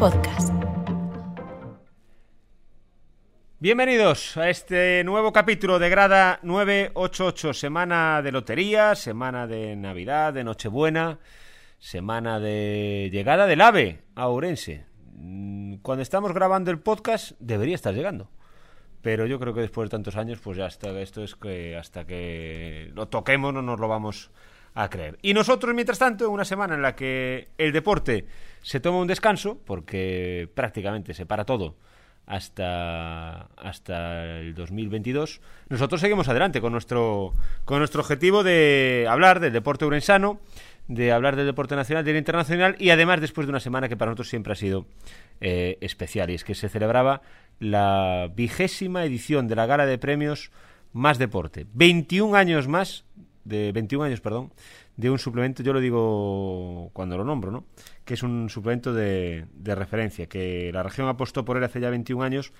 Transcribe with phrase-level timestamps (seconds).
[0.00, 0.52] Podcast.
[3.60, 10.42] Bienvenidos a este nuevo capítulo de Grada 988, semana de lotería, semana de Navidad, de
[10.42, 11.20] Nochebuena,
[11.78, 14.86] semana de llegada del AVE a Ourense.
[15.14, 18.28] Mm, Cuando estamos grabando el podcast debería estar llegando.
[19.02, 22.04] Pero yo creo que después de tantos años, pues ya está, esto es que hasta
[22.04, 24.32] que lo toquemos no nos lo vamos
[24.74, 25.18] a creer.
[25.22, 28.26] Y nosotros, mientras tanto, en una semana en la que el deporte
[28.62, 31.76] se toma un descanso, porque prácticamente se para todo
[32.26, 39.52] hasta, hasta el 2022, nosotros seguimos adelante con nuestro, con nuestro objetivo de hablar del
[39.52, 40.40] deporte urensano,
[40.88, 44.10] de hablar del deporte nacional, del internacional y además después de una semana que para
[44.10, 44.86] nosotros siempre ha sido
[45.40, 47.22] eh, especial y es que se celebraba
[47.58, 50.50] la vigésima edición de la gala de premios
[50.92, 51.66] Más Deporte.
[51.74, 53.04] 21 años más,
[53.44, 54.52] de 21 años, perdón,
[54.96, 57.64] de un suplemento, yo lo digo cuando lo nombro, ¿no?
[58.04, 61.90] Que es un suplemento de, de referencia, que la región apostó por él hace ya
[61.90, 62.52] 21 años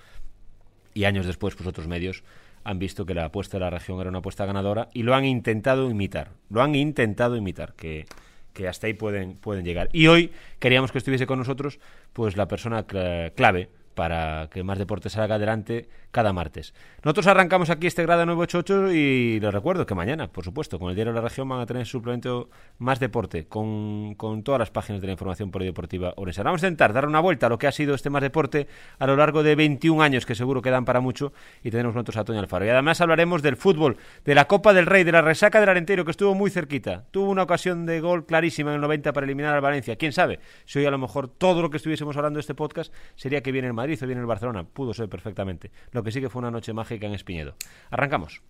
[0.93, 2.23] y años después, pues otros medios
[2.63, 5.25] han visto que la apuesta de la región era una apuesta ganadora y lo han
[5.25, 6.31] intentado imitar.
[6.49, 8.05] Lo han intentado imitar, que,
[8.53, 9.89] que hasta ahí pueden, pueden llegar.
[9.91, 11.79] Y hoy queríamos que estuviese con nosotros
[12.13, 16.73] pues la persona cla- clave para que Más Deporte salga adelante cada martes.
[17.03, 20.95] Nosotros arrancamos aquí este grado 988 y les recuerdo que mañana, por supuesto, con el
[20.95, 24.69] Diario de la Región van a tener su suplemento Más Deporte con, con todas las
[24.69, 26.49] páginas de la información polideportiva orensana.
[26.49, 28.67] Vamos a intentar dar una vuelta a lo que ha sido este Más Deporte
[28.99, 31.33] a lo largo de 21 años, que seguro que dan para mucho,
[31.63, 32.65] y tenemos nosotros a Toño Alfaro.
[32.65, 36.05] Y además hablaremos del fútbol, de la Copa del Rey, de la resaca del Arenteiro,
[36.05, 37.05] que estuvo muy cerquita.
[37.11, 39.95] Tuvo una ocasión de gol clarísima en el 90 para eliminar al Valencia.
[39.95, 40.39] ¿Quién sabe?
[40.65, 43.51] Si hoy a lo mejor todo lo que estuviésemos hablando de este podcast sería que
[43.51, 44.63] viene el Madrid o viene el Barcelona.
[44.63, 45.69] Pudo ser perfectamente.
[45.91, 47.55] Lo que sí que fue una noche mágica en Espiñedo.
[47.89, 48.41] Arrancamos.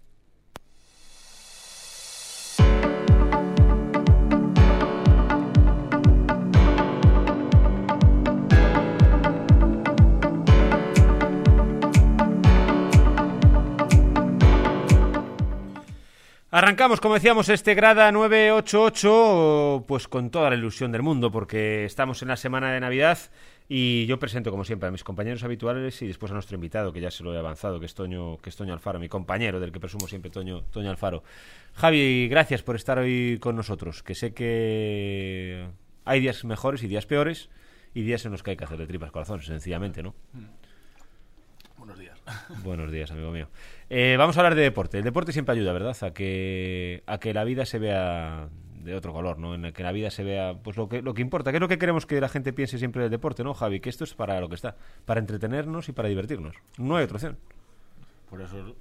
[16.51, 22.21] Arrancamos, como decíamos, este Grada 988, pues con toda la ilusión del mundo, porque estamos
[22.21, 23.17] en la semana de Navidad
[23.69, 26.99] y yo presento, como siempre, a mis compañeros habituales y después a nuestro invitado, que
[26.99, 29.71] ya se lo he avanzado, que es Toño, que es Toño Alfaro, mi compañero, del
[29.71, 31.23] que presumo siempre Toño, Toño Alfaro.
[31.73, 35.67] Javi, gracias por estar hoy con nosotros, que sé que
[36.05, 37.49] hay días mejores y días peores
[37.93, 40.13] y días en los que hay que hacer de tripas corazones, sencillamente, ¿no?
[41.77, 42.17] Buenos días.
[42.63, 43.47] Buenos días, amigo mío.
[43.89, 44.97] Eh, vamos a hablar de deporte.
[44.97, 45.95] El deporte siempre ayuda, ¿verdad?
[46.01, 48.49] A que, a que la vida se vea
[48.83, 49.55] de otro color, ¿no?
[49.55, 51.51] En el que la vida se vea, pues lo que, lo que importa.
[51.51, 53.79] ¿Qué es lo que queremos que la gente piense siempre del deporte, ¿no, Javi?
[53.79, 56.55] Que esto es para lo que está, para entretenernos y para divertirnos.
[56.77, 57.37] No hay otra opción.
[58.29, 58.75] Por eso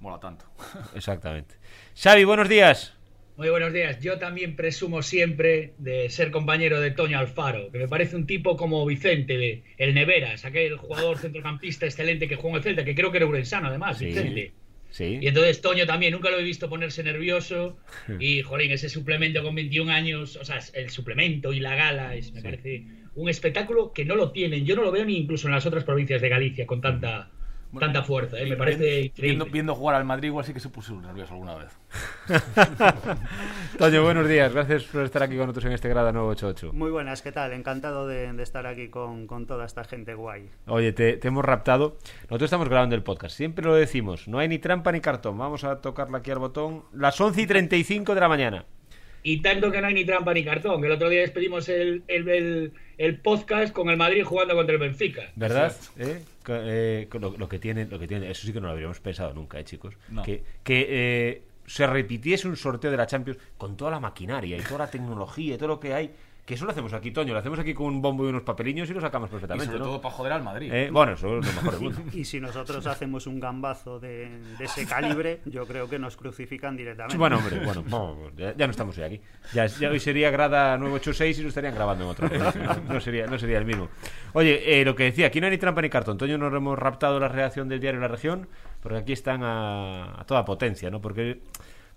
[0.00, 0.44] mola tanto.
[0.94, 1.54] Exactamente.
[1.94, 2.94] Xavi, buenos días.
[3.36, 4.00] Muy buenos días.
[4.00, 8.56] Yo también presumo siempre de ser compañero de Toño Alfaro, que me parece un tipo
[8.56, 12.96] como Vicente, de el Neveras, aquel jugador centrocampista excelente que jugó en el Celta, que
[12.96, 14.06] creo que era urensano además, Sí.
[14.06, 14.52] Vicente.
[14.90, 15.18] Sí.
[15.20, 17.76] Y entonces Toño también, nunca lo he visto ponerse nervioso.
[18.20, 22.32] Y, jolín, ese suplemento con 21 años, o sea, el suplemento y la gala, es,
[22.32, 22.44] me Sí.
[22.44, 22.82] parece
[23.14, 24.64] un espectáculo que no lo tienen.
[24.64, 27.30] Yo no lo veo ni incluso en las otras provincias de Galicia con tanta,
[27.78, 28.38] tanta fuerza.
[28.38, 28.46] ¿eh?
[28.46, 29.12] Me parece increíble.
[29.22, 31.76] Viendo, viendo jugar al Madrid, igual sí que se puso nervioso alguna vez.
[33.78, 34.52] Toño, buenos días.
[34.52, 36.72] Gracias por estar aquí con nosotros en este grado 988.
[36.72, 37.52] Muy buenas, ¿qué tal?
[37.52, 40.48] Encantado de, de estar aquí con, con toda esta gente guay.
[40.66, 41.98] Oye, te, te hemos raptado.
[42.22, 43.36] Nosotros estamos grabando el podcast.
[43.36, 44.28] Siempre lo decimos.
[44.28, 45.38] No hay ni trampa ni cartón.
[45.38, 46.84] Vamos a tocarle aquí al botón.
[46.92, 48.64] Las 11 y 35 de la mañana.
[49.22, 52.04] Y tanto que no hay ni trampa ni cartón, que el otro día despedimos el,
[52.08, 55.22] el, el- el podcast con el Madrid jugando contra el Benfica.
[55.36, 55.72] ¿Verdad?
[55.98, 56.20] ¿Eh?
[56.48, 59.32] Eh, lo, lo que tiene, lo que tiene, eso sí que no lo habríamos pensado
[59.34, 59.94] nunca, ¿eh, chicos.
[60.08, 60.22] No.
[60.22, 64.60] Que, que eh, se repitiese un sorteo de la Champions con toda la maquinaria y
[64.62, 66.10] toda la tecnología y todo lo que hay.
[66.48, 67.34] Que eso lo hacemos aquí, Toño.
[67.34, 69.66] Lo hacemos aquí con un bombo y unos papeliños y lo sacamos Y perfectamente.
[69.66, 69.84] sobre ¿no?
[69.84, 70.72] todo para joder al Madrid.
[70.72, 72.00] Eh, bueno, eso es lo mejor del mundo.
[72.14, 76.74] Y si nosotros hacemos un gambazo de, de ese calibre, yo creo que nos crucifican
[76.74, 77.18] directamente.
[77.18, 79.20] Bueno, hombre, bueno, no, ya, ya no estamos hoy aquí.
[79.52, 82.28] Ya, ya hoy sería grada 986 y lo estarían grabando en otro.
[82.88, 83.90] No, no sería, no sería el mismo.
[84.32, 86.16] Oye, eh, lo que decía, aquí no hay ni trampa ni cartón.
[86.16, 88.48] Toño nos hemos raptado la redacción del diario La Región,
[88.80, 91.02] porque aquí están a, a toda potencia, ¿no?
[91.02, 91.42] Porque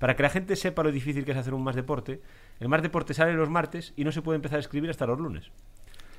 [0.02, 2.22] para que la gente sepa lo difícil que es hacer un más deporte,
[2.60, 5.20] el más deporte sale los martes y no se puede empezar a escribir hasta los
[5.20, 5.52] lunes.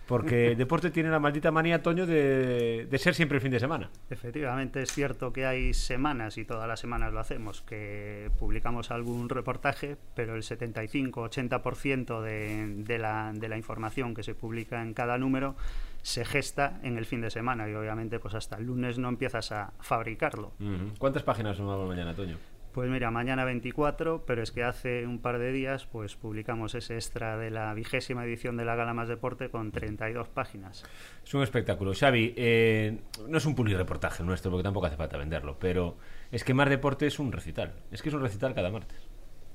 [0.06, 3.58] Porque el deporte tiene la maldita manía, Toño, de, de ser siempre el fin de
[3.58, 3.90] semana.
[4.08, 9.28] Efectivamente, es cierto que hay semanas, y todas las semanas lo hacemos, que publicamos algún
[9.28, 15.18] reportaje, pero el 75-80% de, de, la, de la información que se publica en cada
[15.18, 15.56] número
[16.02, 19.50] se gesta en el fin de semana y obviamente pues hasta el lunes no empiezas
[19.50, 20.52] a fabricarlo.
[20.98, 22.38] ¿Cuántas páginas sumamos mañana, Toño?
[22.72, 26.94] Pues mira, mañana 24, pero es que hace un par de días pues publicamos ese
[26.94, 30.82] extra de la vigésima edición de la Gala Más Deporte con 32 páginas.
[31.22, 31.92] Es un espectáculo.
[31.92, 32.96] Xavi, eh,
[33.28, 35.98] no es un reportaje nuestro porque tampoco hace falta venderlo, pero
[36.30, 37.74] es que Más Deporte es un recital.
[37.90, 38.98] Es que es un recital cada martes.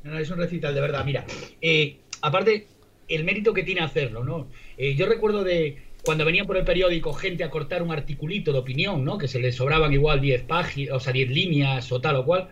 [0.04, 1.04] No, es un recital de verdad.
[1.04, 1.26] Mira,
[1.60, 2.68] eh, aparte,
[3.08, 4.48] el mérito que tiene hacerlo, ¿no?
[4.78, 8.60] Eh, yo recuerdo de cuando venían por el periódico gente a cortar un articulito de
[8.60, 9.18] opinión, ¿no?
[9.18, 12.50] Que se les sobraban igual 10 páginas, o sea, 10 líneas o tal o cual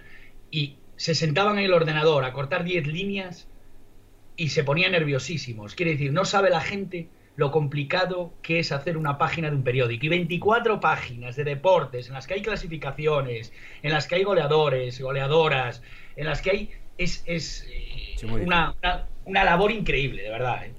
[0.51, 3.47] y se sentaban en el ordenador a cortar 10 líneas
[4.37, 5.75] y se ponían nerviosísimos.
[5.75, 9.63] Quiere decir, no sabe la gente lo complicado que es hacer una página de un
[9.63, 10.05] periódico.
[10.05, 13.51] Y 24 páginas de deportes en las que hay clasificaciones,
[13.81, 15.81] en las que hay goleadores, goleadoras,
[16.15, 16.71] en las que hay...
[16.97, 20.65] Es, es eh, una, una, labor increíble, de verdad.
[20.65, 20.73] ¿eh?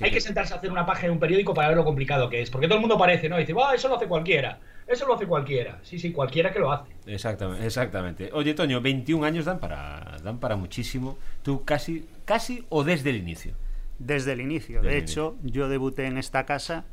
[0.00, 0.20] hay que...
[0.20, 2.50] sentarse a hacer una página de un periódico para ver lo complicado que es.
[2.50, 3.36] Porque todo el mundo parece, ¿no?
[3.36, 4.58] dice, eso lo hace cualquiera.
[4.86, 5.78] Eso lo hace cualquiera.
[5.82, 6.90] Sí, sí, cualquiera que lo hace.
[7.06, 8.30] Exactamente, exactamente.
[8.32, 11.18] Oye, Toño, 21 años dan para, dan para muchísimo.
[11.42, 13.54] Tú casi, casi o desde el inicio.
[13.98, 14.82] Desde el inicio.
[14.82, 16.86] de hecho, yo debuté en esta casa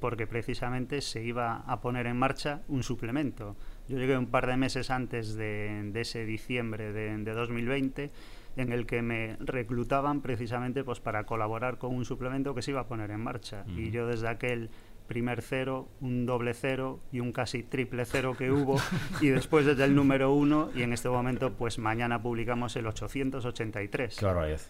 [0.00, 3.56] porque precisamente se iba a poner en marcha un suplemento.
[3.88, 8.10] Yo llegué un par de meses antes de, ese diciembre de, 2020
[8.58, 12.80] en el que me reclutaban precisamente pues para colaborar con un suplemento que se iba
[12.80, 13.64] a poner en marcha.
[13.68, 14.68] Y yo desde aquel
[15.06, 18.76] primer cero, un doble cero y un casi triple cero que hubo
[19.22, 24.16] y después desde el número uno y en este momento pues mañana publicamos el 883.
[24.16, 24.60] Qué barbaridad.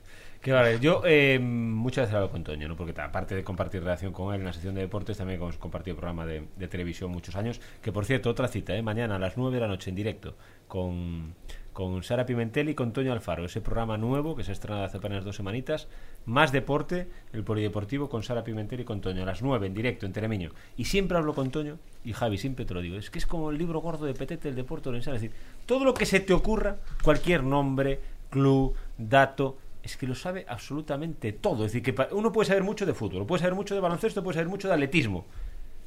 [0.43, 0.81] Qué barbaridad.
[0.81, 2.77] Yo eh, muchas veces hablo con Toño, ¿no?
[2.77, 5.97] porque aparte de compartir relación con él en la sección de deportes, también hemos compartido
[5.97, 8.83] programa de, televisión muchos años, que por cierto, otra cita, ¿eh?
[8.83, 10.37] mañana a las 9 de la noche en directo
[10.69, 11.35] con
[11.79, 14.97] con Sara Pimentel y con Toño Alfaro, ese programa nuevo que se ha estrenado hace
[14.97, 15.87] apenas dos semanitas,
[16.27, 20.05] más deporte, el polideportivo con Sara Pimentel y con Toño, a las nueve en directo
[20.05, 20.51] en Teremiño.
[20.77, 23.51] Y siempre hablo con Toño y Javi, siempre te lo digo, es que es como
[23.51, 25.31] el libro gordo de Petete, el deporte es decir,
[25.67, 31.33] todo lo que se te ocurra, cualquier nombre, club, dato, es que lo sabe absolutamente
[31.33, 31.65] todo.
[31.65, 34.35] Es decir, que uno puede saber mucho de fútbol, puede saber mucho de baloncesto, puede
[34.35, 35.27] saber mucho de atletismo,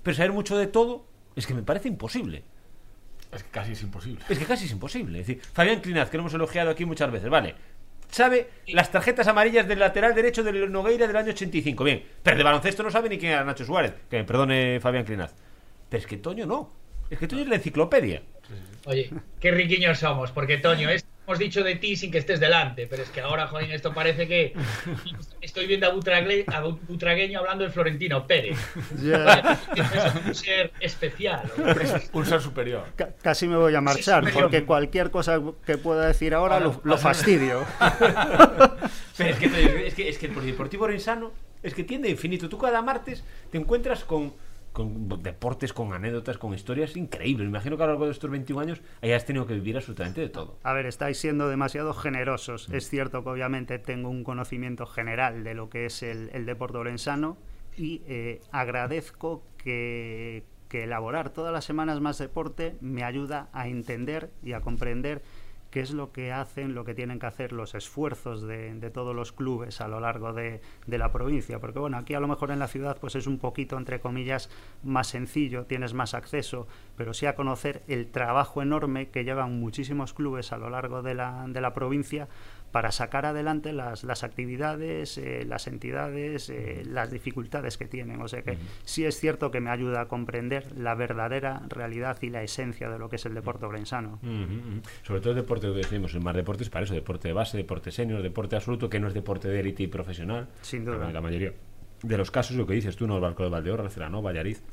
[0.03, 1.03] pero saber mucho de todo
[1.35, 2.45] es que me parece imposible.
[3.31, 4.25] Es que casi es imposible.
[4.27, 5.19] Es que casi es imposible.
[5.19, 7.55] Es decir, Fabián Clinaz, que lo hemos elogiado aquí muchas veces, vale.
[8.09, 11.83] Sabe las tarjetas amarillas del lateral derecho del Nogueira del año 85.
[11.83, 13.93] Bien, pero de baloncesto no sabe ni quién era Nacho Suárez.
[14.09, 15.33] Que me perdone Fabián Clinaz.
[15.89, 16.73] Pero es que Toño no.
[17.09, 18.21] Es que Toño es la enciclopedia.
[18.85, 19.09] Oye,
[19.39, 23.03] qué riquiños somos, porque Toño es hemos dicho de ti sin que estés delante, pero
[23.03, 24.53] es que ahora, Jolín, esto parece que
[25.41, 28.57] estoy viendo a, Butragueño hablando de Florentino Pérez.
[29.75, 31.49] Es un ser especial.
[32.11, 32.85] Un ser superior.
[33.21, 37.65] casi me voy a marchar, porque cualquier cosa que pueda decir ahora lo, fastidio.
[39.17, 41.31] pero es que, es que, es que el Polideportivo Orensano
[41.63, 42.49] es que tiende infinito.
[42.49, 44.33] Tú cada martes te encuentras con
[44.73, 47.45] con deportes, con anécdotas, con historias increíbles.
[47.45, 50.21] Me imagino que a lo largo de estos 21 años hayas tenido que vivir absolutamente
[50.21, 50.57] de todo.
[50.63, 52.69] A ver, estáis siendo demasiado generosos.
[52.69, 57.37] Es cierto que obviamente tengo un conocimiento general de lo que es el, deporte orensano
[57.77, 64.31] y eh, agradezco que, que elaborar todas las semanas más deporte me ayuda a entender
[64.41, 65.21] y a comprender
[65.71, 69.31] qué es lo que hacen, lo que tienen que hacer los esfuerzos de, todos los
[69.31, 71.59] clubes a lo largo de, la provincia.
[71.59, 74.49] Porque bueno, aquí a lo mejor en la ciudad pues es un poquito, entre comillas,
[74.83, 80.13] más sencillo, tienes más acceso, pero sí a conocer el trabajo enorme que llevan muchísimos
[80.13, 82.27] clubes a lo largo de la, de la provincia
[82.71, 88.21] para sacar adelante las, las actividades, eh, las entidades, eh, las dificultades que tienen.
[88.21, 92.29] O sea que sí es cierto que me ayuda a comprender la verdadera realidad y
[92.29, 94.19] la esencia de lo que es el deporte orensano.
[95.03, 97.91] Sobre todo el deporte que decimos, el más deportes para eso, deporte de base, deporte
[97.91, 100.47] senior, deporte absoluto, que no es deporte de élite y profesional.
[100.61, 101.11] Sin duda.
[101.11, 101.53] La mayoría
[102.03, 104.63] de los casos, lo que dices tú, no el barco de Valdeorra, Celanova, Vallariz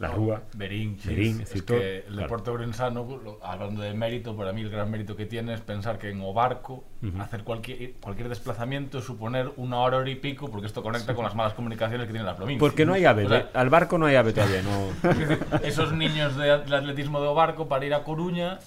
[0.00, 3.06] la Rúa, Berín, Berín es, que el deporte orensano,
[3.42, 6.32] hablando de mérito, para mí el gran mérito que tiene es pensar que en o
[6.32, 6.84] barco
[7.18, 11.26] hacer cualquier, cualquier desplazamiento es suponer una hora, hora y pico, porque esto conecta con
[11.26, 12.60] las malas comunicaciones que tiene la provincia.
[12.60, 15.58] Porque no hay ave, al barco no hay ave todavía, no.
[15.62, 18.58] Esos niños de, del atletismo de o barco para ir a Coruña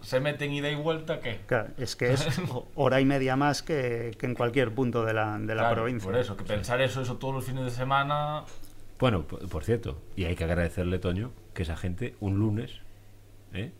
[0.00, 1.40] se meten ida y vuelta, ¿qué?
[1.76, 2.40] es que es
[2.76, 6.08] hora y media más que, que en cualquier punto de la, de la provincia.
[6.08, 8.44] Por eso, que pensar eso, eso todos los fines de semana
[9.02, 12.82] bueno, por, cierto, y hay que agradecerle, Toño, que esa gente un lunes,
[13.52, 13.72] ¿eh?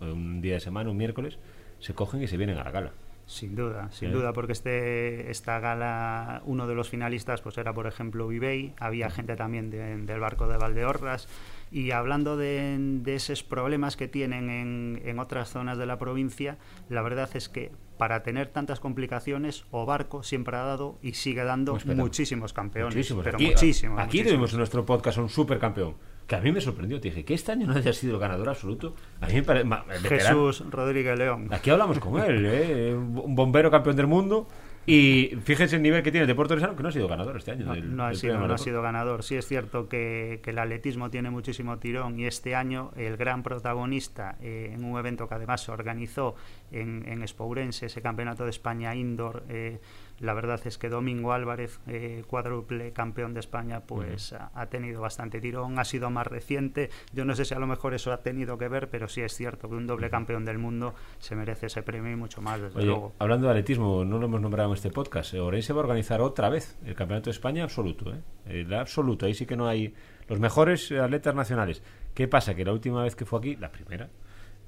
[0.00, 1.38] un día de semana, un miércoles,
[1.80, 2.92] se cogen y se vienen a la gala.
[3.24, 4.12] Sin duda, sin ¿Eh?
[4.12, 9.08] duda, porque este, esta gala, uno de los finalistas, pues era por ejemplo Vivey, había
[9.08, 11.26] gente también del barco de Valdeorras,
[11.72, 16.58] y hablando de, esos problemas que tienen en, en, otras zonas de la provincia,
[16.90, 21.44] la verdad es que para tener tantas complicaciones, o barco siempre ha dado y sigue
[21.44, 22.94] dando muchísimos campeones.
[22.94, 23.24] Muchísimos.
[23.24, 24.00] Pero aquí, muchísimos.
[24.00, 25.94] Aquí tuvimos en nuestro podcast un supercampeón.
[26.26, 27.00] que a mí me sorprendió.
[27.00, 28.94] Te dije que este año no haya sido el ganador absoluto.
[29.20, 30.08] A mí me parece.
[30.08, 31.48] Jesús Rodríguez León.
[31.52, 32.94] Aquí hablamos con él, ¿eh?
[32.94, 34.48] un bombero campeón del mundo.
[34.86, 37.64] Y fíjense el nivel que tiene el deporte que no ha sido ganador este año.
[37.64, 37.72] No,
[38.04, 39.24] ha, sido, no ha, sido, ganador.
[39.24, 44.36] Sí es cierto que, el atletismo tiene muchísimo tirón y este año el gran protagonista
[44.40, 46.36] eh, en un evento que además se organizó
[46.70, 49.42] en, en Espourense, ese campeonato de España indoor.
[49.48, 49.80] Eh,
[50.20, 55.40] la verdad es que Domingo Álvarez, eh, cuádruple campeón de España, pues ha, tenido bastante
[55.40, 56.90] tirón, ha sido más reciente.
[57.12, 59.34] Yo no sé si a lo mejor eso ha tenido que ver, pero sí es
[59.34, 62.82] cierto que un doble campeón del mundo se merece ese premio y mucho más, desde
[62.84, 63.12] luego.
[63.18, 65.34] Hablando de atletismo, no lo hemos nombrado en este podcast.
[65.34, 68.12] Eh, Orense va a organizar otra vez el Campeonato de España absoluto.
[68.14, 68.20] ¿eh?
[68.46, 69.94] El absoluto, ahí sí que no hay
[70.28, 71.82] los mejores atletas nacionales.
[72.14, 72.54] ¿Qué pasa?
[72.54, 74.08] Que la última vez que fue aquí, la primera,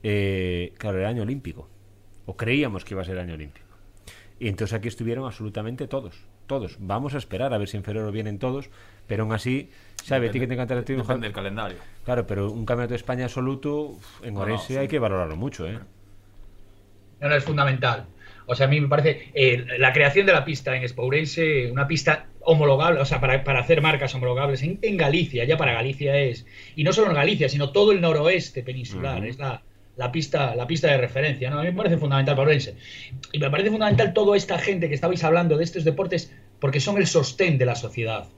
[0.03, 1.69] eh, claro, era año olímpico.
[2.27, 3.68] O creíamos que iba a ser año olímpico.
[4.41, 6.15] Y entonces aquí estuvieron absolutamente todos,
[6.47, 6.77] todos.
[6.79, 8.71] Vamos a esperar a ver si en febrero vienen todos,
[9.07, 9.71] pero aún así,
[10.05, 10.29] ¿sabe?
[10.29, 11.79] a ti que te encanta el Depende del calendario.
[12.05, 15.79] Claro, pero un campeonato de España absoluto en Orense hay que valorarlo mucho, ¿eh?
[17.21, 18.07] No, no, es fundamental.
[18.47, 21.89] O sea, a mí me parece eh, la creación de la pista en Espourense, una
[21.89, 26.17] pista homologable, o sea, para, para hacer marcas homologables en, en, Galicia, ya para Galicia
[26.17, 29.63] es, y no solo en Galicia, sino todo el noroeste peninsular, es la,
[29.99, 31.51] la pista, la pista de referencia.
[31.51, 31.59] ¿no?
[31.59, 32.77] A mí me parece fundamental para Orense.
[33.33, 36.97] Y me parece fundamental toda esta gente que estabais hablando de estos deportes porque son
[36.99, 38.29] el sostén de la sociedad.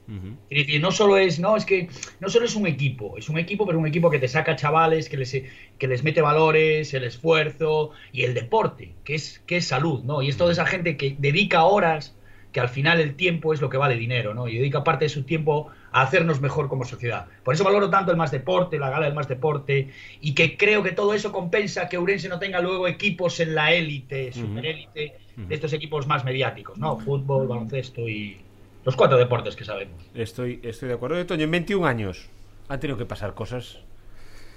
[0.49, 1.89] Es decir, no solo es, no, es que
[2.19, 5.09] no solo es un equipo, es un equipo, pero un equipo que te saca chavales,
[5.09, 5.35] que les,
[5.77, 10.21] que les mete valores, el esfuerzo y el deporte, que es, que es salud, ¿no?
[10.21, 12.15] Y es toda esa gente que dedica horas,
[12.51, 14.47] que al final el tiempo es lo que vale dinero, ¿no?
[14.47, 17.27] Y dedica parte de su tiempo a hacernos mejor como sociedad.
[17.43, 19.89] Por eso valoro tanto el más deporte, la gala del más deporte,
[20.21, 23.73] y que creo que todo eso compensa que Urense no tenga luego equipos en la
[23.73, 26.97] élite, superélite, de estos equipos más mediáticos, ¿no?
[26.97, 28.37] Fútbol, baloncesto y
[28.85, 30.01] los cuatro deportes que sabemos.
[30.13, 31.25] Estoy, estoy de acuerdo.
[31.25, 32.29] Toño, en 21 años
[32.67, 33.79] han tenido que pasar cosas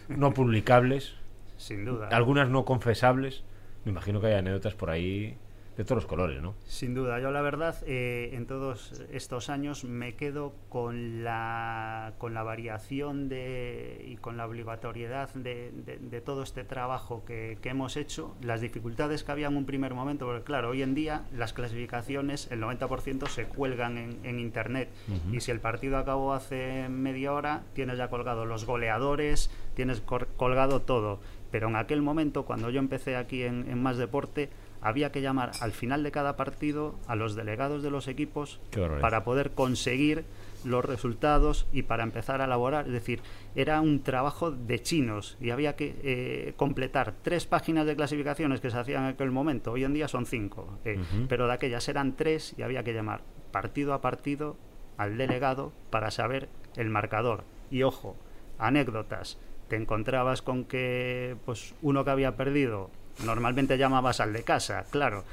[0.08, 1.14] no publicables,
[1.56, 2.08] sin duda.
[2.08, 3.42] Algunas no confesables.
[3.84, 5.36] Me imagino que hay anécdotas por ahí
[5.76, 6.54] de todos los colores, ¿no?
[6.66, 12.34] Sin duda, yo la verdad eh, en todos estos años me quedo con la, con
[12.34, 17.96] la variación de, y con la obligatoriedad de, de, todo este trabajo que, que, hemos
[17.96, 21.52] hecho, las dificultades que había en un primer momento, porque claro, hoy en día las
[21.52, 24.90] clasificaciones, el 90% se cuelgan en, en Internet
[25.32, 30.82] y si el partido acabó hace media hora, tienes ya colgado los goleadores, tienes colgado
[30.82, 31.20] todo.
[31.50, 34.50] Pero en aquel momento, cuando yo empecé aquí en, en Más Deporte,
[34.84, 38.60] había que llamar al final de cada partido a los delegados de los equipos
[39.00, 40.24] para poder conseguir
[40.62, 42.86] los resultados y para empezar a elaborar.
[42.86, 43.20] Es decir,
[43.54, 48.70] era un trabajo de chinos y había que eh, completar tres páginas de clasificaciones que
[48.70, 49.72] se hacían en aquel momento.
[49.72, 50.98] Hoy en día son cinco, eh,
[51.28, 53.22] pero de aquellas eran tres y había que llamar
[53.52, 54.56] partido a partido
[54.98, 57.44] al delegado para saber el marcador.
[57.70, 58.16] Y ojo,
[58.58, 59.38] anécdotas.
[59.68, 62.90] Te encontrabas con que pues uno que había perdido
[63.22, 65.24] Normalmente llamabas al de casa, claro,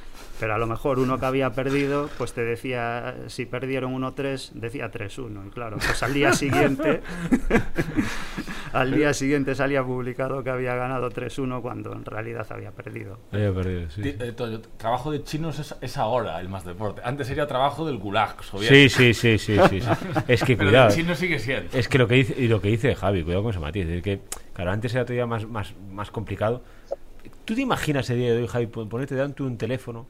[0.41, 4.91] pero a lo mejor uno que había perdido, pues te decía, si perdieron 1-3, decía
[4.91, 7.01] 3-1, y claro, pues al día siguiente,
[8.73, 13.19] al día siguiente salía publicado que había ganado 3-1 cuando en realidad había perdido.
[13.31, 14.01] Había perdido, sí.
[14.03, 14.33] Eh,
[14.77, 17.01] trabajo de chinos es, ahora el más deporte.
[17.03, 19.79] Antes sería trabajo del gulag Sí, sí, sí, sí, sí.
[20.27, 20.89] es que cuidado.
[20.89, 21.77] el chino sigue siendo.
[21.77, 24.01] Es que lo que dice, y lo que dice Javi, cuidado con ese matiz, es
[24.01, 24.21] que,
[24.53, 26.63] claro, antes era todavía más, más, más complicado
[27.45, 30.07] ¿Tú te imaginas el día de hoy, Javi, ponerte delante un teléfono?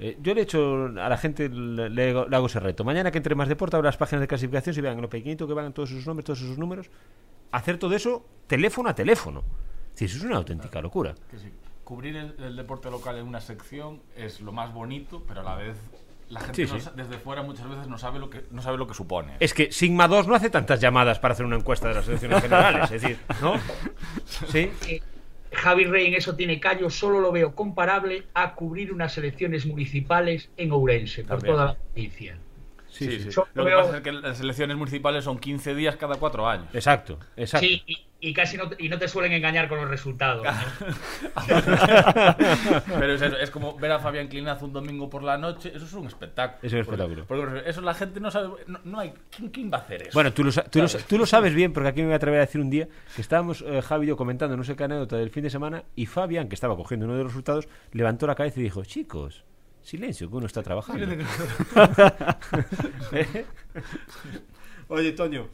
[0.00, 2.84] Eh, yo le he hecho a la gente, le, hago ese reto.
[2.84, 5.54] Mañana que entre más deporte, abra las páginas de clasificación y vean lo pequeñito que
[5.54, 6.88] van todos sus nombres, todos sus números.
[7.50, 9.42] Hacer todo eso teléfono a teléfono.
[9.94, 11.14] Sí, eso es una auténtica locura.
[11.82, 15.76] Cubrir el, deporte local en una sección es lo más bonito, pero a la vez
[16.28, 19.36] la gente desde fuera muchas veces no sabe lo que no sabe lo que supone.
[19.40, 22.42] Es que Sigma 2 no hace tantas llamadas para hacer una encuesta de las elecciones
[22.42, 23.54] generales, es decir, ¿no?
[24.48, 24.70] Sí.
[25.52, 30.50] Javi Rey en eso tiene callo, solo lo veo comparable a cubrir unas elecciones municipales
[30.56, 32.38] en Ourense, por toda la provincia.
[32.98, 36.48] Sí, sí, Lo que pasa es que las elecciones municipales son 15 días cada cuatro
[36.48, 36.66] años.
[36.74, 37.66] Exacto, exacto.
[37.66, 37.82] Sí,
[38.20, 40.44] y, casi no te, y no te suelen engañar con los resultados.
[42.98, 45.92] Pero es, es, como ver a Fabián Clinaz un domingo por la noche, eso es
[45.92, 46.58] un espectáculo.
[46.60, 47.24] Es un espectáculo.
[47.26, 48.48] Porque, eso la gente no sabe,
[48.84, 49.12] no, hay,
[49.52, 50.10] ¿quién, va a hacer eso?
[50.14, 52.40] Bueno, tú lo, tú, lo, tú lo, sabes bien, porque aquí me voy a atrever
[52.40, 55.16] a decir un día que estábamos, eh, Javi y yo, comentando no sé qué anécdota
[55.16, 58.34] del fin de semana, y Fabián, que estaba cogiendo uno de los resultados, levantó la
[58.34, 59.44] cabeza y dijo, chicos,
[59.88, 61.06] Silencio, que uno está trabajando.
[64.88, 65.48] Oye, Toño.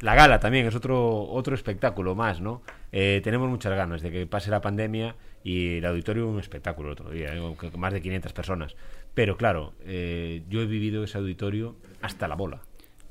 [0.00, 2.62] La gala también es otro, otro espectáculo más, ¿no?
[2.92, 6.92] Eh, tenemos muchas ganas de que pase la pandemia y el auditorio un espectáculo el
[6.94, 7.56] otro día, ¿eh?
[7.76, 8.74] más de 500 personas.
[9.12, 12.62] Pero claro, eh, yo he vivido ese auditorio hasta la bola.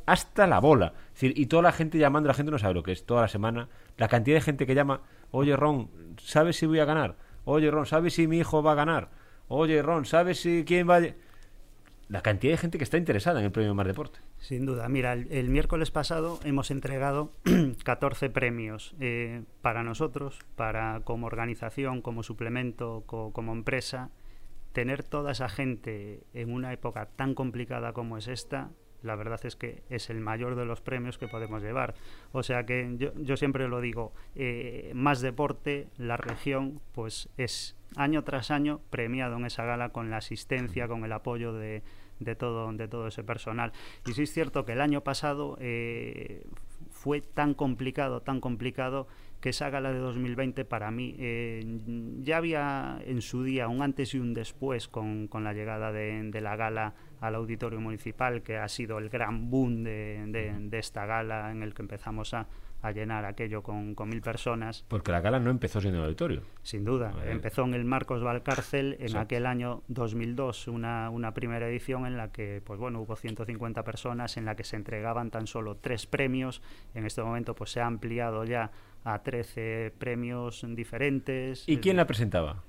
[0.08, 0.94] hasta la bola.
[1.22, 3.70] y toda la gente llamando, la gente no sabe lo que es, toda la semana,
[3.98, 7.16] la cantidad de gente que llama, oye Ron, ¿sabes si voy a ganar?
[7.46, 9.23] Oye Ron, ¿sabes si mi hijo va a ganar?
[9.48, 11.02] Oye Ron, ¿sabes si quién va a
[12.14, 14.20] la cantidad de gente que está interesada en el premio Mar Deporte.
[14.38, 14.88] Sin duda.
[14.90, 17.32] Mira, el, miércoles pasado hemos entregado
[17.84, 24.12] 14 premios eh, para nosotros, para como organización, como suplemento, como empresa.
[24.74, 28.70] Tener toda esa gente en una época tan complicada como es esta,
[29.04, 31.94] la verdad es que es el mayor de los premios que podemos llevar.
[32.32, 37.76] O sea que yo, yo siempre lo digo, eh, más deporte, la región, pues es
[37.96, 41.84] año tras año premiado en esa gala con la asistencia, con el apoyo de,
[42.20, 43.72] de todo, de todo ese personal.
[44.06, 46.44] Y sí es cierto que el año pasado eh,
[46.92, 49.08] fue tan complicado, tan complicado,
[49.44, 51.66] que esa gala de 2020 para mí eh,
[52.22, 56.32] ya había en su día un antes y un después con, con la llegada de,
[56.32, 61.06] de, la gala al auditorio municipal, que ha sido el gran boom de, de esta
[61.06, 62.48] gala en el que empezamos a,
[62.84, 64.86] a llenar aquello con, con, mil personas.
[64.90, 66.44] Porque la gala no empezó siendo el auditorio.
[66.64, 67.14] Sin duda.
[67.26, 72.34] Empezó en el Marcos Valcárcel en aquel año 2002, una, una primera edición en la
[72.34, 76.62] que pues bueno, hubo 150 personas, en la que se entregaban tan solo tres premios.
[76.94, 78.72] En este momento pues se ha ampliado ya
[79.04, 81.64] a 13 premios diferentes.
[81.68, 82.64] ¿Y quién la presentaba?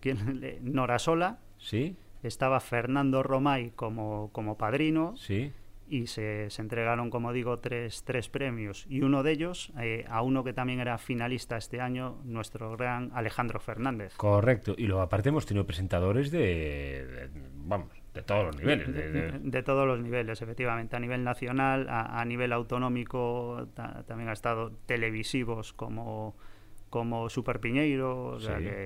[0.00, 0.40] ¿Quién?
[0.62, 1.38] Nora Sola.
[1.58, 1.96] Sí.
[2.22, 5.14] Estaba Fernando Romay como, como padrino.
[5.16, 5.52] Sí
[5.90, 8.86] y se, se, entregaron, como digo, tres, tres premios.
[8.88, 13.10] Y uno de ellos, eh, a uno que también era finalista este año, nuestro gran
[13.12, 14.14] Alejandro Fernández.
[14.16, 14.74] Correcto.
[14.78, 18.92] Y luego aparte hemos tenido presentadores de, vamos, de todos los niveles.
[19.42, 20.96] De, todos los niveles, efectivamente.
[20.96, 23.68] A nivel nacional, a, nivel autonómico,
[24.06, 26.34] también ha estado televisivos como
[26.90, 28.36] como Super Piñeiro,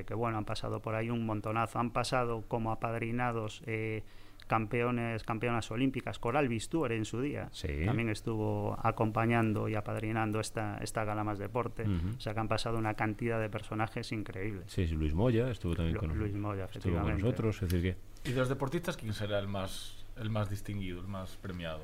[0.06, 1.78] que, bueno, han pasado por ahí un montonazo.
[1.78, 4.02] Han pasado como apadrinados eh,
[4.46, 7.50] campeones, campeonas olímpicas, Coral Bistuer en su día,
[7.84, 11.84] también estuvo acompañando y apadrinando esta, esta gala más deporte.
[12.16, 14.64] O sea que han pasado una cantidad de personajes increíbles.
[14.68, 17.62] Sí, Luis Moya estuvo también con, Luis Moya, estuvo con nosotros.
[17.62, 18.28] Es decir que...
[18.28, 21.82] ¿Y de los deportistas quién será el más, el más distinguido, el más premiado?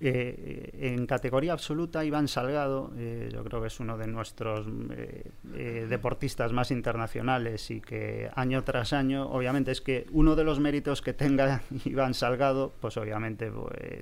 [0.00, 5.86] Eh, en categoría absoluta, Iván Salgado, eh, yo creo que es uno de nuestros eh,
[5.88, 11.02] deportistas más internacionales y que año tras año, obviamente es que uno de los méritos
[11.02, 13.50] que tenga Iván Salgado, pues obviamente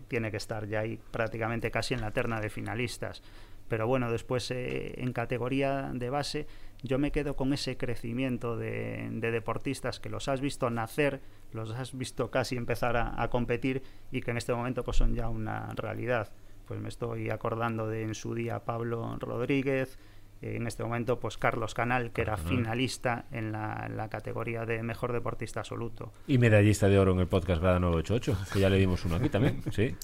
[0.09, 3.23] tiene que estar ya ahí prácticamente casi en la terna de finalistas.
[3.69, 6.47] Pero bueno, después en categoría de base,
[6.83, 11.21] yo me quedo con ese crecimiento de, deportistas que los has visto nacer,
[11.57, 15.29] los has visto casi empezar a, competir y que en este momento pues son ya
[15.29, 16.33] una realidad.
[16.67, 19.99] Pues me estoy acordando de en su día Pablo Rodríguez,
[20.43, 25.61] en este momento pues Carlos Canal, que era finalista en la, categoría de mejor deportista
[25.61, 26.13] absoluto.
[26.27, 29.29] Y medallista de oro en el podcast Grada 988, que ya le dimos uno aquí
[29.29, 29.97] también, sí.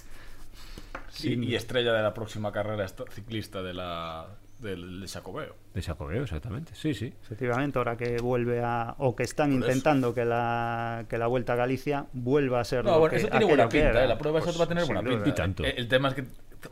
[1.08, 4.28] Sí, y estrella de la próxima carrera ciclista de la,
[4.62, 5.54] del, de Jacobeo.
[5.74, 6.72] De Jacobeo, exactamente.
[6.74, 7.12] Sí, sí.
[7.22, 8.94] Efectivamente, ahora que vuelve a.
[8.98, 12.84] o que están intentando que la, que la Vuelta a Galicia vuelva a ser.
[12.84, 14.08] No, bueno, eso tiene buena pinta, ¿eh?
[14.08, 15.44] la prueba pues, va a tener buena pinta.
[15.44, 16.24] El, el, tema es que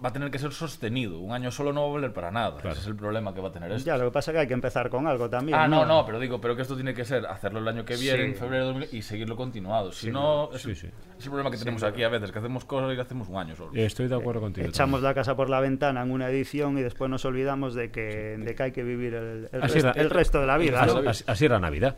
[0.02, 1.18] va a tener que ser sostenido.
[1.18, 2.58] Un año solo no va a valer para nada.
[2.58, 3.86] Ese es el problema que va a tener esto.
[3.86, 5.58] Ya, lo que pasa es que hay que empezar con algo también.
[5.58, 7.96] Ah, no, no, pero digo, pero que esto tiene que ser hacerlo el año que
[7.96, 9.92] viene, en febrero de y seguirlo continuado.
[9.92, 10.92] Si no, es, es, el
[11.24, 13.72] problema que tenemos aquí a veces, que hacemos cosas y lo hacemos un año solo.
[13.74, 14.66] Estoy de acuerdo contigo.
[14.66, 18.36] Echamos la casa por la ventana en una edición y después nos olvidamos de que,
[18.38, 20.82] de que hay que vivir el, el, resto de la vida.
[20.82, 21.96] Así, así, la Navidad.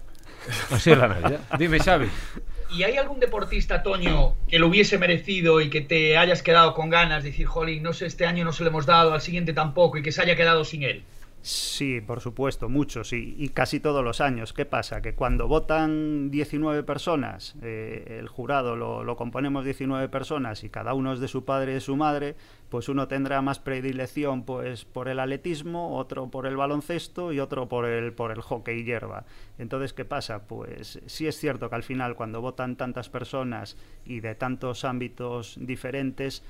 [0.71, 1.41] Así es la Navidad.
[1.59, 2.09] Dime, Xavi.
[2.75, 6.89] ¿Y hay algún deportista, Toño, que lo hubiese merecido y que te hayas quedado con
[6.89, 9.53] ganas de decir, jolín, no sé, este año no se lo hemos dado, al siguiente
[9.53, 11.05] tampoco, y que se haya quedado sin él?
[11.45, 14.53] Sí, por supuesto, muchos y, casi todos los años.
[14.53, 15.03] ¿Qué pasa?
[15.03, 20.95] Que cuando votan 19 personas, eh, el jurado lo, lo, componemos 19 personas y cada
[20.95, 22.37] uno es de su padre y de su madre,
[22.69, 27.69] pues uno tendrá más predilección pues por el atletismo, otro por el baloncesto y otro
[27.69, 29.25] por el, por el hockey hierba.
[29.59, 30.47] Entonces, ¿qué pasa?
[30.47, 33.77] Pues sí es cierto que al final cuando votan tantas personas
[34.07, 36.45] y de tantos ámbitos diferentes,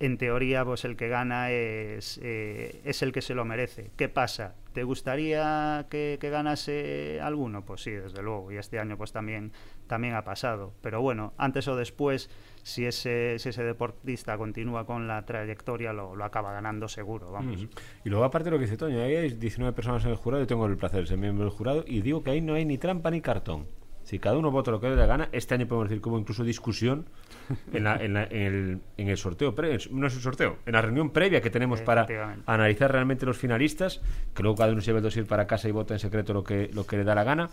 [0.00, 3.90] en teoría, pues el que gana es, eh, es el que se lo merece.
[3.96, 4.54] ¿Qué pasa?
[4.72, 7.66] ¿Te gustaría que, ganase alguno?
[7.66, 8.50] Pues sí, desde luego.
[8.50, 9.52] Y este año pues también,
[9.86, 10.72] también ha pasado.
[10.80, 12.30] Pero bueno, antes o después,
[12.62, 17.68] si ese, ese deportista continúa con la trayectoria, lo, lo acaba ganando seguro, vamos.
[18.02, 20.46] Y luego aparte de lo que dice Toño, hay 19 personas en el jurado, yo
[20.46, 22.78] tengo el placer de ser miembro del jurado, y digo que ahí no hay ni
[22.78, 23.66] trampa ni cartón.
[24.10, 26.18] Si cada uno vota lo que le da gana, este año podemos decir que hubo
[26.18, 27.06] incluso discusión
[27.72, 29.54] en, en, el, en el, sorteo,
[29.92, 32.08] no es el sorteo, en la reunión previa que tenemos para
[32.44, 34.00] analizar realmente los finalistas,
[34.34, 36.42] que luego cada uno se lleva el dossier para casa y vota en secreto lo
[36.42, 37.50] que, lo que le da la gana.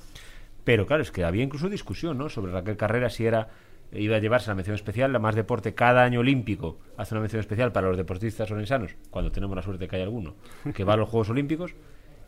[0.63, 2.27] Pero claro, es que había incluso discusión ¿no?
[2.27, 3.49] sobre Raquel Carrera si era
[3.91, 7.39] iba a llevarse la mención especial, la más deporte cada año olímpico hace una mención
[7.39, 10.33] especial para los deportistas orensanos, cuando tenemos la suerte que hay alguno,
[10.73, 11.75] que va a los Juegos Olímpicos.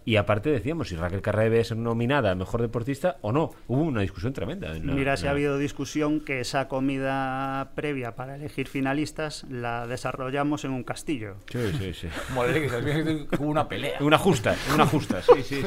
[0.10, 3.52] Y aparte decíamos si Raquel Carrera debe ser nominada a mejor deportista o no.
[3.68, 4.74] Hubo una discusión tremenda.
[4.82, 10.72] Mira, si ha habido discusión que esa comida previa para elegir finalistas la desarrollamos en
[10.72, 11.36] un castillo.
[11.52, 12.08] Sí, sí, sí.
[13.38, 14.00] Hubo una pelea.
[14.00, 15.62] Una justa, una justa, sí, sí.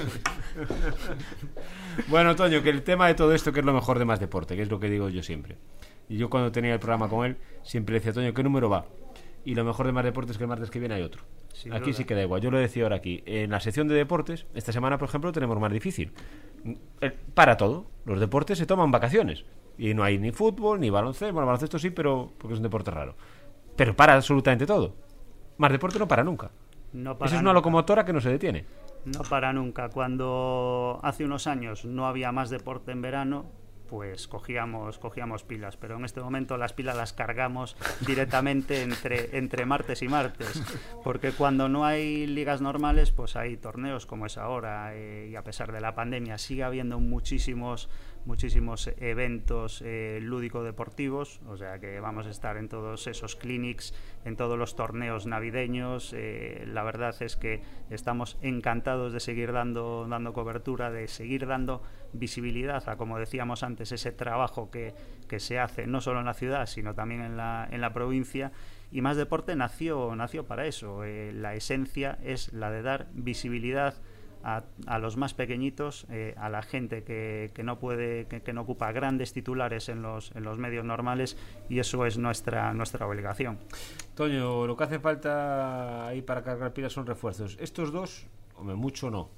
[2.09, 4.57] bueno, Toño, que el tema de todo esto que es lo mejor de más deporte,
[4.57, 5.57] que es lo que digo yo siempre.
[6.09, 8.87] Y yo cuando tenía el programa con él, siempre decía, Toño, ¿qué número va?
[9.45, 11.23] Y lo mejor de más deporte es que el martes que viene hay otro.
[11.73, 12.41] aquí sí queda igual.
[12.41, 13.23] Yo lo decía ahora aquí.
[13.27, 16.13] En la sección de deportes, esta semana, por ejemplo, tenemos más difícil.
[17.01, 17.87] Eh, para todo.
[18.05, 19.45] Los deportes se toman vacaciones.
[19.79, 21.33] Y no hay ni fútbol, ni baloncesto.
[21.33, 23.17] Bueno, baloncesto sí, pero porque es un deporte raro.
[23.77, 24.95] Pero para absolutamente todo.
[25.59, 26.51] Más deporte no para nunca.
[26.93, 28.65] No Eso es una locomotora que no se detiene.
[29.05, 29.89] No para nunca.
[29.89, 33.47] Cuando hace unos años no había más deporte en verano,
[33.93, 37.77] pues cogíamos, cogíamos pilas, pero en este momento las pilas las cargamos
[38.07, 40.63] directamente entre, entre martes y martes,
[41.05, 45.45] porque cuando no hay ligas normales, pues hay torneos como es ahora, eh, y a
[45.45, 47.91] pesar de la pandemia sigue habiendo muchísimos
[48.25, 54.37] muchísimos eventos eh, lúdico-deportivos, o sea que vamos a estar en todos esos clinics, en
[54.37, 56.13] todos los torneos navideños.
[56.17, 61.83] Eh, la verdad es que estamos encantados de seguir dando, dando cobertura, de seguir dando
[62.13, 64.95] visibilidad a, como decíamos antes, ese trabajo que,
[65.29, 68.53] que se hace no solo en la ciudad, sino también en la, en la provincia.
[68.91, 71.03] Y Más Deporte nació, nació para eso.
[71.05, 73.95] Eh, la esencia es la de dar visibilidad
[74.43, 78.93] a, los más pequeñitos, eh, a la gente que, que no puede, que, no ocupa
[78.93, 81.37] grandes titulares en los, medios normales
[81.69, 83.59] y eso es nuestra, nuestra obligación.
[84.15, 87.57] Toño, lo que hace falta ahí para cargar pilas son refuerzos.
[87.61, 88.27] Estos dos,
[88.57, 89.31] hombre, mucho no.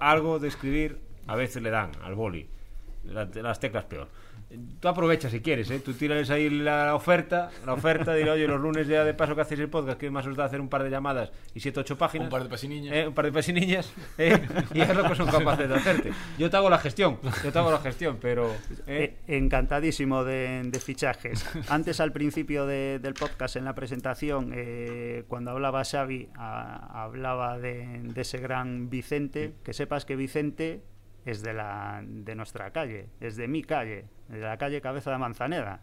[0.00, 2.48] algo de escribir a veces le dan al boli.
[3.04, 4.08] las teclas peor
[4.80, 5.80] tú aprovechas si quieres, ¿eh?
[5.80, 9.42] Tú tírales ahí la oferta, la oferta, diré, oye, los lunes ya de paso que
[9.42, 11.98] hacéis el podcast, que más os da hacer un par de llamadas y siete, ocho
[11.98, 12.26] páginas.
[12.26, 12.94] Un par de pasiniñas.
[12.94, 13.08] ¿eh?
[13.08, 14.40] Un par de pasiniñas, ¿eh?
[14.72, 16.12] Y es lo que son capaces de hacerte.
[16.38, 18.50] Yo te hago la gestión, yo te hago la gestión, pero...
[18.86, 19.16] ¿eh?
[19.26, 21.44] Eh, encantadísimo de, fichajes.
[21.68, 24.54] Antes, al principio del podcast, en la presentación,
[25.28, 29.54] cuando hablaba Xavi, hablaba de, de ese gran Vicente.
[29.64, 30.82] Que sepas que Vicente
[31.24, 35.18] es de, la, de nuestra calle, es de mi calle, de la calle Cabeza de
[35.18, 35.80] Manzaneda.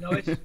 [0.00, 0.40] No es,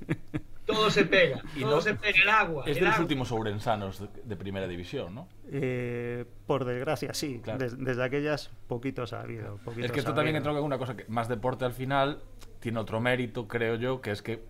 [0.65, 2.63] todo se pega, todo se pega, el agua.
[2.65, 5.27] Es de los últimos ourensanos de, primera división, ¿no?
[5.51, 7.41] Eh, por desgracia, sí.
[7.57, 9.59] desde aquellas, poquitos ha habido.
[9.77, 12.21] es que esto también entra en una cosa que más deporte al final
[12.59, 14.41] tiene otro mérito, creo yo, que es que,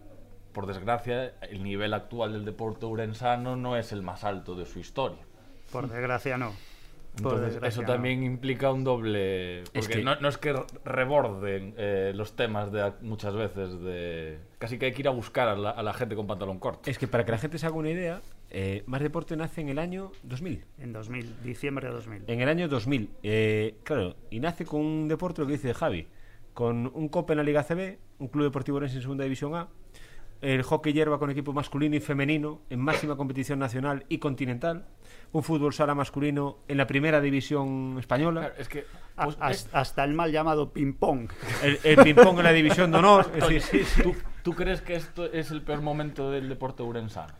[0.54, 4.80] por desgracia, el nivel actual del deporte urensano no es el más alto de su
[4.80, 5.20] historia.
[5.72, 6.54] Por desgracia, no.
[7.18, 9.64] Entonces, eso también implica un doble.
[9.74, 14.40] Porque no, es que reborden eh, los temas de muchas veces de.
[14.58, 16.90] Casi que hay que ir a buscar a la, gente con pantalón corto.
[16.90, 19.70] Es que para que la gente se haga una idea, eh, Más Deporte nace en
[19.70, 20.66] el año 2000.
[20.80, 22.24] En 2000, diciembre de 2000.
[22.28, 23.10] En el año 2000.
[23.22, 26.08] Eh, claro, y nace con un deporte, lo que dice Javi,
[26.54, 29.68] con un COP en la Liga CB, un club deportivo en Segunda División A,
[30.44, 34.86] el hockey hierba con equipo masculino y femenino en máxima competición nacional y continental,
[35.32, 38.52] un fútbol sala masculino en la primera división española.
[38.58, 41.32] es que pues, hasta el mal llamado ping-pong.
[41.64, 43.32] El, ping-pong en la división de honor.
[44.44, 47.34] ¿Tú, crees que esto es el peor momento del deporte urensano?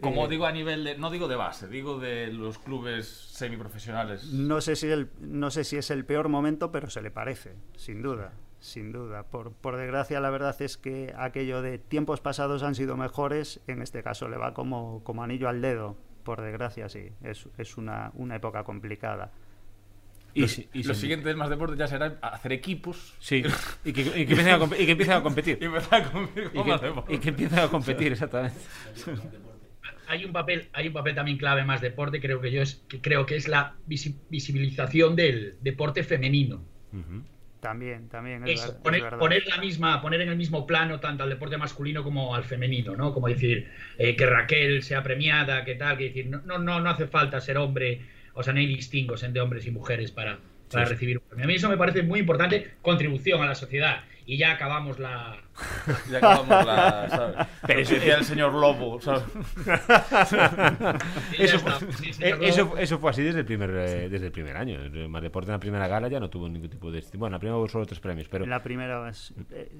[0.00, 4.26] Como eh, digo a nivel de, no digo de base, digo de los clubes semiprofesionales.
[4.32, 7.54] No sé si el, no sé si es el peor momento, pero se le parece,
[7.76, 8.32] sin duda
[8.64, 9.24] sin duda.
[9.24, 13.82] Por, por, desgracia, la verdad es que aquello de tiempos pasados han sido mejores, en
[13.82, 15.96] este caso le va como, como anillo al dedo.
[16.24, 19.32] Por desgracia, sí, es, es una, una época complicada.
[20.32, 23.14] Y, los, y siguientes más deportes ya serán hacer equipos.
[23.20, 23.44] Sí,
[23.84, 25.58] y que, y que, empiecen, a, y que empiecen a competir.
[25.60, 26.50] y, a competir
[27.08, 28.58] y, que, empiecen a competir, exactamente.
[30.06, 33.00] Hay un papel, hay un papel también clave más deporte, creo que yo es, que
[33.00, 36.62] creo que es la visibilización del deporte femenino.
[37.64, 38.46] También, también.
[38.46, 42.44] Es, poner, la misma, poner en el mismo plano tanto al deporte masculino como al
[42.44, 43.14] femenino, ¿no?
[43.14, 47.06] Como decir eh, que Raquel sea premiada, que tal, que decir, no, no, no hace
[47.06, 48.02] falta ser hombre,
[48.34, 51.46] o sea, no hay distingos entre hombres y mujeres para, para recibir un premio.
[51.46, 55.40] A mí eso me parece muy importante, contribución a la sociedad y ya acabamos la.
[56.10, 57.08] Ya acabamos la.
[57.08, 57.46] ¿sabes?
[57.66, 59.22] Pero eso decía el señor Lobo, ¿sabes?
[61.38, 61.72] eso, fue,
[62.48, 64.78] eso, eso, fue así desde el primer, eh, desde el primer año.
[65.08, 67.02] Más deporte en la primera gala ya no tuvo ningún tipo de.
[67.14, 68.44] Bueno, en la primera hubo solo tres premios, pero.
[68.44, 69.10] En la primera.
[69.50, 69.72] Eh,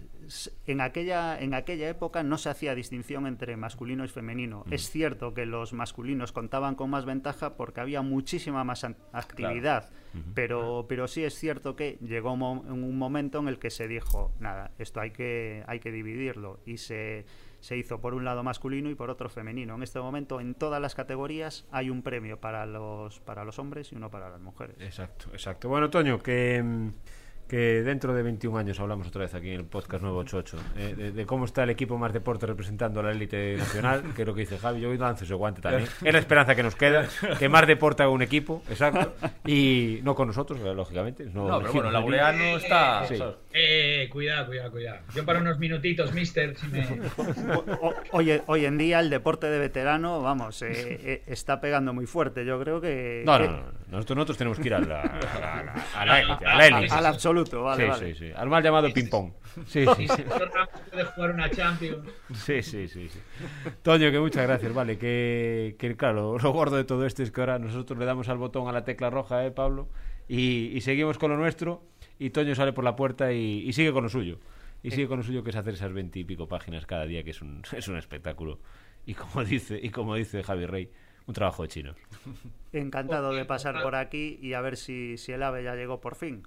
[0.67, 4.65] en, aquella, en aquella época no se hacía distinción entre masculino y femenino.
[4.67, 4.73] Mm.
[4.73, 9.91] Es cierto que los masculinos contaban con más ventaja porque había muchísima más actividad.
[10.35, 14.71] Pero, pero sí es cierto que llegó un momento en el que se dijo nada,
[14.79, 17.25] esto hay que, hay que dividirlo y se,
[17.61, 19.75] se hizo por un lado masculino y por otro femenino.
[19.75, 23.93] En este momento en todas las categorías hay un premio para los, para los hombres
[23.93, 24.77] y uno para las mujeres.
[24.81, 25.69] Exacto, exacto.
[25.69, 26.93] Bueno, Toño, que...
[27.49, 31.13] Que dentro de 21 años hablamos otra vez aquí en el podcast 988 eh, de,
[31.13, 34.35] de, cómo está el equipo más deporte representando a la élite nacional, que es lo
[34.35, 34.81] que dice Javi.
[34.81, 35.89] Yo lanzo ese guante también.
[36.03, 37.07] Es la esperanza que nos queda,
[37.39, 39.15] que más deporte haga un equipo, exacto.
[39.47, 41.27] Y no con nosotros, eh, lógicamente.
[41.27, 43.07] No, no pero bueno, Laureano está.
[43.07, 43.23] Sí.
[43.53, 44.99] Eh, cuidado, cuidado, cuidado.
[45.15, 46.57] Yo para unos minutitos, mister.
[46.57, 46.85] Si me...
[48.11, 52.45] hoy, hoy en día el deporte de veterano, vamos, eh, eh, está pegando muy fuerte.
[52.45, 53.23] Yo creo que.
[53.25, 53.63] No, no, no.
[53.89, 56.93] Nosotros, nosotros tenemos que ir a la, a la, a la élite.
[56.93, 57.09] A la.
[57.11, 57.85] Al absoluto, vale.
[57.85, 58.15] Sí, vale.
[58.15, 58.33] sí, sí.
[58.35, 59.33] Al mal llamado ping-pong.
[59.67, 60.09] Sí, sí.
[60.09, 60.25] sí.
[60.91, 62.09] puede jugar una Champions.
[62.35, 63.19] Sí, sí, sí, sí.
[63.83, 64.99] Toño, que muchas gracias, vale.
[64.99, 68.39] Que, que claro, lo gordo de todo esto es que ahora nosotros le damos al
[68.39, 69.89] botón a la tecla roja, ¿eh, Pablo?
[70.29, 71.83] Y, y seguimos con lo nuestro
[72.19, 74.39] y Toño sale por la puerta y, y sigue con lo suyo.
[74.83, 77.41] Y sigue con lo suyo que es hacer esas veintipico páginas cada día, que es
[77.41, 78.61] un, es un espectáculo.
[79.07, 80.91] Y como dice, y como dice Javi Rey,
[81.27, 81.97] un trabajo de chinos.
[82.73, 86.17] Encantado de pasar por aquí y a ver si, si el ave ya llegó por
[86.17, 86.43] fin.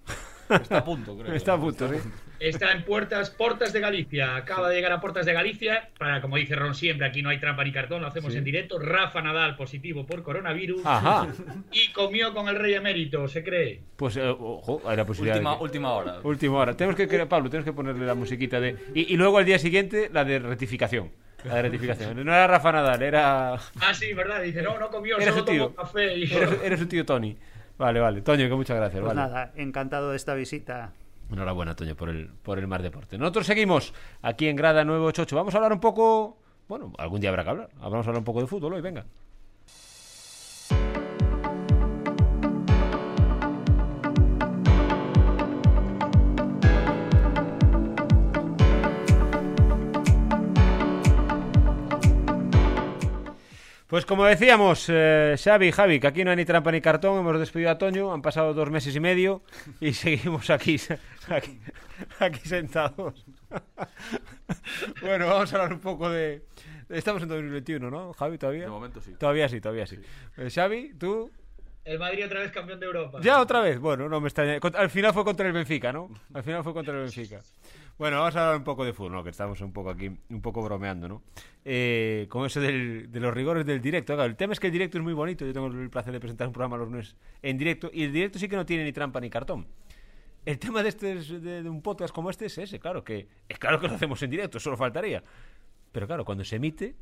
[0.50, 1.34] Está a punto, creo.
[1.34, 1.96] Está a punto, sí.
[2.40, 4.36] Está en Puertas, Portas de Galicia.
[4.36, 5.90] Acaba de llegar a Portas de Galicia.
[5.98, 8.38] Para, como dice Ron siempre, aquí no hay trampa ni cartón, lo hacemos Sí.
[8.40, 8.78] en directo.
[8.80, 10.86] Rafa Nadal positivo por coronavirus.
[10.86, 11.28] Ajá.
[11.72, 13.82] Y comió con el rey emérito, se cree.
[13.96, 15.36] Pues, eh, ojo, hay la posibilidad.
[15.38, 16.20] Última, de que- última hora.
[16.24, 16.78] Última hora.
[16.78, 18.76] Tenemos que, que- Pablo, tenemos que ponerle la musiquita de.
[18.94, 21.12] Y, y luego al día siguiente, la de rectificación.
[21.44, 22.26] La de rectificación.
[22.26, 23.54] No era Rafa Nadal, era.
[23.54, 24.42] Ah, sí, ¿verdad?
[24.42, 25.64] Dice, no, no comió, solo su tío.
[25.66, 26.18] tomó café.
[26.18, 26.34] Y...
[26.34, 27.38] Eres, eres su tío Tony.
[27.78, 28.22] Vale, vale.
[28.22, 29.02] Toño, que muchas gracias.
[29.02, 29.30] Pues vale.
[29.30, 30.94] nada, encantado de esta visita.
[31.32, 33.18] Enhorabuena, Toño, por el, por el Mar Deporte.
[33.18, 35.36] Nosotros seguimos aquí en Grada 988.
[35.36, 36.38] Vamos a hablar un poco.
[36.68, 37.70] Bueno, algún día habrá que hablar.
[37.76, 39.06] Vamos a hablar un poco de fútbol hoy, venga.
[53.98, 57.18] Pues como decíamos, eh, Xavi y Javi, que aquí no hay ni trampa ni cartón,
[57.18, 59.42] hemos despedido a Toño, han pasado dos meses y medio
[59.80, 60.80] y seguimos aquí,
[61.28, 61.60] aquí,
[62.20, 63.26] aquí sentados.
[65.02, 66.46] bueno, vamos a hablar un poco de...
[66.90, 68.66] Estamos en 2021, ¿no, Javi, todavía?
[68.66, 69.16] De momento sí.
[69.18, 69.98] Todavía sí, todavía sí.
[70.38, 71.32] Eh, Xavi, tú...
[71.88, 73.20] El Madrid otra vez campeón de Europa.
[73.22, 73.80] ¿Ya otra vez?
[73.80, 74.60] Bueno, no me extraña.
[74.76, 76.10] Al final fue contra el Benfica, ¿no?
[76.34, 77.40] Al final fue contra el Benfica.
[77.98, 79.24] Bueno, vamos a hablar un poco de fútbol, ¿no?
[79.24, 81.24] Que estamos un poco aquí, un poco bromeando, ¿no?
[81.64, 84.14] Eh, con eso del- de los rigores del directo.
[84.16, 85.46] Claro, el tema es que el directo es muy bonito.
[85.46, 87.90] Yo tengo el placer de presentar un programa los lunes en directo.
[87.94, 89.66] Y el directo sí que no tiene ni trampa ni cartón.
[90.46, 93.28] El tema de, este, es- de, de un podcast como este es ese, claro, que
[93.48, 95.24] es claro que lo hacemos en directo, solo faltaría.
[95.94, 96.96] Pero claro, cuando se emite,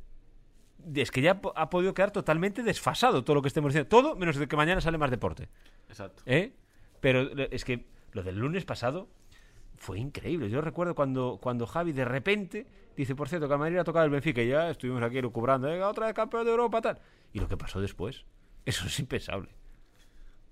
[0.93, 3.89] es que ya ha podido quedar totalmente desfasado todo lo que estemos diciendo.
[3.89, 5.49] Todo menos de que mañana sale más deporte.
[5.89, 6.23] Exacto.
[6.25, 6.53] ¿Eh?
[7.01, 9.07] Pero lo- es que lo del lunes pasado
[9.77, 10.49] fue increíble.
[10.49, 14.05] Yo recuerdo cuando, cuando Javi de repente dice, por cierto, que al Madrid ha tocado
[14.05, 16.99] el Benfica y ya estuvimos aquí lucubrando, "Venga, otra vez campeón de Europa, tal.
[17.33, 18.25] Y lo que pasó después,
[18.65, 19.49] eso es impensable.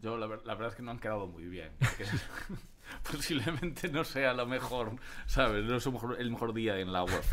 [0.01, 1.69] Yo la, ver- la verdad es que no han quedado muy bien.
[3.12, 4.91] posiblemente no sea lo mejor,
[5.25, 5.63] ¿sabes?
[5.63, 5.86] No es
[6.19, 7.23] el mejor día en la web.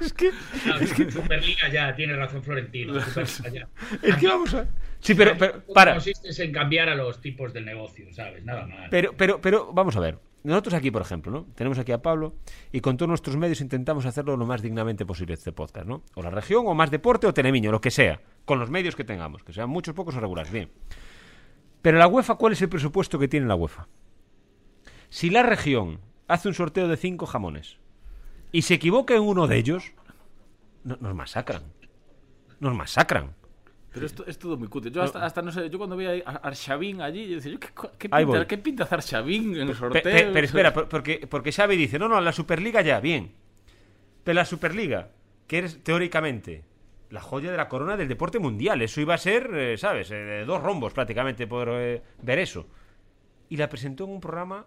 [0.00, 0.30] Es que,
[0.66, 3.00] No, Superliga ya, tiene razón Florentino.
[3.00, 3.68] Superliga ya.
[4.02, 4.66] es que vamos a...
[5.00, 5.94] Sí, pero, pero para.
[5.94, 8.44] Consiste en cambiar a los tipos del negocio, ¿sabes?
[8.44, 8.88] Nada más.
[8.90, 10.18] Pero, pero, pero, vamos a ver.
[10.44, 11.46] Nosotros aquí, por ejemplo, ¿no?
[11.54, 12.34] Tenemos aquí a Pablo
[12.72, 16.02] y con todos nuestros medios intentamos hacerlo lo más dignamente posible este podcast, ¿no?
[16.14, 18.20] O la región, o más deporte, o Telemiño, lo que sea.
[18.44, 20.52] Con los medios que tengamos, que sean muchos, pocos o regulares.
[20.52, 20.70] Bien.
[21.82, 23.88] Pero la UEFA, ¿cuál es el presupuesto que tiene la UEFA?
[25.10, 27.78] Si la región hace un sorteo de cinco jamones
[28.52, 29.92] y se equivoca en uno de ellos,
[30.84, 31.62] no- nos masacran.
[32.60, 33.34] Nos masacran.
[33.92, 34.90] Pero esto es todo muy cutre.
[34.90, 38.08] Yo hasta, hasta no sé, yo cuando veía a Arshavin allí, yo decía, ¿qué, qué
[38.08, 38.46] pinta.
[38.46, 40.02] ¿qué pinta hacer Arshavin en el sorteo?
[40.02, 43.32] pe- pero espera, por- porque, porque Xavi dice, no, no, la Superliga ya, bien.
[44.24, 45.08] Pero la Superliga,
[45.46, 46.64] que es teóricamente
[47.10, 50.10] la joya de la corona del deporte mundial, eso iba a ser, eh, ¿sabes?
[50.10, 52.66] Eh, dos rombos prácticamente por eh, ver eso.
[53.48, 54.66] Y la presentó en un programa,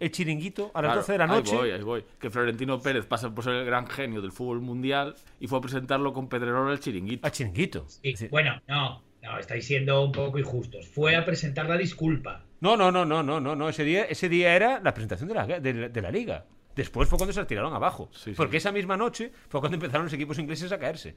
[0.00, 1.52] El Chiringuito, a las Claro, 12 de la noche.
[1.52, 2.04] Ahí voy, ahí voy.
[2.20, 5.60] Que Florentino Pérez pasa por ser el gran genio del fútbol mundial y fue a
[5.60, 7.26] presentarlo con Pedrerol el chiringuito.
[7.26, 7.84] A Chiringuito.
[7.88, 10.86] Sí, bueno, no, no, estáis siendo un poco injustos.
[10.88, 12.44] Fue a presentar la disculpa.
[12.60, 13.68] No, no, no, no, no, no, no.
[13.68, 16.44] Ese día, ese día era la presentación de la, de, la- de la liga.
[16.76, 18.08] Después fue cuando se la tiraron abajo.
[18.12, 18.34] Sí, sí.
[18.36, 21.16] porque esa misma noche fue cuando empezaron los equipos ingleses a caerse.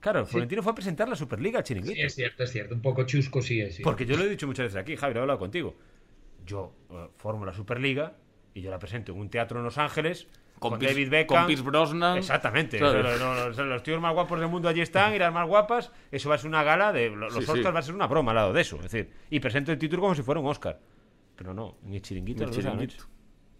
[0.00, 2.04] Claro, Florentino fue a presentar la Superliga al Sí, chiringuito.
[2.06, 2.74] es cierto, es cierto.
[2.74, 3.76] Un poco chusco sí es.
[3.76, 3.82] sí.
[3.82, 5.74] Porque yo lo he dicho muchas veces aquí, Javi, lo he hablado contigo.
[6.46, 8.14] Yo eh, formo la Superliga
[8.54, 10.28] y yo la presento en un teatro en Los Ángeles
[10.58, 11.38] con, Con Pierce- David Beckham.
[11.38, 12.18] con Pierce Brosnan.
[12.18, 12.78] Exactamente.
[12.78, 13.50] Claro.
[13.64, 15.90] Los tíos más guapos del mundo allí están y las más guapas.
[16.10, 17.10] Eso va a ser una gala de.
[17.10, 17.72] lo- Los Sí, Oscars sí.
[17.72, 18.76] va a ser una broma al lado de eso.
[18.76, 20.78] Es decir, y presento el título como si fuera un Oscar.
[21.36, 22.44] Pero no, en el chiringuito.
[22.44, 23.02] En el a las doce de la chiringuito.
[23.04, 23.14] noche.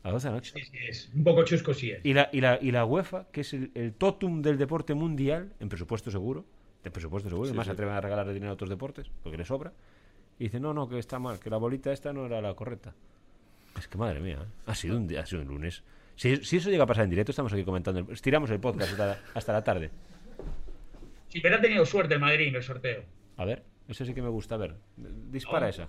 [0.05, 0.53] A las 12 de la noche.
[0.55, 1.11] Sí, sí, es.
[1.15, 2.05] Un poco chusco sí es.
[2.05, 5.53] Y la, y la, y la UEFA, que es el, el totum del deporte mundial,
[5.61, 6.45] en presupuesto seguro,
[6.85, 9.73] de presupuesto seguro, además se atreven a regalar dinero a otros deportes, porque le sobra,
[10.39, 12.95] y dice, no, no, que está mal, que la bolita esta no era la correcta.
[13.79, 14.47] Es que madre mía, ¿eh?
[14.67, 15.83] ha, sido un, día- ha sido un lunes.
[16.17, 18.01] Si, si eso llega a pasar en directo, estamos aquí comentando.
[18.01, 19.91] el- estiramos el podcast hasta, hasta la tarde.
[21.29, 23.03] Sí, pero ha tenido suerte el Madrid en el sorteo.
[23.37, 24.55] A ver, eso sí que me gusta.
[24.55, 25.71] A ver, dispara Oh.
[25.71, 25.89] esa.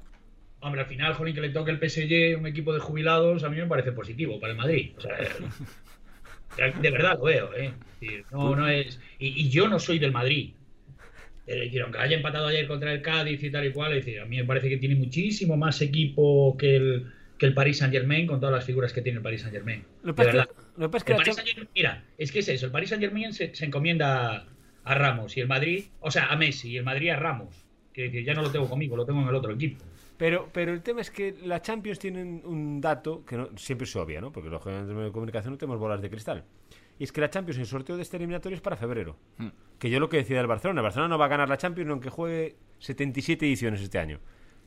[0.61, 3.57] Hombre, al final, jolín, que le toque el PSG, un equipo de jubilados, a mí
[3.57, 4.93] me parece positivo para el Madrid.
[4.97, 5.15] O sea,
[6.81, 7.73] de verdad lo veo, ¿eh?
[8.31, 8.99] No, no es...
[9.19, 10.53] Y, y yo no soy del Madrid.
[11.45, 14.37] Decir, aunque haya empatado ayer contra el Cádiz y tal y cual, decir, a mí
[14.37, 18.55] me parece que tiene muchísimo más equipo que el, que el Paris Saint-Germain con todas
[18.55, 19.83] las figuras que tiene el Paris Saint-Germain.
[20.03, 20.47] Lo De que verdad.
[20.47, 21.35] que- lo que que El Paris
[21.75, 24.47] mira, es que es eso, el Paris Saint-Germain se, se encomienda
[24.83, 27.63] a Ramos y el Madrid, o sea, a Messi y el Madrid a Ramos.
[27.93, 29.81] Que, que ya no lo tengo conmigo, lo tengo en el otro equipo.
[30.17, 33.97] Pero, pero el tema es que la Champions tiene un dato que no, siempre se
[33.99, 34.33] obvia, ¿no?
[34.33, 36.43] Porque los medios de comunicación no tenemos bolas de cristal.
[36.97, 39.17] Y es que la Champions, el sorteo de este eliminatorio es para febrero.
[39.79, 41.89] Que yo lo que decía del Barcelona, el Barcelona no va a ganar la Champions
[41.89, 44.19] aunque juegue 77 ediciones este año.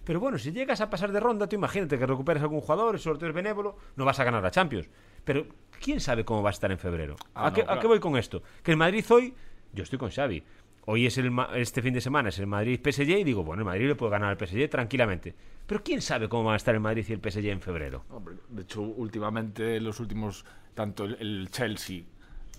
[0.05, 3.01] Pero bueno, si llegas a pasar de ronda, tú imagínate que recuperes algún jugador, el
[3.01, 4.89] sorteo es benévolo, no vas a ganar la Champions.
[5.25, 5.47] Pero
[5.83, 7.17] ¿quién sabe cómo va a estar en febrero?
[7.35, 8.43] Ah, ¿A, no, qué, a qué voy con esto?
[8.63, 9.35] Que el Madrid hoy,
[9.73, 10.43] yo estoy con Xavi.
[10.87, 13.67] Hoy es el este fin de semana es el Madrid PSG y digo, bueno, el
[13.67, 15.35] Madrid le puede ganar al PSG tranquilamente.
[15.67, 18.05] Pero quién sabe cómo va a estar el Madrid y el PSG en febrero.
[18.09, 22.05] Hombre, de hecho, últimamente los últimos, tanto el, el Chelsea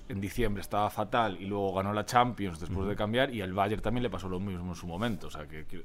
[0.09, 3.81] en diciembre estaba fatal y luego ganó la Champions después de cambiar y al Bayern
[3.81, 5.27] también le pasó lo mismo en su momento.
[5.27, 5.83] O sea, que, que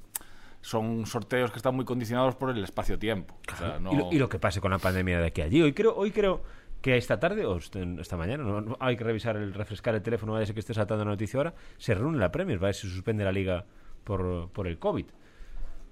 [0.61, 3.39] son sorteos que están muy condicionados por el espacio-tiempo.
[3.53, 3.93] O sea, no...
[3.93, 5.63] y, lo, y lo que pase con la pandemia de aquí a allí.
[5.63, 6.43] Hoy creo, hoy creo
[6.81, 10.43] que esta tarde o esta mañana, no, hay que revisar el refrescar el teléfono, vaya
[10.43, 12.75] a ser que esté saltando la noticia ahora, se reúne la Premier, va a ver
[12.75, 13.65] si se suspende la liga
[14.05, 15.07] por, por el COVID.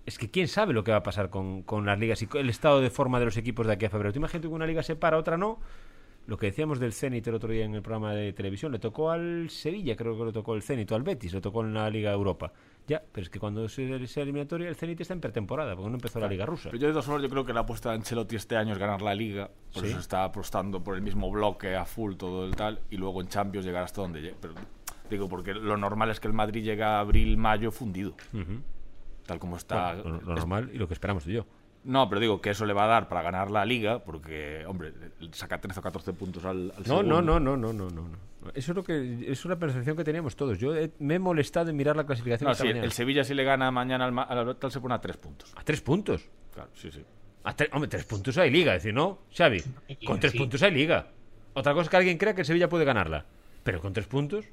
[0.05, 2.51] Es que quién sabe lo que va a pasar con, con las ligas y el
[2.51, 4.13] estado de forma de los equipos de aquí a febrero.
[4.13, 5.61] Tú imagínate que una liga se para, otra no.
[6.27, 9.11] Lo que decíamos del Zenit el otro día en el programa de televisión, le tocó
[9.11, 11.91] al Sevilla, creo que le tocó el Zenit, o al Betis, le tocó en la
[11.91, 12.53] Liga Europa.
[12.87, 15.97] Ya, pero es que cuando se- sea eliminatoria, el Zenit está en pretemporada, porque no
[15.97, 16.71] empezó la Liga Rusa.
[16.71, 18.79] Pero yo de todas formas, yo creo que la apuesta de Ancelotti este año es
[18.79, 19.91] ganar la Liga, por Sí.
[19.91, 23.29] eso está apostando por el mismo bloque a full todo el tal, y luego en
[23.29, 24.37] Champions llegar hasta donde llegue.
[24.41, 24.55] Pero
[25.11, 28.61] digo, porque lo normal es que el Madrid llegue a abril, mayo fundido, Ujú.
[29.27, 29.95] tal como está.
[29.95, 31.47] Bueno, lo, lo es- normal y lo que esperamos tú y yo.
[31.85, 34.93] No, pero digo que eso le va a dar para ganar la Liga, porque, hombre,
[35.33, 37.23] saca 13 o 14 puntos al, al No, segundo.
[37.23, 38.51] no, no, no, no, no, no, no.
[38.55, 40.59] Eso es lo que es una percepción que teníamos todos.
[40.59, 42.85] Yo he- me he molestado en mirar la clasificación No, esta sí, mañana.
[42.85, 45.53] el Sevilla si le gana mañana al, tal se pone a 3 puntos.
[45.57, 46.29] A tres puntos.
[46.55, 47.05] Claro, sí, sí.
[47.45, 49.19] A tre- Hombre, tres puntos hay liga, es decir, ¿no?
[49.37, 49.63] Xavi,
[50.07, 50.39] con tres Sí.
[50.39, 51.09] puntos hay liga.
[51.55, 53.25] Otra cosa es que alguien crea que el Sevilla puede ganarla.
[53.65, 54.45] Pero con tres puntos.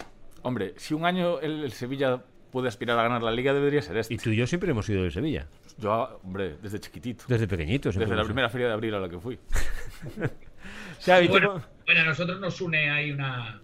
[0.42, 3.98] Hombre, si un año el, el Sevilla puede aspirar a ganar la Liga, debería ser
[3.98, 4.14] este.
[4.14, 5.48] Y tú y yo siempre hemos ido del Sevilla.
[5.78, 7.24] Yo, hombre, desde chiquitito.
[7.28, 7.96] Desde pequeñitos.
[7.96, 9.38] Desde la primera feria de abril a la que fui.
[11.06, 13.62] Xavi, Bueno, no- bueno, a nosotros nos une ahí una,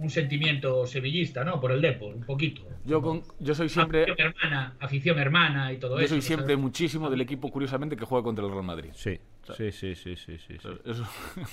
[0.00, 1.60] un sentimiento sevillista, ¿no?
[1.60, 2.62] Por el Depor, un poquito.
[2.84, 6.08] Yo, con, yo soy siempre, Afición hermana, afición hermana y todo yo eso.
[6.08, 6.58] soy ¿no siempre sabes?
[6.58, 8.90] muchísimo del equipo, curiosamente, que juega contra el Real Madrid.
[8.94, 9.18] Sí,
[9.56, 10.68] sí, sí, sí, sí, sí, sí.
[10.84, 11.06] Eso-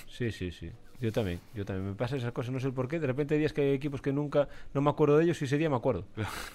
[0.08, 0.70] Sí, sí, sí.
[1.00, 1.90] Yo también, yo también.
[1.90, 2.98] Me pasa esas cosas, no sé el por qué.
[2.98, 5.44] De repente hay días que hay equipos que nunca no me acuerdo de ellos y
[5.44, 6.04] ese día me acuerdo.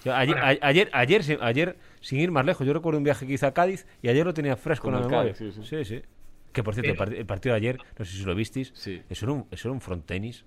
[0.04, 3.26] Yo ayer, a- ayer, ayer, sin- ayer, sin ir más lejos, yo recuerdo un viaje
[3.26, 5.32] que hice a Cádiz y ayer lo tenía fresco Con en la el memoria.
[5.34, 6.02] Cádiz, sí, sí, sí.
[6.52, 8.70] Que por cierto, el, Pero- part- el partido de ayer, no sé si lo visteis,
[8.74, 9.00] Sí.
[9.08, 10.44] eso, era un, eso era un front tenis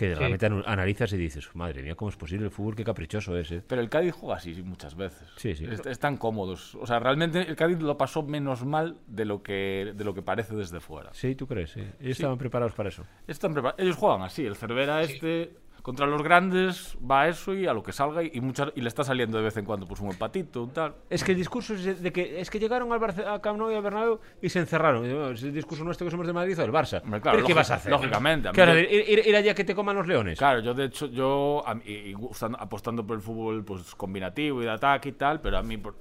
[0.00, 2.74] que realmente analizas y dices, madre mía, ¿cómo es posible el fútbol?
[2.74, 3.52] Qué caprichoso es.
[3.52, 3.62] eh".
[3.66, 5.28] Pero el Cádiz juega así sí, muchas veces.
[5.36, 5.66] Sí, sí.
[5.66, 6.74] Est- están cómodos.
[6.76, 10.22] O sea, realmente el Cádiz lo pasó menos mal de lo que, de lo que
[10.22, 11.10] parece desde fuera.
[11.12, 11.80] Sí, tú crees, sí.
[12.00, 13.04] Ellos estaban preparados para eso.
[13.26, 14.46] Están prepar- Ellos juegan así.
[14.46, 18.40] El Cervera este contra los grandes va a eso y a lo que salga y,
[18.40, 20.94] muchas, y le está saliendo de vez en cuando pues un empatito, un tal.
[21.08, 23.70] Es que el discurso es de- que es que llegaron al Barce- a Camp Nou
[23.70, 25.02] y al Bernabéu y se encerraron.
[25.04, 27.02] Digo, Es el discurso nuestro que somos de Madrid o del Barça.
[27.02, 27.90] Hombre, claro, ¿Pero qué vas a hacer?
[27.92, 29.28] lógicamente, a mí ¿Qué vas a yo- hacer?
[29.28, 30.38] ¿Ir, allá que te coman los leones?
[30.38, 32.14] Claro, yo de hecho, yo a mí-
[32.58, 35.94] apostando por el fútbol pues combinativo y de ataque y tal, pero a mí por-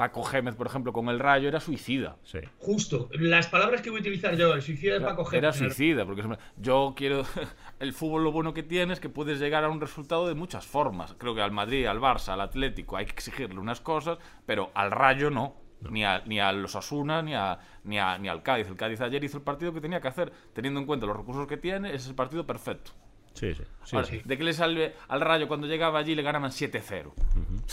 [0.00, 2.16] Paco Gémez, por ejemplo, con el Rayo era suicida.
[2.24, 2.38] Sí.
[2.58, 5.74] Justo, las palabras que voy a utilizar yo, el suicidio de Paco Era Gémez.
[5.74, 6.22] suicida, porque
[6.56, 7.22] yo quiero.
[7.80, 10.66] El fútbol lo bueno que tiene es que puedes llegar a un resultado de muchas
[10.66, 11.14] formas.
[11.18, 14.16] Creo que al Madrid, al Barça, al Atlético hay que exigirle unas cosas,
[14.46, 15.54] pero al Rayo no.
[15.90, 18.68] Ni, a, ni a los Asuna, ni, a, ni, a- ni al Cádiz.
[18.68, 21.46] El Cádiz ayer hizo el partido que tenía que hacer, teniendo en cuenta los recursos
[21.46, 22.92] que tiene, es el partido perfecto.
[23.34, 23.62] Sí, sí.
[23.84, 24.20] sí, Ahora, sí.
[24.24, 27.12] ¿De qué le salve al Rayo cuando llegaba allí le ganaban 7-0?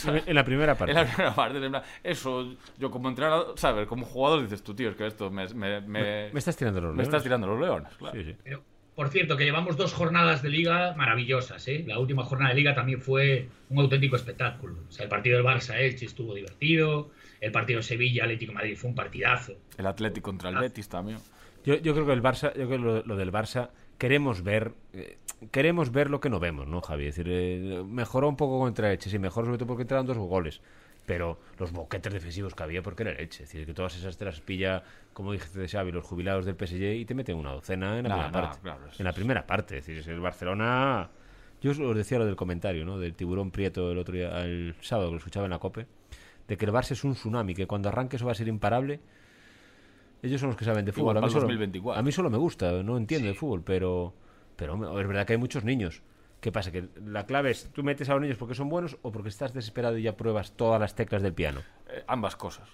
[0.06, 0.92] En- En la primera parte.
[0.92, 1.58] En la primera parte.
[1.58, 3.86] en plan, Eso, yo como entrenador, ¿sabes?
[3.86, 6.90] Como jugador dices tú, tío, es que esto me, me, me, Me estás tirando los
[6.90, 7.08] me leones.
[7.08, 7.92] estás tirando los leones.
[7.96, 8.14] Claro.
[8.16, 8.36] Sí, sí.
[8.44, 8.62] Pero,
[8.94, 11.84] por cierto, que llevamos dos jornadas de liga maravillosas, ¿eh?
[11.86, 14.74] La última jornada de liga también fue un auténtico espectáculo.
[14.88, 19.52] O sea, el partido del Barça-Elche estuvo divertido, el partido de Madrid fue un partidazo.
[19.76, 21.18] El Atlético contra el Betis también.
[21.64, 25.18] Yo, yo creo que el Barça, yo creo que lo, del Barça queremos ver eh,
[25.50, 27.06] queremos ver lo que no vemos, ¿no, Javi?
[27.06, 30.16] Es decir, eh, mejoró un poco contra Elche, sí, mejor sobre todo porque entraron dos
[30.16, 30.60] goles,
[31.06, 34.24] pero los boquetes defensivos que había porque era Elche, es decir, que todas esas te
[34.24, 34.82] las pilla,
[35.12, 38.30] como dijiste de Xavi, los jubilados del PSG y te meten una docena en la
[38.30, 38.96] primera parte.
[38.98, 41.10] en la primera parte, es decir, el Barcelona
[41.60, 42.98] yo os decía lo del comentario, ¿no?
[42.98, 45.86] Del tiburón prieto el otro día, el sábado que lo escuchaba en la COPE,
[46.46, 49.00] de que el Barça es un tsunami, que cuando arranque eso va a ser imparable.
[50.22, 51.16] Ellos son los que saben de fútbol.
[51.18, 51.46] A mí, solo,
[51.94, 54.14] a mí, solo, me gusta, no entiendo de fútbol, pero,
[54.56, 56.02] pero es verdad que hay muchos niños.
[56.40, 56.70] ¿Qué pasa?
[56.70, 59.52] Que la clave es, ¿tú metes a los niños porque son buenos o porque estás
[59.52, 61.60] desesperado y ya pruebas todas las teclas del piano?
[61.88, 62.68] Eh, ambas cosas.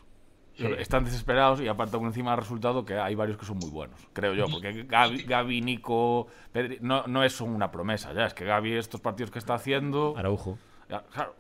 [0.56, 3.98] Están desesperados y aparte por encima del resultado que hay varios que son muy buenos,
[4.12, 8.74] creo yo, porque Gaby, Nico, Pedri, no, no es una promesa ya, es que Gaby
[8.74, 10.14] estos partidos que está haciendo...
[10.16, 10.56] Araujo.
[10.86, 11.34] claro,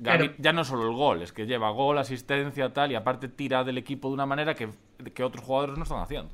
[0.00, 3.78] ya no solo el gol, es que lleva gol, asistencia, tal, y aparte tira del
[3.78, 4.68] equipo de una manera que,
[5.14, 6.30] que otros jugadores no están haciendo.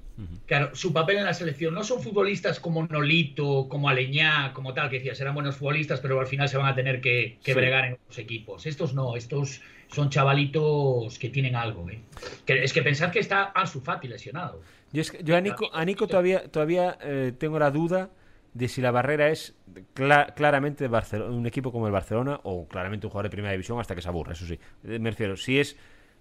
[0.47, 4.89] Claro, su papel en la selección no son futbolistas como Nolito, como Aleñá, como tal,
[4.91, 7.99] que decía, serán buenos futbolistas, pero al final se van a tener que, bregar en
[8.07, 8.67] los equipos.
[8.67, 11.89] Estos no, estos son chavalitos que tienen algo.
[11.91, 12.01] ¿eh?
[12.47, 14.63] es que pensar que está Ansu Fati lesionado.
[14.93, 18.11] Yo, es yo a Nico, todavía, todavía eh, tengo la duda
[18.53, 19.57] de si la barrera es
[20.35, 23.95] claramente de un equipo como el Barcelona o claramente un jugador de primera división hasta
[23.95, 24.59] que se aburra, eso sí.
[24.85, 25.77] Eh, me refiero, si es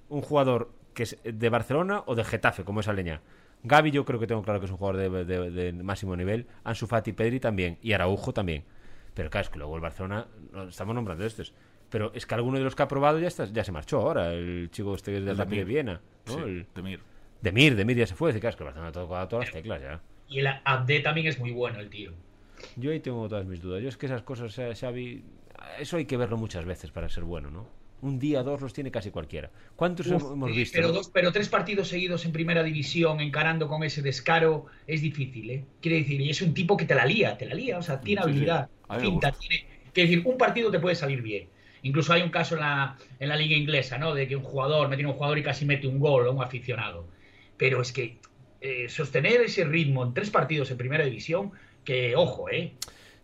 [0.10, 3.22] un jugador que es de Barcelona o de Getafe, como es Aleña.
[3.64, 6.48] Gaby yo creo que tengo claro que es un jugador de, máximo nivel.
[6.64, 7.78] Ansu Fati, Pedri también.
[7.82, 8.64] Y Araujo también.
[9.14, 10.28] Pero claro, es que luego el Barcelona,
[10.70, 11.54] estamos nombrando estos.
[11.90, 14.34] Pero es que alguno de los que ha probado ya, está, ya se marchó ahora.
[14.34, 16.02] El chico este es del Rapid de Viena.
[16.28, 16.46] ¿no?
[16.46, 17.02] el, Demir.
[17.42, 18.32] Demir, Demir ya se fue.
[18.32, 20.00] Claro, es que el Barcelona ha tocado todas las teclas ya.
[20.30, 22.14] Y el Abde también es muy bueno, el tío.
[22.76, 23.82] Yo ahí tengo todas mis dudas.
[23.82, 25.24] Yo es que esas cosas, Xavi,
[25.80, 27.68] eso hay que verlo muchas veces para ser bueno, ¿no?
[28.02, 29.52] Un día, dos los tiene casi cualquiera.
[29.76, 30.78] ¿Cuántos hemos visto?
[30.78, 35.50] Pero, dos, pero tres partidos seguidos en primera división, encarando con ese descaro, es difícil,
[35.50, 35.66] ¿eh?
[35.82, 38.00] Quiere decir, y es un tipo que te la lía, te la lía, o sea,
[38.00, 38.70] tiene habilidad,
[39.00, 39.66] finta, tiene.
[39.92, 41.50] Quiere decir, un partido te puede salir bien.
[41.82, 44.14] Incluso hay un caso en la, en la liga inglesa, ¿no?
[44.14, 47.06] De que un jugador mete un jugador y casi mete un gol o un aficionado.
[47.58, 48.18] Pero es que
[48.62, 51.52] eh, sostener ese ritmo en tres partidos en primera división,
[51.84, 52.74] que ojo, ¿eh?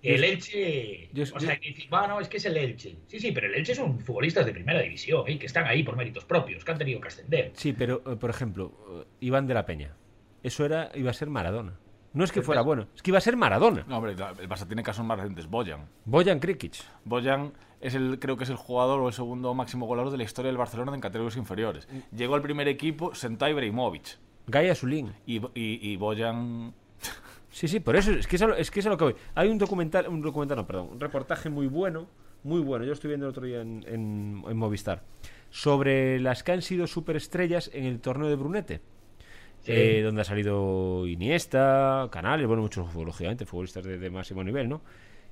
[0.02, 1.10] El Elche.
[1.34, 1.60] o sea,
[1.90, 2.96] bueno, es que es el Elche.
[3.08, 5.40] Sí, sí, pero el Elche son futbolistas de primera división, ¿eh?
[5.40, 7.52] que están ahí por méritos propios, que han tenido que ascender.
[7.56, 9.96] Sí, pero, eh, por ejemplo, Iván de la Peña.
[10.44, 11.80] Eso era, iba a ser Maradona.
[12.14, 13.84] No es que fuera bueno, es que iba a ser Maradona.
[13.88, 15.48] No, hombre, el Barça tiene casos más recientes.
[15.48, 15.90] Boyan.
[16.06, 16.76] Boyan Krikic.
[17.04, 20.24] Boyan es el, creo que es el jugador o el segundo máximo goleador de la
[20.24, 21.90] historia del Barcelona en categorías inferiores.
[21.92, 22.16] Mm.
[22.16, 24.18] Llegó al primer equipo Sentai Ibrahimovic.
[24.48, 25.14] Gaia Sulín.
[25.26, 26.74] Y, y, Boyan.
[27.50, 29.16] Sí, sí, por eso es que es, es que es a lo que voy.
[29.34, 32.08] Hay un documental, un documental, no, perdón, un reportaje muy bueno,
[32.43, 32.84] muy bueno.
[32.84, 35.04] Yo estoy viendo el otro día en, en, Movistar
[35.50, 38.82] sobre las que han sido superestrellas en el torneo de Brunete.
[39.68, 44.82] Eh, donde ha salido Iniesta, Canales, bueno, muchos, lógicamente, futbolistas de, de, máximo nivel, ¿no?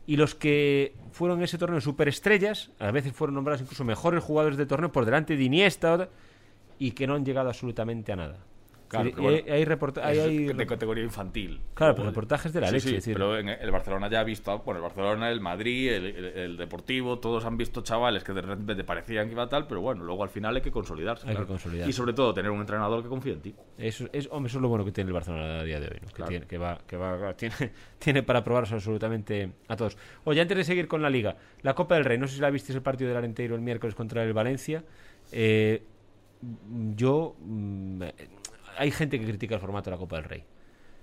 [0.07, 4.57] Y los que fueron en ese torneo superestrellas, a veces fueron nombrados incluso mejores jugadores
[4.57, 6.09] del torneo por delante de Iniesta,
[6.79, 8.39] y que no han llegado absolutamente a nada.
[8.93, 9.11] Claro,
[10.03, 11.59] hay, de categoría infantil.
[11.73, 12.99] Claro, pero reportajes de la leche.
[13.05, 17.45] pero en el Barcelona ya ha visto, bueno, el Barcelona, el Madrid, el, Deportivo, todos
[17.45, 20.55] han visto chavales que de repente parecían que iba tal, pero bueno, luego al final
[20.55, 21.27] hay que consolidarse.
[21.27, 21.89] Hay que consolidar.
[21.89, 23.55] Y sobre todo tener un entrenador que confíe en ti.
[23.77, 25.99] Eso es, hombre, eso es lo bueno que tiene el Barcelona a día de hoy,
[26.13, 27.55] que, tiene, que, va, que va, tiene,
[27.97, 29.97] tiene para probarse absolutamente a todos.
[30.25, 32.51] Oye, antes de seguir con la Liga, la Copa del Rey, no sé si la
[32.51, 34.83] visteis el partido del Arenteiro el miércoles contra el Valencia.
[35.31, 35.83] Eh,
[36.95, 38.03] yo mm,
[38.77, 40.43] hay gente que critica el formato de la Copa del Rey.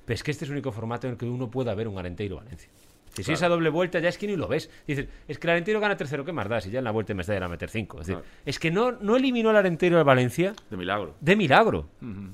[0.05, 1.99] Pero es que este es el único formato en el que uno pueda ver un
[1.99, 2.71] Arenteiro Valencia.
[3.13, 4.71] Si esa doble vuelta ya es que ni lo ves.
[4.87, 6.61] Dices, es que el Arenteiro gana tercero, ¿qué más da?
[6.61, 8.01] Si ya en la vuelta me está a meter cinco.
[8.01, 10.55] Es, decir, es que no, no eliminó el Arentero de Valencia.
[10.71, 11.17] De milagro.
[11.21, 11.89] De milagro.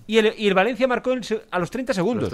[0.07, 1.13] y, el, y, el, Valencia marcó
[1.51, 2.33] a los 30 segundos.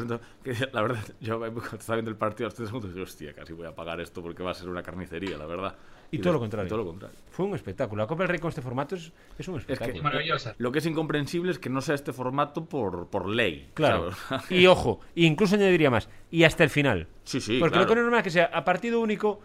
[0.73, 3.67] la verdad, yo estaba viendo el partido a los 30 segundos y hostia, casi voy
[3.67, 5.77] a pagar esto porque va a ser una carnicería, la verdad.
[6.13, 6.69] Y, todo, lo contrario.
[6.69, 7.19] todo lo contrario.
[7.31, 8.03] Fue un espectáculo.
[8.03, 9.11] La Copa del Rey con este formato es,
[9.49, 9.97] un espectáculo.
[9.97, 10.55] Es maravillosa.
[10.59, 13.71] Lo que es incomprensible es que no sea este formato por, por ley.
[13.73, 14.11] Claro.
[14.51, 17.09] y ojo, incluso añadiría más, y hasta el final.
[17.25, 17.59] Sí, sí.
[17.59, 19.41] Porque lo que no es normal que sea a partido único.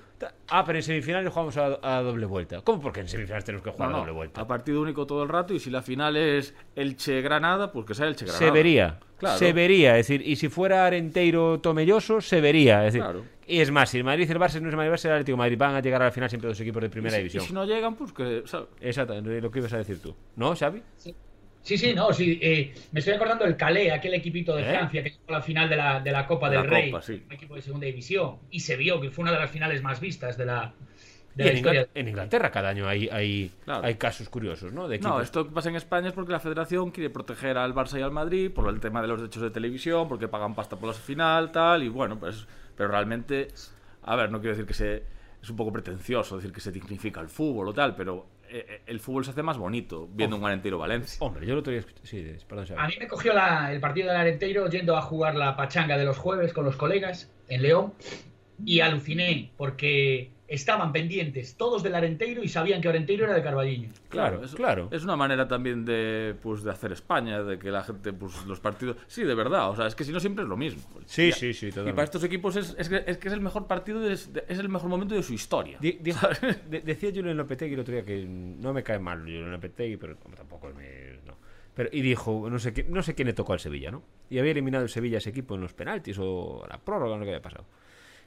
[0.49, 2.61] Ah, pero en semifinales jugamos a, doble vuelta.
[2.61, 2.82] ¿Cómo?
[2.82, 4.41] Porque en semifinales tenemos que jugar a doble vuelta.
[4.41, 8.07] A partido único todo el rato y si la final es Elche-Granada, pues que sea
[8.07, 8.39] Elche-Granada.
[8.39, 8.99] Se vería.
[9.38, 9.97] Se vería.
[9.97, 12.86] Es decir, y si fuera Arenteiro Tomelloso, se vería.
[12.86, 13.24] Es decir, claro.
[13.47, 15.11] Y es más, si el Madrid y el Barça no es el Madrid, Barça el
[15.13, 17.43] Atlético Madrid van a llegar a la final siempre dos equipos de primera división.
[17.43, 18.43] Y si no llegan, pues que.
[18.82, 20.13] Exactamente, lo que ibas a decir tú.
[20.36, 20.84] ¿No, Xavi?
[20.97, 21.15] Sí.
[21.76, 24.65] Sí, no, sí, eh, me estoy acordando del Calais, aquel equipito de ¿Eh?
[24.65, 27.55] Francia que llegó a la final de la, de la Copa del Rey, un equipo
[27.55, 30.45] de segunda división, y se vio que fue una de las finales más vistas de
[30.45, 30.74] la,
[31.38, 34.88] en, Inglaterra, cada año hay, hay, hay casos curiosos, ¿no?
[34.88, 38.01] no, esto que pasa en España es porque la federación quiere proteger al Barça y
[38.01, 40.95] al Madrid por el tema de los derechos de televisión, porque pagan pasta por la
[40.95, 43.49] final, tal, y bueno, pues, pero realmente,
[44.03, 45.03] a ver, no quiero decir que se,
[45.48, 48.82] es un poco pretencioso decir que se dignifica el fútbol o tal, pero eh, eh,
[48.86, 51.18] el fútbol se hace más bonito viendo un Arenteiro Valencia.
[51.26, 51.74] Hombre, yo lo otro
[52.04, 55.98] Sí, perdón, a mí me cogió el partido del Arenteiro yendo a jugar la pachanga
[55.98, 57.93] de los jueves con los colegas en León
[58.66, 63.89] y aluciné porque estaban pendientes todos del Arenteiro y sabían que Arenteiro era de Carballiño.
[64.10, 64.88] Claro, es, claro.
[64.91, 68.60] Es una manera también de, pues, de hacer España, de que la gente, pues los
[68.60, 68.98] partidos...
[69.08, 70.82] Sí, de verdad, o sea, es que si no siempre es lo mismo.
[71.06, 71.68] Sí, sí, sí.
[71.68, 75.16] Y para estos equipos es, es, que, es, el mejor partido, es el mejor momento
[75.16, 75.80] de su historia.
[75.82, 80.70] decía Julián Lopetegui el otro día que no me cae mal Julián Lopetegui, pero tampoco
[80.70, 81.20] me...
[81.26, 81.36] No.
[81.76, 84.02] Pero, y dijo, no sé, no sé quién le tocó al Sevilla, ¿no?
[84.32, 87.26] Y había eliminado el Sevilla ese equipo en los penaltis o la prórroga, no sé
[87.26, 87.66] qué había pasado.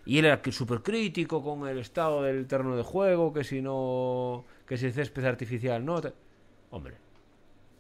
[0.07, 4.45] Y él era súper crítico con el estado del terreno de juego, que si no.
[4.67, 6.01] que si el césped artificial no.
[6.71, 6.97] Hombre,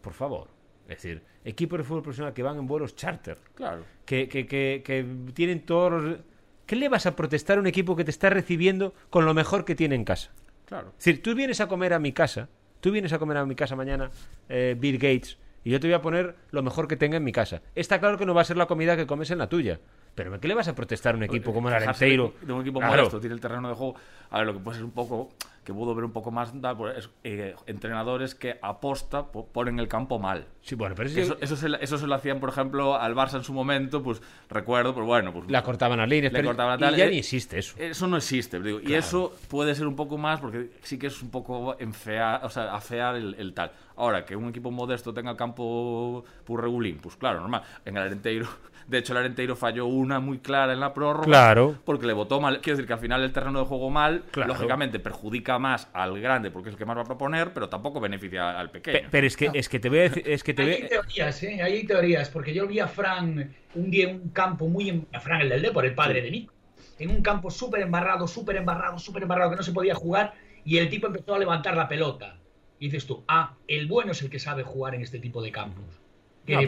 [0.00, 0.48] por favor.
[0.88, 3.38] Es decir, equipos de fútbol profesional que van en vuelos charter.
[3.54, 3.84] Claro.
[4.04, 6.18] Que, que, que, que tienen todos los.
[6.66, 9.64] ¿Qué le vas a protestar a un equipo que te está recibiendo con lo mejor
[9.64, 10.32] que tiene en casa?
[10.66, 10.88] Claro.
[10.98, 12.48] Es decir, tú vienes a comer a mi casa,
[12.80, 14.10] tú vienes a comer a mi casa mañana,
[14.48, 17.32] eh, Bill Gates, y yo te voy a poner lo mejor que tenga en mi
[17.32, 17.62] casa.
[17.74, 19.80] Está claro que no va a ser la comida que comes en la tuya.
[20.14, 22.34] Pero ¿qué le vas a protestar a un equipo como el Arenteiro?
[22.42, 23.94] De, un equipo modesto, tiene el terreno de juego.
[24.30, 25.30] A ver, lo que puede ser un poco,
[25.64, 30.18] que puedo ver un poco más, pues, es, eh, entrenadores que aposta ponen el campo
[30.18, 30.46] mal.
[30.62, 33.44] Sí, bueno, pero eso, eso, se, eso se lo hacían, por ejemplo, al Barça en
[33.44, 35.50] su momento, pues recuerdo, pues bueno, pues...
[35.50, 37.74] La cortaban las líneas, le cortaban tal, y ya eh, ni existe eso.
[37.78, 41.22] Eso no existe, digo, y eso puede ser un poco más, porque sí que es
[41.22, 43.72] un poco enfear, o sea, afear el, el tal.
[43.96, 47.62] Ahora, que un equipo modesto tenga el campo por regulín, pues claro, normal.
[47.84, 48.48] En el Arenteiro
[48.91, 51.24] de hecho, el Arenteiro falló una muy clara en la prórroga.
[51.24, 51.78] Claro.
[51.84, 52.61] Porque le votó mal.
[52.61, 56.51] Quiero decir que al final el terreno de juego mal, lógicamente perjudica más al grande
[56.51, 59.09] porque es el que más va a proponer, pero tampoco beneficia al pequeño.
[59.11, 60.24] pero es que, es que te voy a decir.
[60.26, 61.62] Es que te hay teorías, ¿eh?
[61.62, 65.07] Hay teorías, porque yo vi a Fran un día en un campo muy.
[65.12, 66.53] A Fran, el del por el padre de Nico.
[66.99, 70.34] En un campo súper embarrado, súper embarrado, súper embarrado, que no se podía jugar,
[70.64, 72.38] y el tipo empezó a levantar la pelota.
[72.80, 75.53] Y dices tú, ah, el bueno es el que sabe jugar en este tipo de
[75.53, 75.99] campos.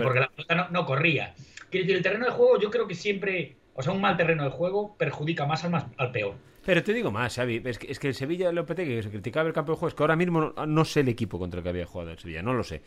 [0.03, 1.35] Porque la pelota no corría.
[1.71, 4.45] Quiero decir, el terreno de juego yo creo que siempre, o sea, un mal terreno
[4.45, 6.35] de juego perjudica más al, más, al peor.
[6.65, 9.49] Pero te digo más, Xavi, es que, es que el Sevilla Lopetegui, que se criticaba
[9.49, 11.71] el campo de juego, es que ahora mismo no, sé el equipo contra el que
[11.71, 12.83] había jugado el Sevilla, no lo sé.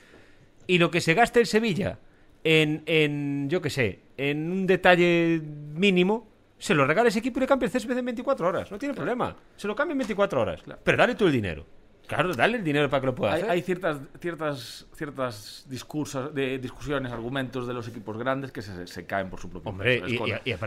[0.67, 1.99] Y lo que se gasta el Sevilla
[2.43, 6.27] en, en yo qué sé, en un detalle mínimo,
[6.57, 8.71] se lo regala ese equipo y le cambia el césped en 24 horas.
[8.71, 9.35] No tiene problema.
[9.55, 10.61] Se lo cambia en 24 horas.
[10.83, 11.65] Pero dale tú el dinero.
[12.07, 13.51] Claro, dale el dinero para que lo pueda hay, hacer.
[13.51, 19.29] Hay ciertas, ciertas, ciertas discursos, de, discusiones, argumentos de los equipos grandes que se, caen
[19.29, 20.17] por su propio Hombre, y,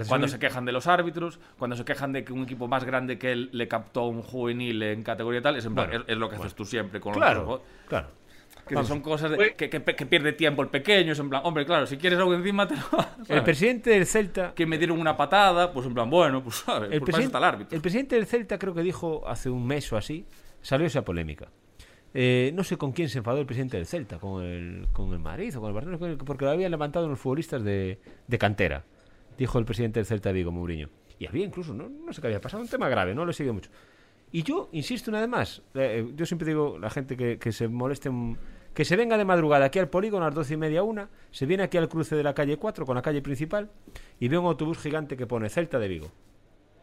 [0.09, 3.19] cuando, se quejan de los árbitros, cuando se quejan de que un equipo más grande
[3.19, 5.77] que él le captó a un juvenil en categoría tal, es, en
[6.07, 8.09] es, lo que haces tú siempre con claro, los Claro.
[8.67, 11.97] Que son cosas que, que, pierde tiempo el pequeño, es en plan, hombre, claro, si
[11.97, 12.83] quieres algo encima te lo
[13.29, 14.53] El presidente del Celta...
[14.55, 17.45] Que me dieron una patada, pues en plan, bueno, pues sabes, el, pues presidente, el
[17.45, 17.77] árbitro.
[17.77, 20.27] El presidente del Celta creo que dijo hace un mes o así,
[20.63, 21.49] salió esa polémica.
[22.15, 25.19] Eh, no sé con quién se enfadó el presidente del Celta, con el, con el
[25.19, 28.85] Madrid o con el Barcelona, porque lo habían levantado los futbolistas de, de cantera,
[29.37, 30.89] dijo el presidente del Celta Vigo, Mourinho.
[31.19, 33.35] Y había incluso, no, no sé qué había pasado, un tema grave, no lo he
[33.35, 33.71] seguido mucho.
[34.31, 37.67] Y yo insisto una vez más, eh, yo siempre digo la gente que, que se
[37.67, 38.11] moleste,
[38.75, 41.47] que se venga de madrugada aquí al polígono a las doce y media una, se
[41.47, 43.71] viene aquí al cruce de la calle 4 con la calle principal
[44.21, 46.09] y ve un autobús gigante que pone Celta de Vigo.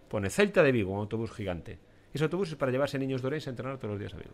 [0.10, 1.80] Pone Celta de Vigo, un autobús gigante.
[2.16, 4.34] Es para llevarse niños de Orense a entrenar todos los días a Vigo.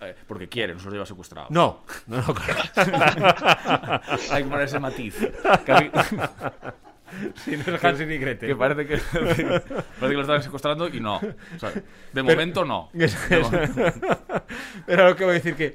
[0.00, 1.50] Eh, porque quiere, no se los lleva secuestrados.
[1.50, 2.22] No, no, no.
[4.30, 5.16] Hay que poner ese matiz.
[7.36, 8.50] Si no es Hansi ni Gretel.
[8.50, 9.42] Que parece que, parece
[9.98, 11.16] que lo están secuestrando y no.
[11.16, 11.72] O sea,
[12.12, 12.90] de momento no.
[12.92, 13.08] De
[13.40, 13.82] momento.
[14.84, 15.74] Pero lo que voy a decir que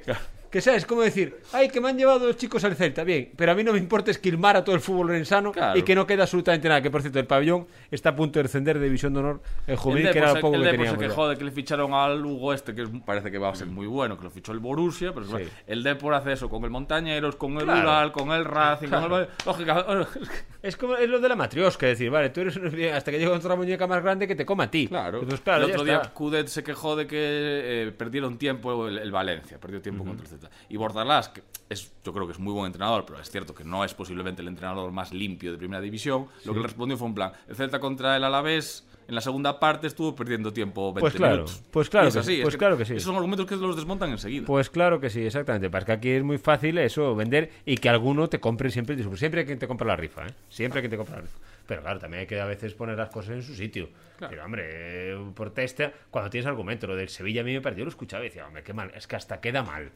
[0.54, 3.50] que sabes cómo decir, ay, que me han llevado los chicos al Celta, bien, pero
[3.50, 6.22] a mí no me importa esquilmar a todo el fútbol lorenzano y que no queda
[6.22, 9.18] absolutamente nada, que por cierto, el pabellón está a punto de descender de división de
[9.18, 11.00] honor el juvenil, que era lo poco el que teníamos.
[11.00, 13.66] se quejó de que le ficharon al Lugo este, que parece que va a ser
[13.66, 15.26] muy bueno, que lo fichó el Borussia, pero
[15.66, 19.26] el Depor hace eso con el Montañeros, con el Ural, con el Racing, con el...
[19.44, 20.06] Lógica...
[20.64, 22.56] Es como es lo de la matriosca, decir, vale, tú eres
[22.90, 24.88] hasta que llega otra muñeca más grande que te coma a ti.
[24.88, 25.20] Claro.
[25.20, 29.60] Pues, claro el otro día Cudet se quejó de que eh, perdieron tiempo el, Valencia,
[29.60, 30.43] perdió tiempo contra el Celta.
[30.68, 33.64] Y Bordalás que es, yo creo que es muy buen entrenador, pero es cierto que
[33.64, 37.08] no es posiblemente el entrenador más limpio de primera división, lo que le respondió fue
[37.08, 37.32] un plan.
[37.48, 41.34] El Celta contra el Alavés en la segunda parte estuvo perdiendo tiempo 20 pues claro,
[41.34, 41.62] minutos.
[41.70, 42.94] Pues claro, que, sí, pues claro que sí.
[42.94, 44.46] Esos son argumentos que los desmontan enseguida.
[44.46, 45.68] Pues claro que sí, exactamente.
[45.68, 48.96] Porque aquí es muy fácil eso, vender y que alguno te compre siempre.
[49.16, 50.34] Siempre hay quien te compra la rifa, ¿eh?
[50.48, 51.38] Siempre hay quien te compra la rifa.
[51.66, 53.88] Pero claro, también hay que a veces poner las cosas en su sitio.
[54.18, 56.86] Pero hombre, eh, protesta cuando tienes argumento.
[56.86, 59.06] Lo del Sevilla a mí me perdió, lo escuchaba y decía, hombre, qué mal, es
[59.06, 59.90] que hasta queda mal.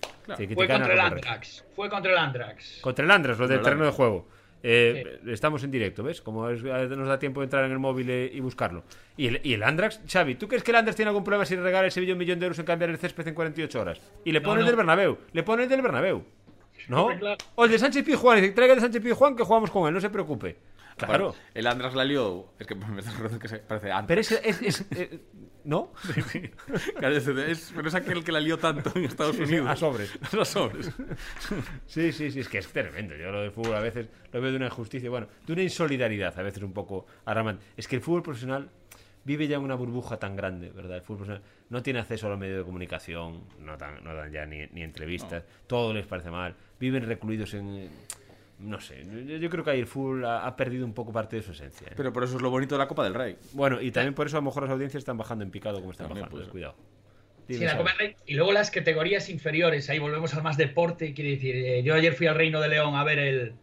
[0.55, 1.65] Fue contra el Andrax.
[1.75, 2.81] Fue contra el Andrax.
[2.81, 4.29] Contra el Andrax, lo del terreno de juego.
[4.63, 6.21] Eh, estamos en directo, ¿ves?
[6.21, 8.83] Como nos da tiempo de entrar en el móvil y buscarlo.
[9.17, 11.55] Y el, y el Andrax, Xavi, ¿tú crees que el Andrax tiene algún problema si
[11.55, 14.01] regala el Sevilla un millón de euros en cambiar el césped en 48 horas?
[14.25, 16.25] Y le pone el del Bernabéu, le pone el del Bernabéu.
[16.89, 17.09] ¿No?
[17.55, 19.95] O el de Sánchez Pizjuán, dice, traiga el de Sánchez Pizjuán que jugamos con él,
[19.95, 20.57] no se preocupe.
[21.07, 21.35] Claro.
[21.55, 22.53] el Andras la lió.
[22.59, 23.03] Es que me
[23.39, 24.07] que se parece Andras.
[24.07, 24.33] Pero es.
[24.33, 25.21] es, es eh,
[25.65, 25.93] ¿No?
[26.15, 26.51] Sí, sí.
[27.47, 29.69] es, pero es aquel que la lió tanto en Estados Unidos.
[29.69, 30.19] a sobres.
[30.33, 30.91] a sobres.
[31.87, 32.41] Sí, sí, sí.
[32.41, 33.15] Es que es tremendo.
[33.17, 35.11] Yo lo del fútbol a veces lo veo de una injusticia.
[35.11, 37.65] Bueno, de una insolidaridad a veces un poco alarmante.
[37.77, 38.71] Es que el fútbol profesional
[39.25, 40.97] vive ya en una burbuja tan grande, ¿verdad?
[40.97, 44.33] El fútbol profesional no tiene acceso a los medios de comunicación, no dan, no dan
[44.33, 47.91] ya ni, ni entrevistas, todo les parece mal, viven recluidos en
[48.59, 49.05] no sé,
[49.41, 51.87] yo, creo que ahí el fútbol ha, perdido un poco parte de su esencia.
[51.89, 51.95] ¿eh?
[51.97, 53.37] Pero por eso es lo bonito de la Copa del Rey.
[53.53, 55.93] Bueno, y también por eso a lo mejor las audiencias están bajando en picado como
[55.93, 56.31] están bajando.
[56.31, 56.75] Pues, cuidado.
[57.47, 58.17] Sí, la Copa del Rey.
[58.27, 61.15] Y luego las categorías inferiores, ahí volvemos al más deporte.
[61.15, 63.55] Quiere decir, eh, yo ayer fui al Reino de León a ver el,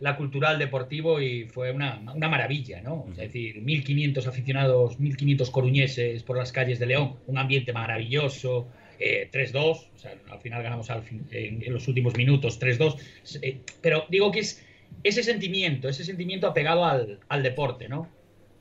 [0.00, 3.06] la cultural deportivo y fue una, una maravilla, ¿no?
[3.10, 8.68] Es decir, 1.500 aficionados, 1.500 coruñeses por las calles de León, un ambiente maravilloso,
[9.00, 12.98] 3-2, eh, o sea, al final ganamos al en, los últimos minutos 3-2,
[13.42, 14.64] eh, pero digo que es
[15.02, 18.08] ese sentimiento, ese sentimiento apegado al, al deporte, ¿no?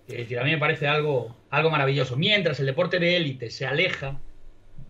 [0.08, 2.18] Es decir, a mí me parece algo, algo maravilloso.
[2.18, 4.20] Mientras el deporte de élite se aleja,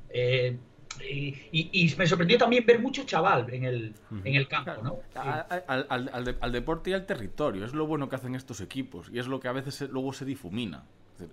[0.10, 0.58] eh,
[1.02, 3.94] y, me sorprendió también ver mucho chaval en el,
[4.24, 5.00] en el campo, ¿no?
[5.16, 9.20] Al, al, al, deporte y al territorio, es lo bueno que hacen estos equipos y
[9.20, 10.86] es lo que a veces luego se difumina.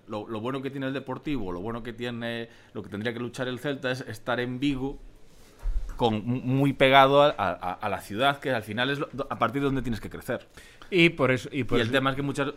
[0.07, 3.47] Lo, bueno que tiene el Deportivo, lo bueno que tiene, lo que tendría que luchar
[3.47, 4.99] el Celta es estar en Vigo
[5.95, 9.99] con muy pegado a, la ciudad, que al final es a partir de donde tienes
[9.99, 10.47] que crecer.
[10.89, 12.53] Y por eso y, el tema es que muchas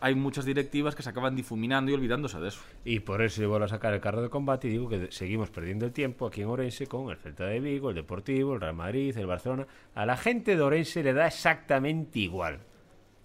[0.00, 2.60] hay muchas directivas que se acaban difuminando y olvidándose de eso.
[2.84, 5.50] Y por eso yo vuelvo a sacar el carro de combate y digo que seguimos
[5.50, 8.74] perdiendo el tiempo aquí en Orense con el Celta de Vigo, el Deportivo, el Real
[8.74, 9.66] Madrid, el Barcelona.
[9.94, 12.60] A la gente de Orense le da exactamente igual.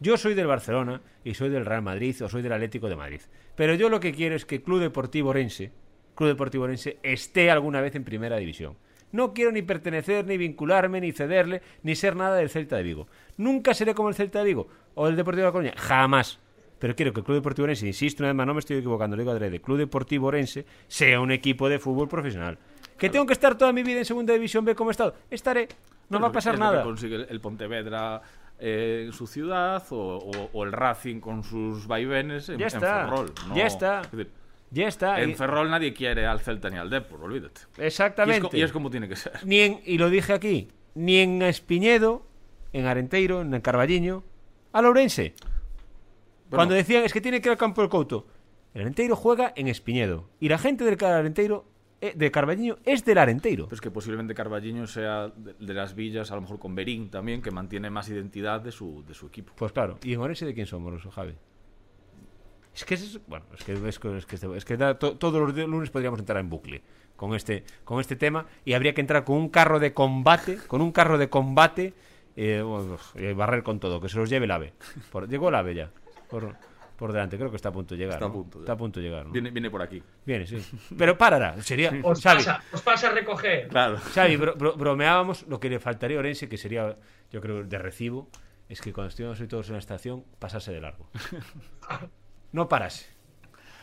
[0.02, 3.22] Yo soy del Barcelona y soy del Real Madrid o soy del Atlético de Madrid.
[3.56, 5.74] Pero yo lo que quiero es que Club Deportivo Orense,
[6.16, 8.78] Club Deportivo Orense esté alguna vez en primera división.
[9.12, 13.08] No quiero ni pertenecer, ni vincularme, ni cederle, ni ser nada del Celta de Vigo.
[13.38, 15.74] Nunca seré como el Celta de Vigo o el Deportivo de la Coruña.
[15.76, 16.40] Jamás.
[16.78, 19.18] Pero quiero que el Club Deportivo Orense, insisto, una vez más, no me estoy equivocando,
[19.18, 22.58] lo digo adrede, Club Deportivo Orense sea un equipo de fútbol profesional.
[22.98, 25.16] ¿Que tengo que estar toda mi vida en Segunda División B como he estado?
[25.30, 25.68] Estaré.
[26.10, 26.84] No va a pasar nada.
[26.84, 28.22] consigue el Pontevedra
[28.60, 33.34] eh, en su ciudad o, el Racing con sus vaivenes en, ya está, Ferrol.
[33.56, 34.02] ya está.
[34.72, 35.22] ya está.
[35.22, 37.62] En Ferrol nadie quiere al Celta ni al Depor, olvídate.
[37.78, 38.58] Exactamente.
[38.58, 39.34] Y es, como tiene que ser.
[39.46, 42.26] Ni y lo dije aquí, ni en Espiñedo,
[42.74, 44.24] en Arenteiro, en Carballiño,
[44.74, 45.34] a Lourense.
[46.50, 48.28] Cuando decían es que tiene que ir al campo del Couto.
[48.74, 50.30] El Arenteiro juega en Espiñedo.
[50.40, 51.66] Y la gente del Arenteiro
[52.02, 53.68] de Carballiño es del Arenteiro.
[53.68, 57.52] Pues que posiblemente Carballiño sea de, las villas, a lo mejor con Berín también, que
[57.52, 59.54] mantiene más identidad de su, de su equipo.
[59.56, 60.00] Pues claro.
[60.04, 61.36] ¿Y en Orense de quién somos, Javi?
[62.74, 66.38] Es que es, bueno, es que, es que, es que, todos los lunes podríamos entrar
[66.40, 66.82] en bucle
[67.18, 70.82] con este, con este tema y habría que entrar con un carro de combate, con
[70.82, 71.94] un carro de combate
[72.38, 72.64] eh,
[73.16, 74.74] y barrer con todo, que se los lleve el ave.
[75.28, 75.92] llegó el ave ya.
[76.30, 76.56] Por,
[77.00, 77.38] por delante.
[77.38, 78.16] Creo que está a punto de llegar.
[78.16, 79.32] Está a punto, está a punto de llegar.
[79.32, 80.04] Viene, viene por aquí.
[80.26, 80.62] Viene, sí.
[80.98, 81.60] Pero parará.
[81.62, 81.94] Sería.
[82.04, 83.70] Os, pasa, os pasa a recoger.
[83.70, 83.98] Claro.
[83.98, 85.48] Xavi, bromeábamos.
[85.48, 86.98] Lo que le faltaría a Orense, que sería,
[87.32, 88.30] yo creo, de recibo,
[88.68, 91.10] es que cuando estuviéramos hoy todos en la estación, pasase de largo.
[92.52, 93.06] No parase.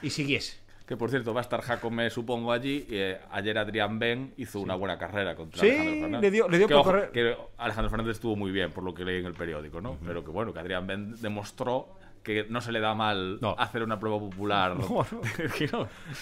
[0.02, 0.58] Y siguiese.
[0.88, 2.84] Que por cierto, va a estar Jacome, supongo, allí.
[2.88, 6.20] Y, eh, ayer Adrián Ben hizo una buena carrera contra sí, Alejandro Fernández.
[6.20, 7.10] Le dio, le dio que, por correr.
[7.12, 9.98] que Alejandro Fernández estuvo muy bien, por lo que leí en el periódico, ¿no?
[10.04, 11.94] Pero que bueno, que Adrián Ben demostró
[12.26, 14.76] que no se le da mal hacer una prueba popular.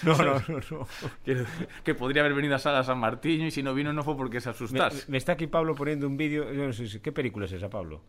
[0.03, 0.59] No, no, no.
[0.71, 0.87] no,
[1.83, 4.39] Que, podría haber venido a Sala San Martín y si no vino no fue porque
[4.39, 5.09] se asustase.
[5.09, 6.51] Me, está aquí Pablo poniendo un vídeo.
[6.53, 8.01] Yo no sé qué película es esa, Pablo.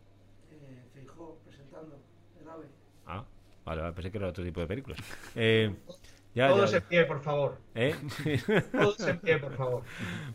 [0.51, 1.05] Eh,
[1.43, 1.99] presentando
[2.39, 2.65] el ave.
[3.07, 3.25] Ah,
[3.65, 4.99] vale, pensé que era otro tipo de películas.
[5.35, 5.73] Eh,
[6.35, 7.57] ya, Todos en pie, por favor.
[7.73, 7.95] ¿Eh?
[8.71, 9.83] Todos en pie, por favor.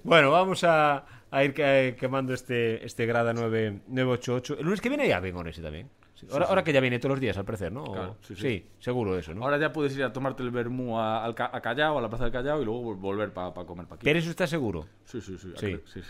[0.02, 4.56] Bueno, vamos a, a ir quemando este, este Grada 9, 988.
[4.58, 5.88] El lunes que viene ya vengo ese también.
[6.30, 8.16] Ahora, que ya viene todos los días, al parecer, ¿no?
[8.22, 9.44] sí, seguro eso, ¿no?
[9.44, 12.32] Ahora ya puedes ir a tomarte el vermú a, a Callao, a la plaza del
[12.32, 14.04] Callao, y luego volver para comer pa aquí.
[14.04, 14.86] ¿Pero eso está seguro?
[15.04, 15.52] Sí, sí, sí.
[15.84, 16.02] Sí.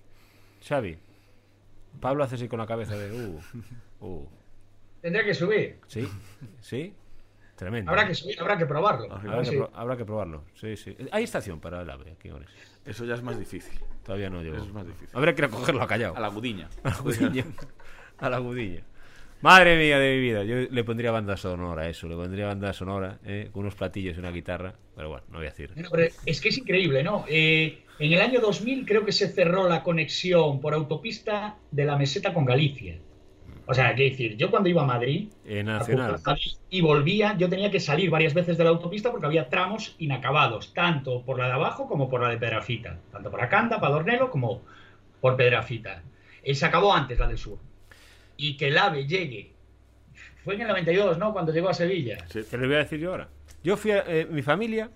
[0.68, 0.98] Xavi,
[2.00, 3.12] Pablo hace así con la cabeza de...
[3.12, 3.40] Uh,
[4.06, 4.28] uh.
[5.00, 5.78] Tendría que subir.
[5.86, 6.08] Sí,
[6.60, 6.94] sí.
[7.58, 7.90] Tremendo.
[7.90, 9.12] Habrá que subir, habrá que probarlo.
[9.12, 10.96] Habrá, que, probarlo, sí, sí.
[11.10, 12.30] Hay estación para el AVE aquí
[12.84, 13.80] Eso ya es más difícil.
[14.04, 14.58] Todavía no llevo.
[14.58, 15.16] es más difícil.
[15.16, 16.16] Habrá que recogerlo a Callao.
[16.16, 16.68] A la Gudiña.
[16.84, 17.44] A la Gudiña.
[18.18, 18.84] a la Gudiña.
[19.40, 20.44] Madre mía de mi vida.
[20.44, 22.08] Yo le pondría banda sonora a eso.
[22.08, 24.74] Le pondría banda sonora eh, con unos platillos y una guitarra.
[24.96, 25.70] Pero bueno, no voy a decir.
[26.26, 27.24] es que es increíble, ¿no?
[27.28, 31.96] Eh, en el año 2000 creo que se cerró la conexión por autopista de la
[31.96, 32.98] meseta con Galicia.
[33.70, 35.28] O sea, qué decir, yo cuando iba a Madrid
[36.70, 40.72] y volvía, yo tenía que salir varias veces de la autopista porque había tramos inacabados,
[40.72, 44.62] tanto por la de abajo como por la de Pedrafita, tanto por Acanda, Padornelo, como
[45.20, 46.02] por Pedrafita.
[46.42, 47.58] Y se acabó antes la del sur.
[48.38, 49.52] Y que el AVE llegue.
[50.42, 51.34] Fue en el 92, ¿no?
[51.34, 52.24] Cuando llegó a Sevilla.
[52.28, 53.28] Sí, te lo voy a decir yo ahora.
[53.62, 54.90] Yo fui a, eh, mi familia,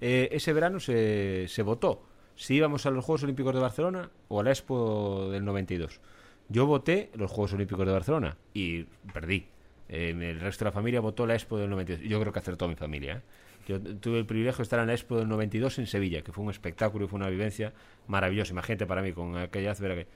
[0.00, 2.06] eh, ese verano se, se votó
[2.36, 6.00] si íbamos a los Juegos Olímpicos de Barcelona o a la Expo del 92.
[6.48, 9.46] Yo voté los Juegos Olímpicos de Barcelona y perdí.
[9.88, 12.08] el resto de la familia votó la Expo del 92.
[12.08, 13.16] Yo creo que acertó mi familia.
[13.16, 13.22] ¿eh?
[13.66, 16.44] Yo tuve el privilegio de estar en la Expo del 92 en Sevilla, que fue
[16.44, 17.72] un espectáculo y fue una vivencia
[18.06, 18.52] maravillosa.
[18.52, 20.06] Imagínate para mí con aquella que...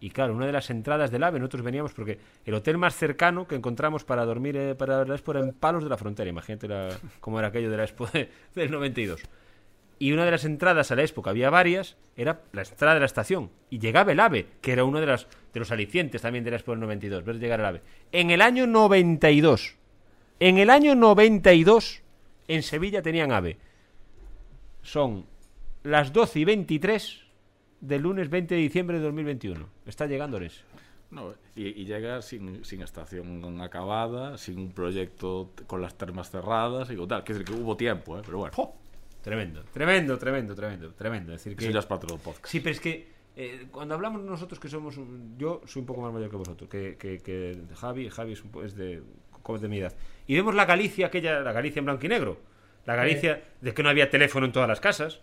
[0.00, 3.46] Y claro, una de las entradas del AVE, nosotros veníamos porque el hotel más cercano
[3.46, 6.30] que encontramos para dormir eh, para la Expo era en Palos de la Frontera.
[6.30, 6.68] Imagínate
[7.20, 8.08] cómo era aquello de la Expo
[8.54, 9.22] del 92
[10.00, 13.06] y una de las entradas a la época, había varias, era la entrada de la
[13.06, 13.50] estación.
[13.68, 16.56] Y llegaba el AVE, que era uno de, las, de los alicientes también de la
[16.56, 17.82] Expo del 92, ver llegar el AVE.
[18.10, 19.76] En el año 92,
[20.40, 22.00] en el año 92,
[22.48, 23.58] en Sevilla tenían AVE.
[24.80, 25.26] Son
[25.82, 27.20] las 12 y 23
[27.80, 29.66] del lunes 20 de diciembre de 2021.
[29.86, 30.62] Está llegando eso.
[31.10, 37.06] No, y, llega sin, sin, estación acabada, sin un proyecto con las termas cerradas y
[37.06, 37.24] tal.
[37.24, 38.22] Que decir, que hubo tiempo, ¿eh?
[38.24, 38.74] pero bueno.
[39.20, 41.32] Tremendo, tremendo, tremendo, tremendo, tremendo.
[41.32, 42.46] Es decir, que, Eso ya es para otro podcast.
[42.46, 44.98] Sí, pero es que eh, cuando hablamos nosotros que somos.
[45.36, 48.08] Yo soy un poco más mayor que vosotros, que, que, Javi.
[48.08, 49.02] Javi es, un, es de,
[49.60, 49.94] de mi edad.
[50.28, 52.38] Y vemos la Galicia, aquella, la Galicia en blanco y negro.
[52.86, 55.20] La Galicia de que no había teléfono en todas las casas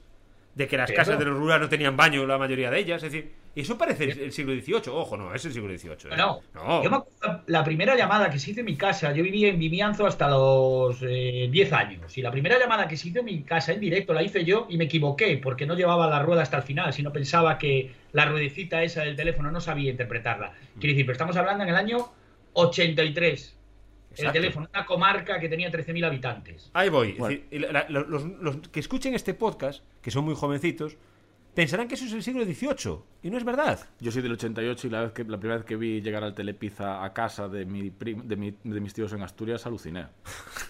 [0.58, 3.04] de que las casas de los rurales no tenían baño la mayoría de ellas.
[3.04, 4.90] Es decir, eso parece el, siglo XVIII.
[4.90, 6.14] Ojo, no, es el siglo XVIII.
[6.14, 6.18] ¿eh?
[6.18, 6.42] No,
[6.84, 9.60] Yo me acuerdo, la primera llamada que se hizo en mi casa, yo vivía en
[9.60, 12.18] Vimianzo hasta los 10 eh, años.
[12.18, 14.66] Y la primera llamada que se hizo en mi casa en directo la hice yo
[14.68, 18.26] y me equivoqué porque no llevaba la rueda hasta el final, sino pensaba que la
[18.26, 20.54] ruedecita esa del teléfono no sabía interpretarla.
[20.80, 22.10] Quiero decir, pero estamos hablando en el año
[22.54, 23.57] 83
[24.20, 26.70] el teléfono, una comarca que tenía 13.000 habitantes.
[26.74, 27.18] Ahí voy.
[27.90, 30.98] los, que escuchen este podcast, que son muy jovencitos,
[31.54, 33.00] pensarán que eso es el siglo XVIII.
[33.24, 33.80] Y no es verdad.
[34.00, 36.34] Yo soy del 88 y la, vez que, la primera vez que vi llegar al
[36.34, 40.08] Telepizza a casa de, mi, de, de mis tíos en Asturias, aluciné.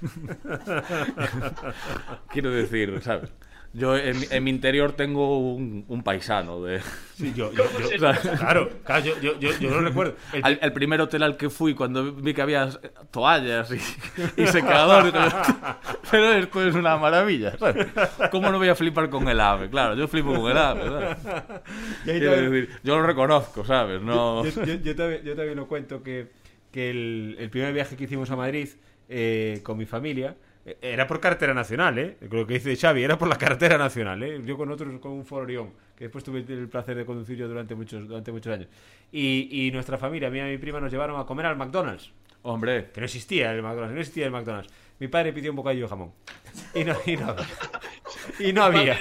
[2.29, 3.31] Quiero decir, ¿sabes?
[3.74, 6.82] Yo en, mi interior tengo un, paisano de...
[7.15, 7.51] Sí, yo,
[7.97, 10.15] claro, claro, yo, yo, yo, lo recuerdo.
[10.34, 10.74] El...
[10.74, 12.70] primer hotel al que fui cuando vi que había
[13.11, 15.13] toallas y, y secadores.
[16.11, 17.55] Pero esto es una maravilla.
[18.32, 19.70] ¿Cómo no voy a flipar con el ave?
[19.70, 21.15] Claro, yo flipo con el ave.
[22.05, 24.01] Decir, yo lo reconozco, ¿sabes?
[24.01, 24.43] No...
[24.45, 26.32] Yo, también, yo también lo cuento que,
[26.72, 28.70] que el, el primer viaje que hicimos a Madrid
[29.09, 30.36] eh, con mi familia
[30.82, 32.18] era por carretera nacional, ¿eh?
[32.30, 34.41] Creo que dice Xavi, era por la carretera nacional, ¿eh?
[34.43, 37.47] Yo con otros, con un Ford Orión, que después tuve el placer de conducir yo
[37.47, 38.68] durante muchos, durante muchos años.
[39.11, 42.11] Y, y nuestra familia, mí y mi prima, nos llevaron a comer al McDonald's.
[42.43, 42.89] Hombre.
[42.93, 44.70] Que no existía el McDonald's, no existía el McDonald's.
[44.99, 46.11] Mi padre pidió un bocadillo de jamón.
[46.73, 47.35] Y no, y no,
[48.39, 48.97] y no había.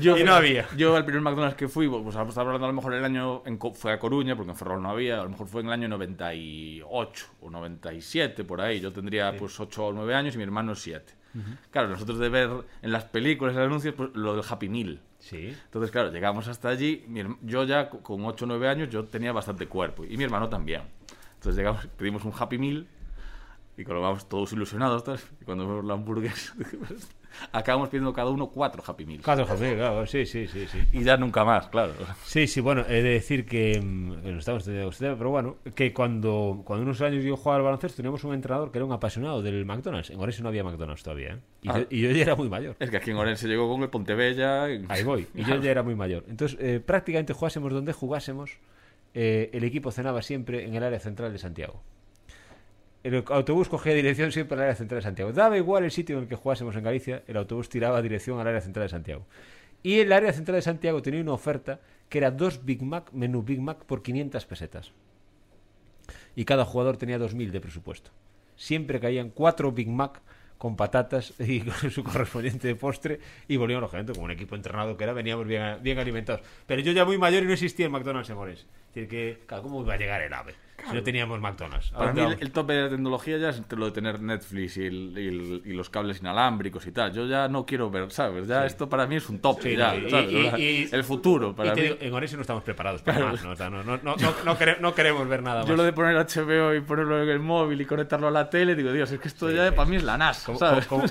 [0.00, 0.68] Yo, y no había.
[0.76, 3.58] Yo al primer McDonald's que fui, pues estamos hablando a lo mejor el año, en,
[3.74, 5.88] fue a Coruña, porque en Ferrol no había, a lo mejor fue en el año
[5.88, 8.80] 98 o 97, por ahí.
[8.80, 11.14] Yo tendría pues 8 o 9 años y mi hermano 7.
[11.70, 12.50] Claro, nosotros de ver
[12.82, 15.00] en las películas, en los anuncios, pues, lo del Happy Meal.
[15.20, 15.54] Sí.
[15.64, 17.04] Entonces, claro, llegamos hasta allí.
[17.42, 20.04] yo ya con 8 o 9 años, yo tenía bastante cuerpo.
[20.04, 20.82] Y mi hermano también.
[21.34, 22.88] Entonces llegamos, pedimos un Happy Meal
[23.78, 25.04] y colocamos todos ilusionados.
[25.40, 26.52] Y cuando vemos la hamburguesa,
[27.52, 29.24] acabamos pidiendo cada uno cuatro Happy Meals.
[29.24, 30.78] Cuatro Happy Meals, claro, sí, sí, sí, sí.
[30.92, 31.92] Y ya nunca más, claro.
[32.24, 35.94] Sí, sí, bueno, he de decir que, mm, que no estamos usted, pero bueno, que
[35.94, 39.42] cuando, cuando unos años yo jugaba al baloncesto teníamos un entrenador que era un apasionado
[39.42, 40.10] del McDonald's.
[40.10, 41.38] En Orense no había McDonald's todavía, ¿eh?
[41.62, 41.78] Y, ah.
[41.78, 42.74] yo, y, yo, ya era muy mayor.
[42.80, 44.64] Es que aquí en Orense llegó con el Pontebella.
[44.64, 46.24] Ahí voy, y yo ya era muy mayor.
[46.28, 48.58] Entonces, eh, prácticamente jugásemos donde jugásemos,
[49.14, 51.80] eh, el equipo cenaba siempre en el área central de Santiago
[53.08, 55.32] el autobús cogía dirección siempre al área central de Santiago.
[55.32, 58.46] Daba igual el sitio en el que jugásemos en Galicia, el autobús tiraba dirección al
[58.46, 59.26] área central de Santiago.
[59.82, 63.42] Y el área central de Santiago tenía una oferta que era dos Big Mac, menú
[63.42, 64.92] Big Mac por 500 pesetas.
[66.34, 68.10] Y cada jugador tenía 2.000 de presupuesto.
[68.56, 70.20] Siempre caían cuatro Big Mac
[70.58, 74.96] con patatas y con su correspondiente de postre y volvíamos lógicamente como un equipo entrenado
[74.96, 77.92] que era veníamos bien, bien alimentados pero yo ya muy mayor y no existía el
[77.92, 80.56] McDonald's en Mores es decir que ¿cómo iba a llegar el ave?
[80.86, 81.90] Si no teníamos McDonald's.
[81.90, 85.90] Para mí el, tope de la tecnología ya es lo de tener Netflix y, los
[85.90, 87.12] cables inalámbricos y tal.
[87.12, 88.46] Yo ya no quiero ver, ¿sabes?
[88.46, 91.82] Ya esto para mí es un tope, ya, y, el futuro para mí.
[92.00, 93.42] en Oresio no estamos preparados para más,
[94.80, 94.94] ¿no?
[94.94, 95.68] queremos ver nada más.
[95.68, 98.74] Yo lo de poner HBO y ponerlo en el móvil y conectarlo a la tele,
[98.74, 100.86] digo, Dios, es que esto ya para mí es la NAS, ¿sabes?
[100.86, 101.02] Como,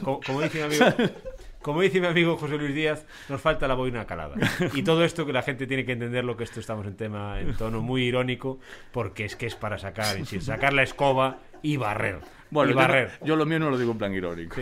[0.41, 0.85] dice mi amigo...
[1.61, 4.35] Como dice mi amigo José Luis Díaz, nos falta la boina calada.
[4.73, 7.39] Y todo esto que la gente tiene que entender lo que esto estamos en tema
[7.39, 8.59] en tono muy irónico,
[8.91, 12.19] porque es que es para sacar, sacar la escoba y barrer.
[12.49, 13.11] Bueno, y barrer.
[13.23, 14.55] Yo, lo mío no lo digo en plan irónico.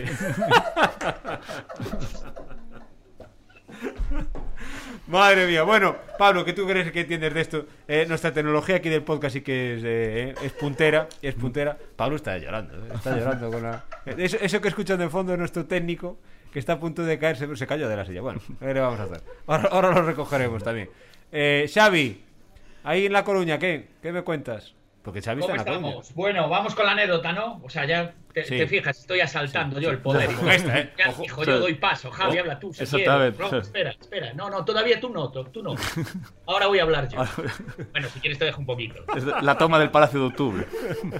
[5.06, 5.62] Madre mía.
[5.62, 7.66] Bueno, Pablo, ¿qué tú crees que entiendes de esto?
[7.86, 11.08] Eh, nuestra tecnología aquí del podcast sí que es, eh, es puntera.
[11.22, 11.78] Es puntera.
[11.94, 12.74] Pablo está llorando.
[12.74, 13.84] Eh, está llorando con la...
[14.16, 16.18] Eso, eso que escuchan de fondo es nuestro técnico
[16.52, 18.20] que está a punto de caerse, se cayó de la silla.
[18.22, 19.22] Bueno, ¿qué le vamos a hacer?
[19.46, 20.90] Ahora, lo recogeremos también.
[21.32, 22.22] Eh, Xavi,
[22.84, 23.88] ahí en La Coruña, ¿qué?
[24.02, 24.74] ¿Qué me cuentas?
[25.06, 26.02] Porque Xavi está en La.
[26.16, 27.60] Bueno, vamos con la anécdota, ¿no?
[27.62, 30.28] O sea, ya te, fijas, estoy asaltando yo el poder.
[30.48, 30.90] ¿eh?
[31.24, 32.10] hijo, yo doy paso.
[32.10, 32.74] Javi, habla tú.
[32.74, 33.28] Si espera,
[33.92, 34.32] espera.
[34.34, 35.76] No, no, todavía tú no, tú no.
[36.46, 37.18] Ahora voy a hablar yo.
[37.92, 38.96] bueno, si quieres te dejo un poquito.
[39.40, 40.66] la toma del Palacio de Octubre.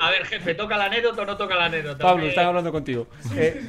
[0.01, 2.03] A ver, jefe, ¿toca la anécdota o no toca la anécdota?
[2.03, 3.07] Pablo, están hablando contigo.
[3.37, 3.63] Eh,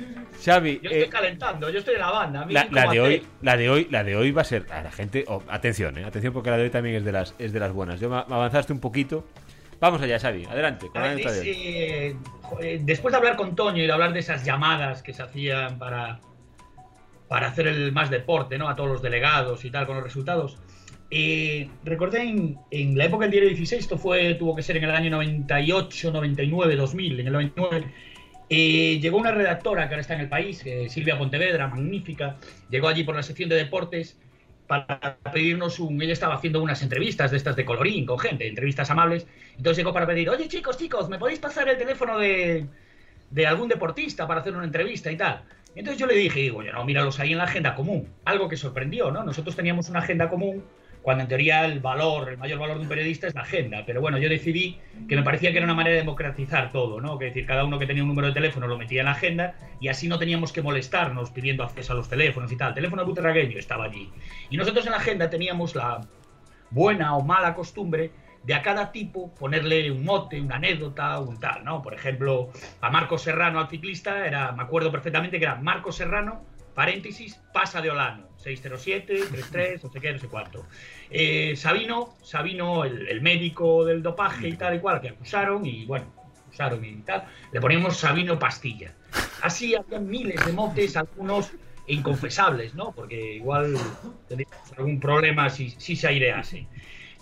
[0.43, 2.47] Xavi, yo estoy eh, calentando, yo estoy en la banda.
[2.49, 5.25] La, de hoy, la de hoy, la de hoy va a ser a la gente.
[5.27, 7.71] Oh, atención, eh, atención porque la de hoy también es de las, es de las
[7.71, 7.99] buenas.
[7.99, 9.25] Yo me, avanzaste un poquito.
[9.79, 10.87] Vamos allá, Xavi, adelante.
[11.45, 12.15] Eh,
[12.81, 16.19] después de hablar con Toño y de hablar de esas llamadas que se hacían para,
[17.27, 18.69] para hacer el más deporte, ¿no?
[18.69, 20.57] A todos los delegados y tal con los resultados.
[21.83, 24.91] recordé en, en, la época del diario 16, esto fue, tuvo que ser en el
[24.91, 27.93] año 98, 99, 2000, en el 99
[28.49, 32.37] eh, llegó una redactora que ahora está en el país, eh, Silvia Pontevedra, magnífica,
[32.69, 34.17] llegó allí por la sección de deportes
[34.67, 36.01] para pedirnos un...
[36.01, 39.93] Ella estaba haciendo unas entrevistas de estas de colorín con gente, entrevistas amables, entonces llegó
[39.93, 42.67] para pedir, oye chicos, chicos, ¿me podéis pasar el teléfono de,
[43.31, 45.43] de algún deportista para hacer una entrevista y tal?
[45.75, 48.57] Entonces yo le dije, digo, yo no, míralos ahí en la agenda común, algo que
[48.57, 49.23] sorprendió, ¿no?
[49.23, 50.63] Nosotros teníamos una agenda común
[51.07, 53.83] cuando en teoría el valor, el mayor valor de un periodista es la agenda.
[53.85, 54.77] Pero bueno, yo decidí
[55.07, 57.17] que me parecía que era una manera de democratizar todo, ¿no?
[57.17, 59.55] Que decir, cada uno que tenía un número de teléfono lo metía en la agenda
[59.79, 62.67] y así no teníamos que molestarnos pidiendo acceso a los teléfonos y tal.
[62.67, 64.11] El teléfono buterragueño estaba allí.
[64.49, 66.01] Y nosotros en la agenda teníamos la
[66.71, 68.11] buena o mala costumbre
[68.43, 71.81] de a cada tipo ponerle un mote, una anécdota, un tal, ¿no?
[71.81, 72.49] Por ejemplo,
[72.81, 76.41] a Marco Serrano, al ciclista, era, me acuerdo perfectamente que era Marco Serrano,
[76.77, 80.67] paréntesis, pasa de Olano, 607, 33, no sé qué, no sé cuánto.
[81.09, 86.05] Eh, Sabino, Sabino el, médico del dopaje y tal y cual, que acusaron y bueno,
[86.45, 88.93] acusaron y tal, le poníamos Sabino Pastilla.
[89.41, 91.51] Así había miles de motes, algunos
[91.87, 92.91] inconfesables, ¿no?
[92.91, 93.75] Porque igual
[94.27, 96.67] tendríamos algún problema si, si se airease.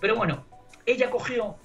[0.01, 0.45] Pero bueno,
[0.85, 1.55] ella cogió,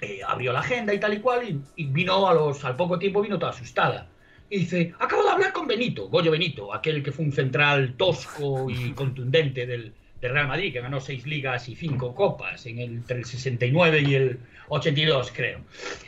[0.00, 3.00] eh, abrió la agenda y tal y cual, y, y, vino a los, al poco
[3.00, 4.10] tiempo vino toda asustada.
[4.48, 8.70] Y dice, acabo de hablar con Benito, Goyo Benito, aquel que fue un central tosco
[8.70, 13.18] y contundente del, Real Madrid, que ganó seis ligas y cinco copas en el, entre
[13.18, 15.60] el 69 y el 82, creo.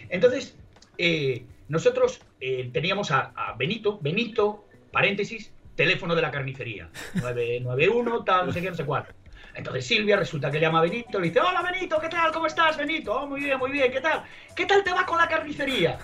[0.08, 0.56] Entonces,
[0.96, 8.52] eh, nosotros eh, teníamos a, Benito, Benito, paréntesis, teléfono de la carnicería, 991, tal, no
[8.52, 9.06] sé qué, no sé cuál.
[9.54, 12.32] Entonces Silvia resulta que llama a Benito y le dice, hola Benito, ¿qué tal?
[12.32, 13.12] ¿Cómo estás, Benito?
[13.12, 14.24] Oh, muy bien, muy bien, ¿qué tal?
[14.54, 15.98] ¿Qué tal te va con la carnicería?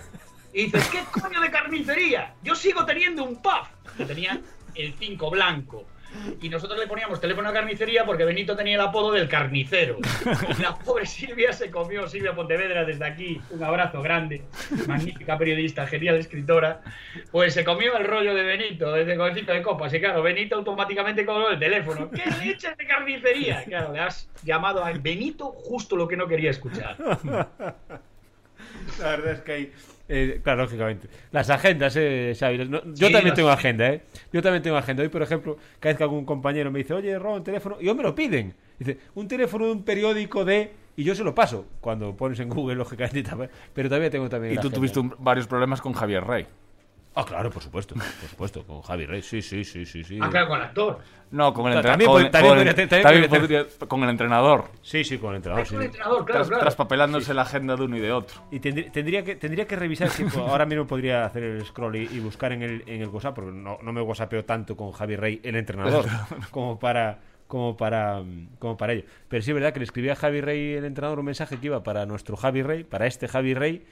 [0.55, 2.33] Y dices, ¿qué coño de carnicería?
[2.41, 3.67] Yo sigo teniendo un puff.
[3.97, 4.39] Que tenía
[4.73, 5.85] el 5 blanco.
[6.41, 9.97] Y nosotros le poníamos teléfono a carnicería porque Benito tenía el apodo del carnicero.
[10.61, 14.43] La pobre Silvia se comió, Silvia Pontevedra, desde aquí, un abrazo grande,
[14.87, 16.79] magnífica periodista, genial escritora,
[17.31, 19.93] pues se comió el rollo de Benito desde el de copas.
[19.93, 22.09] Y claro, Benito automáticamente colgó el teléfono.
[22.09, 23.65] ¿Qué leche de carnicería?
[23.65, 26.95] Claro, le has llamado a Benito justo lo que no quería escuchar.
[28.99, 29.73] La verdad es que hay
[30.07, 31.07] eh, claro, lógicamente.
[31.31, 32.35] Las agendas, eh,
[32.93, 34.01] yo también tengo agenda, ¿eh?
[34.31, 35.03] Yo también tengo agenda.
[35.03, 37.85] Hoy, por ejemplo, cada vez que algún compañero me dice, oye, roba un teléfono, y
[37.85, 38.53] yo me lo piden.
[38.77, 40.71] Dice, un teléfono de un periódico de...
[40.97, 43.23] Y yo se lo paso cuando pones en Google, lógicamente,
[43.73, 44.53] pero todavía tengo también...
[44.53, 46.47] Y tú tuviste varios problemas con Javier Rey.
[47.17, 50.19] Ah, claro, por supuesto, por supuesto, con Javi Rey, sí, sí, sí, sí, sí.
[50.21, 50.99] Ah, claro, con el actor.
[51.31, 52.29] No, con el entrenador.
[52.29, 52.49] También,
[53.87, 54.65] con el entrenador.
[54.81, 55.65] Sí, sí, con el entrenador.
[55.65, 56.61] Ah, con el entrenador, claro, claro.
[56.61, 58.41] Traspapelándose la agenda de uno y de otro.
[58.51, 62.51] Y tendría que, tendría que revisar, si, ahora mismo podría hacer el scroll y, buscar
[62.51, 65.55] en el, en el WhatsApp, porque no, no me WhatsAppeo tanto con Javi Rey, el
[65.55, 66.05] entrenador,
[66.51, 68.23] como para como para
[68.59, 69.03] como para ello.
[69.29, 71.67] Pero sí es verdad que le escribía a Javi Rey el entrenador un mensaje que
[71.67, 73.85] iba para nuestro Javi Rey, para este Javi Rey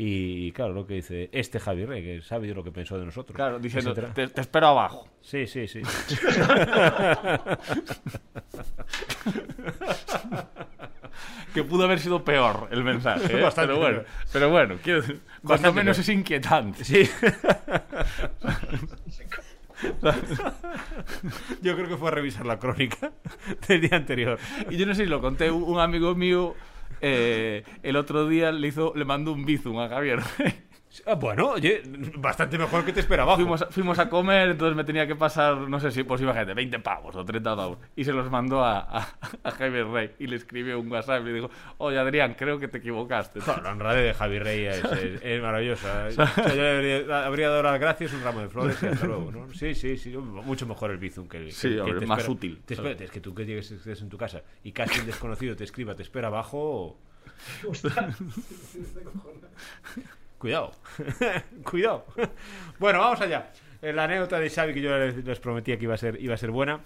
[0.00, 3.34] y claro, lo que dice este Javi Rey, que sabe lo que pensó de nosotros.
[3.34, 5.08] Claro, diciendo, te, te, espero abajo.
[5.20, 5.82] Sí, sí, sí.
[11.52, 13.40] que pudo haber sido peor el mensaje.
[13.40, 13.48] ¿eh?
[13.56, 15.02] pero bueno, pero bueno, quiero
[15.44, 16.84] cuanto menos es inquietante.
[16.84, 17.02] Sí.
[21.60, 23.10] Yo creo que fue a revisar la crónica
[23.66, 24.38] del día anterior.
[24.70, 26.54] Y yo no sé si lo conté, un amigo mío
[27.00, 30.20] eh, el otro día le hizo le mandó un bizum a Javier.
[31.06, 31.82] Ah, bueno, oye,
[32.16, 33.36] bastante mejor que te esperaba.
[33.36, 36.78] Fuimos, fuimos a comer, entonces me tenía que pasar, no sé si, pues imagínate, 20
[36.80, 37.78] pavos o 30 pavos.
[37.94, 38.80] Y se los mandó a,
[39.44, 42.68] a, Javier Rey y le escribió un WhatsApp y le dijo, oye Adrián, creo que
[42.68, 43.40] te equivocaste.
[43.46, 46.08] No, la honra de Javier Rey es, maravillosa.
[46.10, 49.52] yo habría, dado las gracias un ramo de flores y hasta luego, ¿no?
[49.52, 51.76] Sí, sí, sí, mucho mejor el bizum que el Sí,
[52.06, 52.62] más útil.
[52.64, 55.94] Te es que tú que llegues en tu casa y casi un desconocido te escriba,
[55.94, 56.98] te espera abajo...
[60.38, 60.72] Cuidado,
[61.64, 62.04] cuidado.
[62.78, 63.50] bueno, vamos allá.
[63.82, 66.36] Eh, la anécdota de Xavi que yo les, prometía que iba a ser, iba a
[66.36, 66.80] ser buena.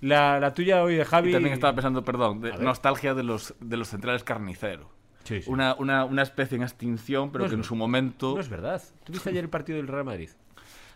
[0.00, 1.32] La, tuya hoy de Javi.
[1.32, 4.90] también estaba pensando, perdón, de nostalgia de los, de los centrales carnicero.
[5.46, 8.34] Una, una, una, especie en extinción, pero que en su momento.
[8.34, 8.82] No es verdad.
[9.04, 10.30] ¿Tuviste ayer el partido del Real Madrid?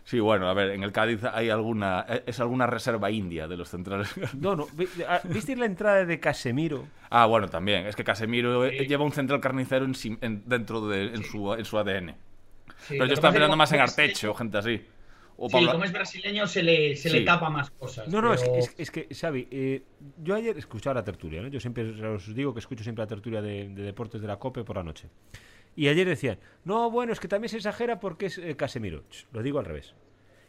[0.07, 3.57] Sí, bueno, a ver, en el Cádiz hay alguna e, es alguna reserva india de
[3.57, 4.09] los centrales.
[4.39, 4.65] No, no,
[5.05, 6.87] ah, ¿viste la entrada de Casemiro?
[7.09, 11.25] Ah, bueno, también, es que Casemiro eh, lleva un central carnicero en, dentro de en
[11.25, 12.15] su, en su ADN.
[12.87, 14.81] Pero yo estaba pensando más en Artecho, gente así.
[15.39, 18.07] O sí, como es brasileño se le, se le tapa más cosas.
[18.07, 19.83] No, no, es, que, es, que, Xavi, eh,
[20.23, 21.47] yo ayer escuchaba la tertulia, ¿no?
[21.47, 24.77] Yo siempre os digo que escucho siempre la tertulia de, deportes de la COPE por
[24.77, 25.09] la noche.
[25.75, 29.03] Y ayer decían, no, bueno, es que también se exagera porque es eh, Casemiro.
[29.31, 29.93] lo digo al revés.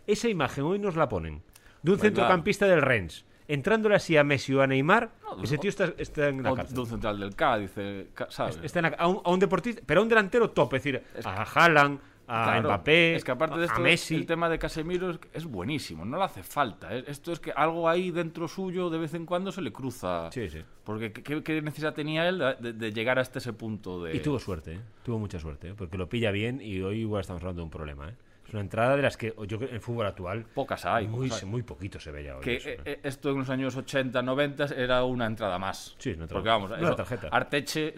[0.06, 1.42] Esa imagen hoy nos la ponen
[1.82, 5.10] de un centrocampista del Rennes entrándole así a Messi o a Neymar,
[5.42, 6.74] ese tío está, en la cárcel.
[6.74, 8.60] De un central del Cádiz, eh, ¿sabes?
[8.62, 11.98] Está a, un, deportista, pero a un delantero top, es decir, a Haaland,
[12.28, 14.14] a Mbappé, es que aparte de esto, a Messi.
[14.14, 16.94] El tema de Casemiro es, buenísimo, no le hace falta.
[16.94, 17.04] ¿eh?
[17.06, 20.30] Esto es que algo ahí dentro suyo de vez en cuando se le cruza.
[20.30, 20.62] Sí, sí.
[20.84, 24.16] Porque ¿qué, necesidad tenía él de, llegar hasta ese punto de.
[24.16, 24.80] Y tuvo suerte, ¿eh?
[25.02, 25.74] tuvo mucha suerte, ¿eh?
[25.76, 28.10] porque lo pilla bien y hoy igual estamos hablando de un problema.
[28.10, 28.14] ¿eh?
[28.46, 30.46] Es una entrada de las que yo en fútbol actual.
[30.54, 31.06] Pocas hay.
[31.06, 32.42] Muy, muy poquito se ve ya hoy.
[32.42, 35.94] Que eh, esto en los años 80, 90 era una entrada más.
[35.98, 37.28] Sí, una Porque vamos, una tarjeta.
[37.28, 37.94] Arteche.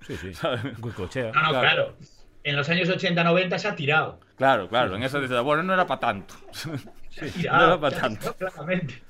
[0.00, 0.32] Sí, sí.
[0.82, 1.30] Guicochea.
[1.30, 1.94] No, no, claro
[2.42, 4.20] en los años 80-90 se ha tirado.
[4.36, 6.34] Claro, claro, en esa dice, bueno, no era para tanto.
[7.10, 8.32] Sí, no era para tanto.
[8.36, 9.02] Claramente.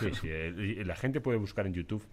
[0.00, 2.06] Sí, sí, eh, la gente puede buscar en YouTube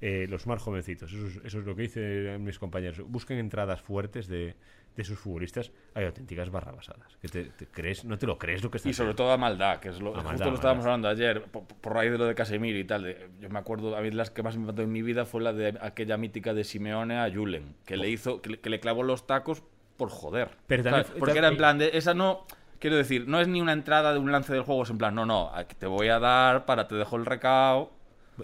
[0.00, 1.12] eh, los más jovencitos.
[1.12, 3.02] Eso es, lo que dicen mis compañeros.
[3.06, 4.54] Busquen entradas fuertes de,
[4.96, 5.70] de sus futbolistas.
[5.92, 7.18] Hay auténticas barrabasadas.
[7.20, 9.78] Que te, crees, no te lo crees lo que está Y sobre todo a maldad,
[9.78, 12.84] que es lo, justo lo estábamos hablando ayer, por, raíz de lo de Casemiro y
[12.84, 13.14] tal.
[13.40, 15.52] yo me acuerdo, a mí las que más me impactó en mi vida fue la
[15.52, 19.64] de aquella mítica de Simeone a Julen, que le hizo, que le clavó los tacos
[19.98, 20.56] por joder.
[21.18, 21.90] Porque era en plan de.
[21.92, 22.46] Esa no.
[22.78, 25.12] Quiero decir, no es ni una entrada de un lance del juego, es en plan,
[25.12, 27.90] no, no, te voy a dar para te dejo el recao.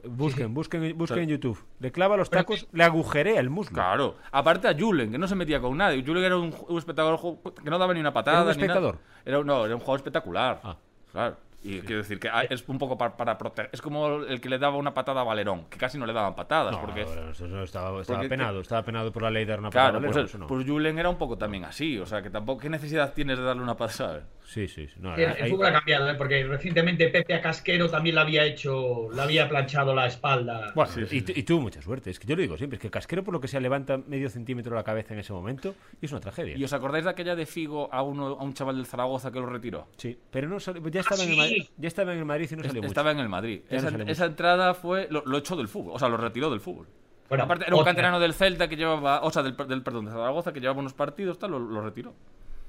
[0.09, 1.65] Busquen, busquen, busquen en YouTube.
[1.79, 3.75] Le clava los tacos, le agujerea el muslo.
[3.75, 4.17] Claro.
[4.33, 6.03] Aparte a Julen, que no se metía con nadie.
[6.05, 7.21] Julen era un, espectador
[7.63, 8.39] que no daba ni una patada.
[8.39, 8.99] ¿Era un espectador?
[9.25, 10.61] Era, no, era un juego espectacular.
[10.65, 10.77] Ah.
[11.13, 11.37] Claro.
[11.65, 13.71] Y quiero decir que es un poco para, para, proteger.
[13.73, 16.35] Es como el que le daba una patada a Valerón, que casi no le daban
[16.35, 16.77] patadas.
[16.77, 19.99] porque, eso estaba, penado, estaba penado por la ley de dar una patada.
[19.99, 21.99] Claro, pues, pues Julen era un poco también así.
[21.99, 22.61] O sea, que tampoco.
[22.61, 24.25] ¿Qué necesidad tienes de darle una patada?
[24.47, 24.87] Sí, sí.
[25.17, 26.15] el, fútbol ha cambiado, ¿eh?
[26.15, 30.71] porque recientemente Pepe a Casquero también le había hecho, le había planchado la espalda.
[30.75, 32.11] Bueno, y, tuvo mucha suerte.
[32.11, 34.29] Es que yo lo digo siempre, es que Casquero por lo que sea levanta medio
[34.29, 36.57] centímetro la cabeza en ese momento y es una tragedia.
[36.57, 39.41] ¿Y os acordáis de aquella de Figo a, uno, a un chaval del Zaragoza que
[39.41, 39.89] lo retiró?
[39.97, 42.83] Sí, pero no ya estaba, en, el Ya estaba en el Madrid y no salió
[42.85, 43.61] Estaba en el Madrid.
[43.69, 46.87] Esa, entrada fue lo, echó del fútbol, o sea, lo retiró del fútbol.
[47.29, 50.53] Bueno, Aparte, era un canterano del Celta que llevaba, o sea, del, perdón, de Zaragoza
[50.53, 52.15] que llevaba unos partidos, tal, lo retiró.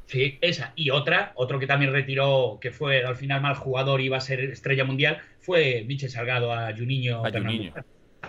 [0.06, 0.74] Sí, esa.
[0.76, 4.22] Y otra, otro que también retiró, que fue al final mal jugador y iba a
[4.22, 7.26] ser estrella mundial, fue Michel Salgado a Juninho.
[7.26, 7.74] A Juninho.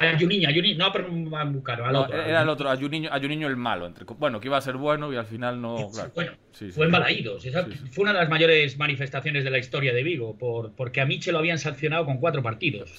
[0.00, 2.22] A Juninho, a Juninho, no, pero Bucaro, al otro.
[2.22, 3.86] Era el otro, a Juninho, a Juninho el malo.
[3.86, 5.90] Entre, bueno, que iba a ser bueno y al final no.
[5.92, 6.12] Claro.
[6.14, 10.72] Bueno, fue en Fue una de las mayores manifestaciones de la historia de Vigo, por,
[10.72, 12.90] porque a Michel lo habían sancionado con cuatro partidos.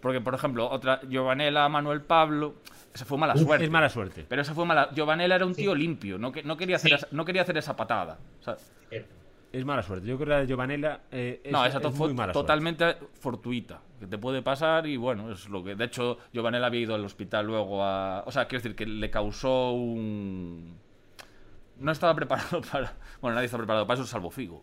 [0.00, 2.56] porque, por ejemplo, otra, Giovanella, Manuel Pablo
[2.96, 3.66] esa fue mala suerte.
[3.66, 4.24] Es mala suerte.
[4.26, 4.88] Pero esa fue mala.
[4.94, 8.18] Giovanella era un tío limpio, no, no, quería hacer esa, no quería hacer esa patada.
[9.52, 10.06] Es mala suerte.
[10.06, 13.80] Yo creo que la de Giovanella eh, es, no, esa fue totalmente fortuita.
[13.98, 15.74] Que te puede pasar y bueno, es lo que.
[15.74, 18.24] De hecho, Giovanella había ido al hospital luego a.
[18.26, 20.76] O sea, quiero decir que le causó un.
[21.78, 22.94] No estaba preparado para.
[23.20, 24.62] Bueno, nadie está preparado para eso, salvo Figo.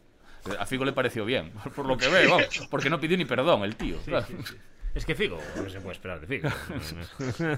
[0.60, 2.38] A Figo le pareció bien, por lo que veo,
[2.70, 3.98] porque no pidió ni perdón el tío.
[4.94, 6.50] Es que Figo, no se puede esperar de Figo.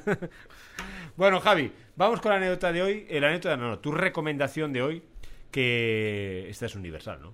[1.18, 3.06] bueno, Javi, vamos con la anécdota de hoy.
[3.10, 5.04] Eh, la anécdota, no, no, tu recomendación de hoy,
[5.56, 7.34] que esta es universal, ¿no?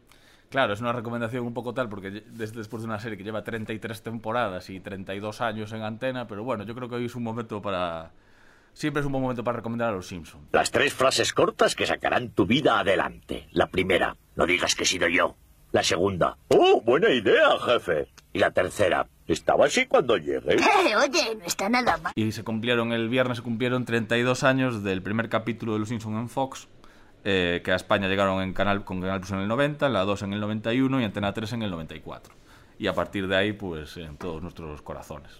[0.52, 3.44] Claro, es una recomendación un poco tal, porque desde después de una serie que lleva
[3.44, 7.24] 33 temporadas y 32 años en antena, pero bueno, yo creo que hoy es un
[7.24, 8.12] momento para...
[8.74, 10.44] Siempre es un buen momento para recomendar a los Simpsons.
[10.52, 13.48] Las tres frases cortas que sacarán tu vida adelante.
[13.54, 15.36] La primera, no digas que he sido yo.
[15.72, 18.08] La segunda, oh, buena idea, jefe.
[18.34, 20.58] Y la tercera, estaba así cuando llegué.
[20.86, 22.14] Eh, oye, no está nada mal.
[22.16, 26.18] Y se cumplieron, el viernes se cumplieron 32 años del primer capítulo de Los Simpsons
[26.18, 26.68] en Fox,
[27.24, 30.24] eh, que a España llegaron en canal, con Canal Plus en el 90, la 2
[30.24, 32.34] en el 91 y Antena 3 en el 94.
[32.80, 35.32] Y a partir de ahí, pues en todos nuestros corazones.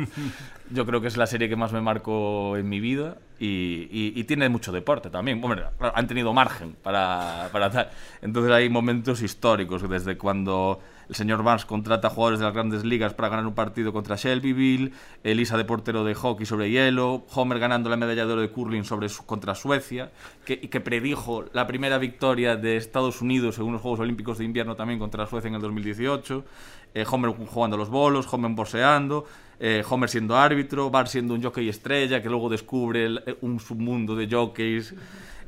[0.70, 4.24] Yo creo que es la serie que más me marcó en mi vida y, y,
[4.24, 5.42] tiene mucho deporte también.
[5.42, 7.90] Bueno, han tenido margen para, para tal.
[8.22, 10.80] Entonces hay momentos históricos, desde cuando
[11.10, 14.92] el señor Barnes contrata jugadores de las grandes ligas para ganar un partido contra Shelbyville,
[15.24, 18.84] Elisa de portero de hockey sobre hielo, Homer ganando la medalla de oro de curling
[18.84, 20.12] sobre contra Suecia,
[20.44, 24.76] que, que predijo la primera victoria de Estados Unidos en unos Juegos Olímpicos de invierno
[24.76, 26.44] también contra Suecia en el 2018,
[26.94, 29.26] eh, Homer jugando los bolos, Homer boxeando,
[29.58, 34.14] eh, Homer siendo árbitro, Bart siendo un jockey estrella que luego descubre eh, un submundo
[34.14, 34.94] de jockeys.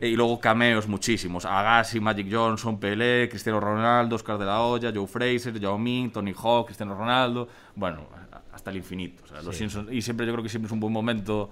[0.02, 1.44] Eh, y luego cameos muchísimos.
[1.44, 6.34] Agassi, Magic Johnson, Pelé, Cristiano Ronaldo, Oscar de la Hoya, Joe Fraser, Yao Ming, Tony
[6.36, 7.46] Hawk, Cristiano Ronaldo.
[7.76, 8.08] Bueno,
[8.52, 9.22] hasta el infinito.
[9.44, 9.60] los
[9.92, 11.50] y siempre yo creo que siempre es un buen momento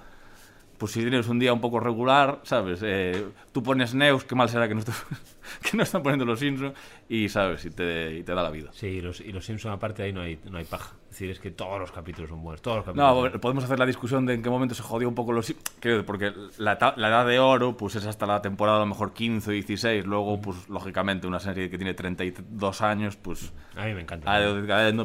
[0.81, 2.81] pues si tienes un día un poco regular, ¿sabes?
[2.83, 4.81] Eh, tú pones Neus, qué mal será que no,
[5.63, 6.73] que no están poniendo los Simpsons,
[7.07, 7.67] y, ¿sabes?
[7.67, 8.71] Y te, y te da la vida.
[8.73, 10.95] Sí, y los, y los Simpsons aparte ahí no hay, no hay paja.
[11.05, 13.79] Es decir, es que todos los capítulos son buenos, todos los capítulos No, podemos hacer
[13.79, 17.09] la discusión de en qué momento se jodió un poco los Simpsons, porque la, la,
[17.09, 20.41] edad de oro, pues es hasta la temporada a lo mejor 15 o 16, luego,
[20.41, 23.53] pues lógicamente, una serie que tiene 32 años, pues...
[23.77, 24.33] A mí me encanta.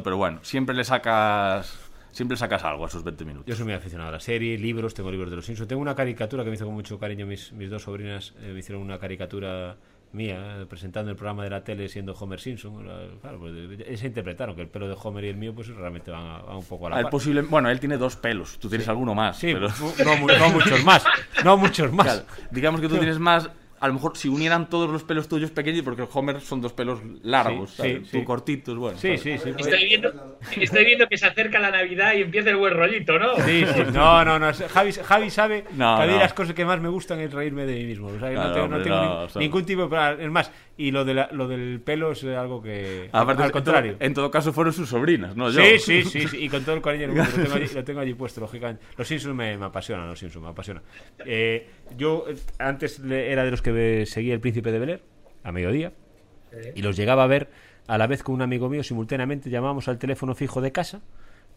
[0.02, 1.85] pero bueno, siempre le sacas
[2.16, 3.46] siempre sacas algo a esos 20 minutos.
[3.46, 5.68] Yo soy muy aficionado a la serie, libros, tengo libros de los Simpsons.
[5.68, 8.60] Tengo una caricatura que me hizo con mucho cariño mis, mis dos sobrinas, eh, me
[8.60, 9.76] hicieron una caricatura
[10.12, 12.88] mía, eh, presentando el programa de la tele siendo Homer Simpson.
[13.20, 16.42] Claro, pues se interpretaron que el pelo de Homer y el mío pues realmente van,
[16.48, 19.36] un poco a la el Posible, bueno, él tiene dos pelos, tú tienes alguno más.
[19.36, 19.68] Sí, pero...
[19.68, 21.04] no, muchos más.
[21.44, 22.24] No muchos más.
[22.50, 25.82] digamos que tú tienes más a lo mejor si unieran todos los pelos tuyos pequeños,
[25.82, 28.98] porque el Homer son dos pelos largos, sí, tú cortitos, bueno.
[28.98, 29.50] Sí, sí, sí.
[29.56, 33.36] Estoy viendo, estoy viendo que se acerca la Navidad y empieza el buen rollito, ¿no?
[33.36, 33.82] Sí, sí.
[33.92, 34.52] No, no, no.
[34.52, 37.74] Javi, Javi sabe que a mí las cosas que más me gustan es reírme de
[37.74, 38.08] mí mismo.
[38.08, 40.24] O sea, no tengo, no tengo ningún tipo de...
[40.24, 43.08] Es más, y lo, de la, lo del pelo es algo que.
[43.12, 43.96] al contrario.
[43.98, 45.50] En todo, caso, fueron sus sobrinas, ¿no?
[45.50, 45.60] Yo.
[45.62, 48.14] Sí, sí, sí, sí, Y con todo el cariño lo tengo allí, lo tengo allí
[48.14, 48.84] puesto, lógicamente.
[48.96, 50.82] Los Simpsons me, me apasionan, los Simpsons me apasionan.
[51.24, 51.66] Eh,
[51.96, 55.00] yo eh, antes era de los que seguía El Príncipe de Bel
[55.42, 55.92] a mediodía
[56.74, 57.48] y los llegaba a ver
[57.86, 59.50] a la vez con un amigo mío simultáneamente.
[59.50, 61.02] Llamábamos al teléfono fijo de casa,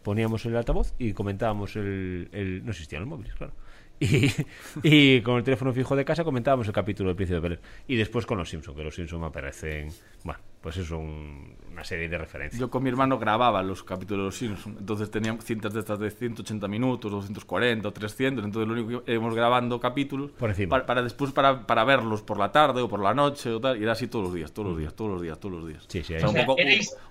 [0.02, 2.28] poníamos el altavoz y comentábamos el.
[2.32, 3.52] el no existían los móviles, claro
[4.82, 7.96] Y, con el teléfono fijo de casa comentábamos el capítulo del Príncipe de Bel Y
[7.96, 9.90] después con los Simpsons, que los Simpsons me aparecen.
[10.24, 12.58] Bueno, pues es una serie de referencias.
[12.58, 14.78] Yo con mi hermano grababa los capítulos de los Simpsons.
[14.78, 18.44] Entonces teníamos cintas de estas de 180 minutos, 240 300.
[18.44, 20.30] Entonces lo único que íbamos grabando capítulos.
[20.32, 20.84] Por encima.
[20.86, 23.78] Para, después para, para, verlos por la tarde o por la noche o tal.
[23.78, 25.84] Y era así todos los días, todos los días, todos los días, todos los días.
[25.88, 26.56] Sí, sí, un, poco,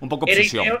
[0.00, 0.80] un, poco obsesión.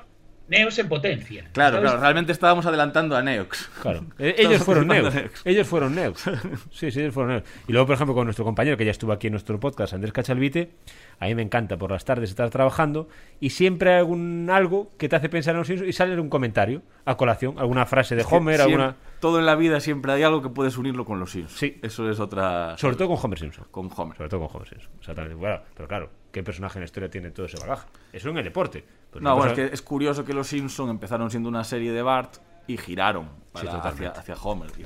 [0.50, 1.48] Neos en potencia.
[1.52, 3.70] Claro, claro, realmente estábamos adelantando a Neox.
[3.80, 5.14] Claro, e-, ellos fueron Neox.
[5.44, 6.24] Ellos fueron Neox.
[6.72, 7.48] Sí, sí, ellos fueron Neox.
[7.68, 10.12] Y luego, por ejemplo, con nuestro compañero que ya estuvo aquí en nuestro podcast, Andrés
[10.12, 10.72] Cachalvite,
[11.20, 15.08] a mí me encanta por las tardes estar trabajando y siempre hay algún algo que
[15.08, 18.60] te hace pensar en los y sale un comentario a colación, alguna frase de Homer,
[18.60, 21.58] alguna todo en la vida siempre hay algo que puedes unirlo con los Simpsons.
[21.58, 21.78] Sí.
[21.82, 22.76] Eso es otra.
[22.78, 23.66] Sobre todo con Homer Simpson.
[23.70, 24.16] Con Homer.
[24.16, 24.90] Sobre todo con Homer Simpson.
[24.98, 25.34] Exactamente.
[25.36, 27.86] Bueno, pero claro, ¿qué personaje en la historia tiene todo ese bagaje?
[28.12, 28.84] Eso en el deporte.
[29.10, 32.02] Pues no, bueno, es que es curioso que los Simpsons empezaron siendo una serie de
[32.02, 34.70] Bart y giraron hacia, hacia Homer.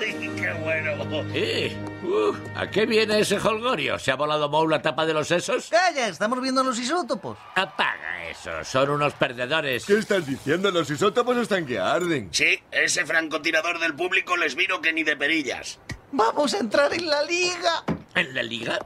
[0.00, 0.90] ¡Qué bueno!
[1.34, 1.76] ¡Eh!
[2.02, 3.98] Uh, ¿A qué viene ese holgorio?
[3.98, 5.68] ¿Se ha volado Moe la tapa de los sesos?
[5.68, 6.08] ¡Calla!
[6.08, 7.36] Estamos viendo los isótopos.
[7.54, 8.50] Apaga eso.
[8.64, 9.84] Son unos perdedores.
[9.84, 10.70] ¿Qué estás diciendo?
[10.70, 12.28] Los isótopos están que arden.
[12.32, 15.78] Sí, ese francotirador del público les vino que ni de perillas.
[16.12, 17.84] ¡Vamos a entrar en la liga!
[18.14, 18.78] ¿En la liga?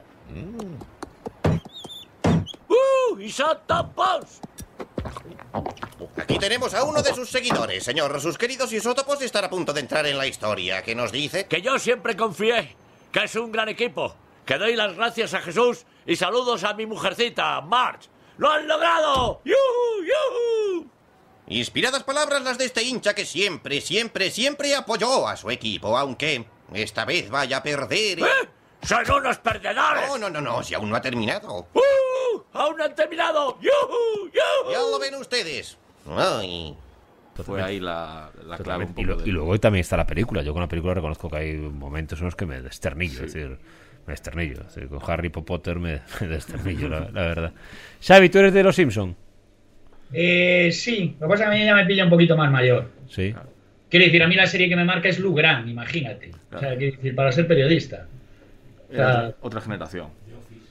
[3.15, 3.19] ¡Uh!
[3.19, 4.41] ¡Isótopos!
[6.17, 8.19] Aquí tenemos a uno de sus seguidores, señor.
[8.19, 10.83] Sus queridos isótopos están a punto de entrar en la historia.
[10.83, 11.45] ¿Qué nos dice?
[11.47, 12.75] Que yo siempre confié
[13.11, 14.15] que es un gran equipo.
[14.45, 18.09] Que doy las gracias a Jesús y saludos a mi mujercita, March.
[18.37, 19.41] ¡Lo han logrado!
[19.45, 20.05] ¡Yuhu!
[20.05, 20.89] ¡Yuhu!
[21.47, 26.45] Inspiradas palabras las de este hincha que siempre, siempre, siempre apoyó a su equipo, aunque
[26.73, 28.19] esta vez vaya a perder.
[28.19, 28.49] ¿Eh?
[28.85, 30.07] ¡Son unos perdedores!
[30.07, 31.67] No, no, no, no, si aún no ha terminado.
[31.73, 32.41] ¡Uh!
[32.53, 33.57] ¡Aún no han terminado!
[33.59, 34.27] ¡Yuhu!
[34.27, 34.71] ¡Yuhu!
[34.71, 35.77] Ya lo ven ustedes.
[36.07, 36.75] Ay.
[37.43, 38.29] Fue ahí la,
[38.63, 38.85] clave.
[38.85, 40.41] Un poco y, luego también está la película.
[40.41, 43.25] Yo con la película reconozco que hay momentos en los que me desternillo.
[43.25, 43.57] Es decir,
[44.07, 44.61] Me desternillo.
[44.89, 47.53] Con Harry Potter me, me desternillo, la, la, verdad.
[48.01, 49.15] Xavi, ¿tú eres de los Simpson?
[50.13, 52.51] Eh, sí, lo que pasa es que a mí ya me pilla un poquito más
[52.51, 52.89] mayor.
[53.09, 53.33] Sí.
[53.89, 56.31] Quiero decir, a mí la serie que me marca es Lou Grant, imagínate.
[56.53, 58.07] O sea, quiero decir, para ser periodista.
[58.91, 60.07] Sea, otra, generación.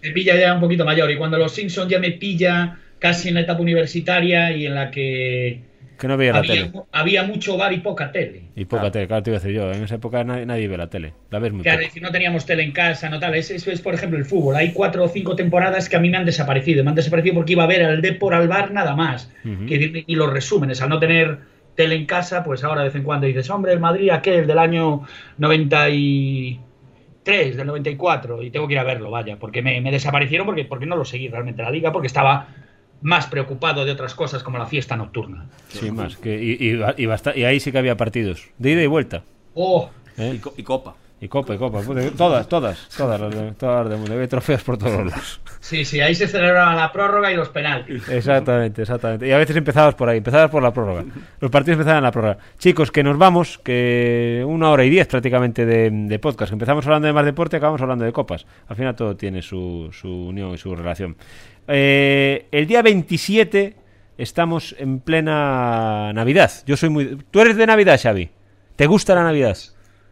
[0.03, 1.11] Me pilla ya un poquito mayor.
[1.11, 4.91] Y cuando los Simpsons ya me pilla casi en la etapa universitaria y en la
[4.91, 5.61] que
[5.99, 6.82] que no veía había, la tele.
[6.93, 8.43] había mucho bar y poca tele.
[8.57, 8.93] Y poca Claro.
[8.93, 9.73] tele, claro, te iba a decir yo.
[9.73, 11.12] En esa época nadie, nadie ve la tele.
[11.31, 11.86] La ves muy Claro, poco.
[11.86, 13.35] es decir, no teníamos tele en casa, no tal.
[13.35, 14.57] Eso es, es, por ejemplo, el fútbol.
[14.57, 16.82] Hay cuatro o cinco temporadas que a mí me han desaparecido.
[16.82, 19.31] Me han desaparecido porque iba a ver al Depor al bar nada más.
[19.69, 21.39] Que- y los resúmenes, al no tener
[21.77, 24.59] tele en casa, pues ahora de vez en cuando dices, hombre, el Madrid aquel del
[24.59, 25.03] año
[27.24, 30.64] 93, del 94, y tengo que ir a verlo, vaya, porque me, me desaparecieron porque,
[30.64, 32.48] porque no lo seguí realmente la liga, porque estaba
[33.02, 35.46] más preocupado de otras cosas como la fiesta nocturna.
[35.68, 36.16] Sin más.
[36.16, 38.48] Que, y, y, y basta- y ahí sí que había partidos.
[38.59, 39.22] De ida y vuelta.
[39.55, 40.34] Oh, ¿eh?
[40.36, 40.96] Y, co- y Copa.
[41.24, 41.80] Y copa, y copa.
[42.18, 42.86] Todas, todas.
[42.94, 44.12] Todas las de, todas las del mundo.
[44.12, 45.40] Había trofeos por todos lados.
[45.59, 48.06] sí, sí, ahí se celebraba la prórroga y los penaltis.
[48.10, 49.26] Exactamente, exactamente.
[49.26, 51.02] Y a veces empezabas por ahí, empezabas por la prórroga.
[51.40, 52.36] Los partidos empezaban en la prórroga.
[52.59, 56.52] Chicos, que nos vamos, que una hora y diez prácticamente de, de podcast.
[56.52, 58.44] Empezamos hablando de más deporte, acabamos hablando de copas.
[58.68, 61.16] Al final todo tiene su, su unión y su relación.
[61.68, 63.76] Eh, el día 27
[64.18, 66.52] estamos en plena Navidad.
[66.66, 67.16] Yo soy muy...
[67.30, 68.28] ¿Tú eres de Navidad, Xavi?
[68.76, 69.56] ¿Te gusta la Navidad?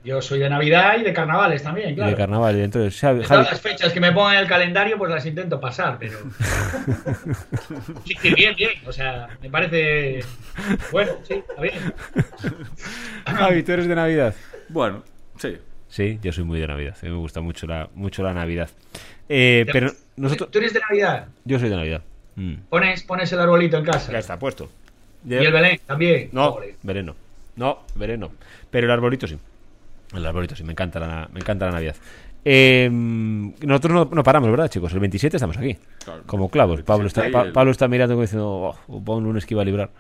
[0.04, 2.10] Yo soy de Navidad y de carnavales también, Y claro.
[2.10, 2.58] de carnaval.
[2.58, 5.96] Entonces, Javi- todas las fechas que me pongan en el calendario, pues las intento pasar,
[6.00, 6.18] pero.
[8.04, 8.70] Sí, sí, bien, bien.
[8.86, 10.20] O sea, me parece.
[10.90, 11.74] Bueno, sí, está bien.
[13.26, 14.34] Javi, ¿tú eres de Navidad?
[14.68, 15.02] Bueno,
[15.38, 15.56] sí.
[15.88, 16.96] Sí, yo soy muy de Navidad.
[17.00, 18.70] A mí me gusta mucho la, mucho la Navidad.
[19.28, 20.50] Eh, ¿Te- pero nosotros...
[20.50, 21.28] ¿Tú eres de Navidad?
[21.44, 22.02] Yo soy de Navidad.
[22.36, 22.54] Mm.
[22.70, 24.10] Pones, pones el arbolito en casa.
[24.10, 24.70] Ya está puesto.
[25.28, 26.30] Y el Belén también.
[26.32, 26.74] No, Joder.
[26.82, 27.14] vereno.
[27.56, 28.32] No, vereno.
[28.70, 29.38] Pero el arbolito sí.
[30.14, 31.96] El arbolito sí, me encanta la, me encanta la Navidad.
[32.44, 34.92] Eh, nosotros no, no paramos, ¿verdad, chicos?
[34.92, 35.76] El 27 estamos aquí.
[36.04, 36.22] Claro.
[36.26, 36.82] Como clavos.
[36.82, 39.54] Pablo está, 27 y Pa- el- Pablo está mirando como diciendo, oh, un lunes que
[39.54, 39.90] iba a librar.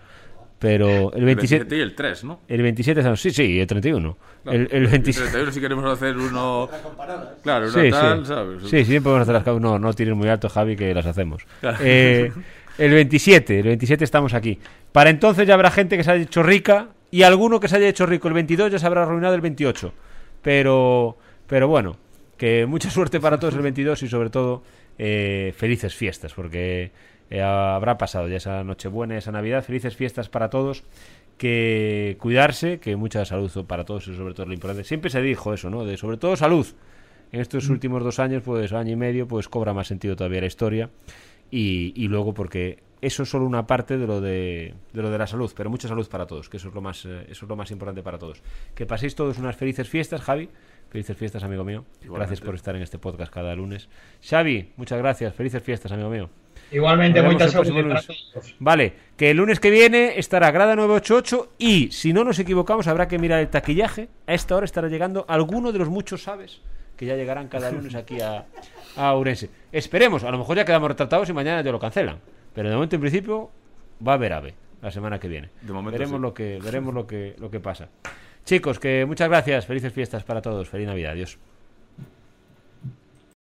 [0.58, 1.76] Pero el 27...
[1.76, 2.40] y el 3, ¿no?
[2.48, 3.20] El 27 estamos...
[3.20, 4.16] Sí, sí, el 31.
[4.44, 4.58] Claro.
[4.58, 5.30] El, el 27...
[5.30, 6.68] 31 si queremos hacer uno...
[7.42, 8.26] Claro, una Sí, tal, sí.
[8.26, 8.62] ¿sabes?
[8.70, 9.60] Sí, sí, podemos hacer las cosas.
[9.60, 11.44] No, no tires muy alto, Javi, que las hacemos.
[11.80, 12.30] Eh,
[12.78, 14.58] el 27, el 27 estamos aquí.
[14.92, 17.88] Para entonces ya habrá gente que se haya hecho rica y alguno que se haya
[17.88, 19.92] hecho rico el 22 ya se habrá arruinado el 28.
[20.40, 21.98] Pero, pero bueno,
[22.38, 24.62] que mucha suerte para todos el 22 y sobre todo
[24.98, 26.90] eh, felices fiestas, porque
[27.28, 29.62] eh, habrá pasado ya esa Nochebuena, esa Navidad.
[29.62, 30.84] Felices fiestas para todos.
[31.36, 34.84] Que cuidarse, que mucha salud para todos y sobre todo lo importante.
[34.84, 35.84] Siempre se dijo eso, ¿no?
[35.84, 36.66] De sobre todo salud
[37.30, 40.46] en estos últimos dos años, pues año y medio, pues cobra más sentido todavía la
[40.46, 40.88] historia.
[41.50, 45.18] Y, y luego porque eso es solo una parte de lo de, de lo de
[45.18, 47.48] la salud, pero mucha salud para todos, que eso es lo más eh, eso es
[47.48, 48.42] lo más importante para todos.
[48.76, 50.48] Que paséis todos unas felices fiestas, Javi.
[50.88, 51.84] Felices fiestas, amigo mío.
[52.02, 52.18] Igualmente.
[52.18, 53.88] Gracias por estar en este podcast cada lunes.
[54.22, 55.34] Xavi, muchas gracias.
[55.34, 56.30] Felices fiestas, amigo mío.
[56.70, 58.54] Igualmente, muchas todos.
[58.60, 63.08] Vale, que el lunes que viene estará Grada 988 y si no nos equivocamos habrá
[63.08, 64.10] que mirar el taquillaje.
[64.26, 66.60] A esta hora estará llegando alguno de los muchos sabes
[66.96, 68.44] que ya llegarán cada lunes aquí a,
[68.96, 69.50] a Ourense.
[69.72, 72.20] Esperemos, a lo mejor ya quedamos retratados y mañana ya lo cancelan.
[72.54, 73.50] Pero de momento en principio
[74.06, 75.50] va a haber ave la semana que viene.
[75.60, 76.22] De momento veremos sí.
[76.22, 77.88] lo que veremos lo que lo que pasa.
[78.44, 81.38] Chicos, que muchas gracias, felices fiestas para todos, feliz Navidad, adiós.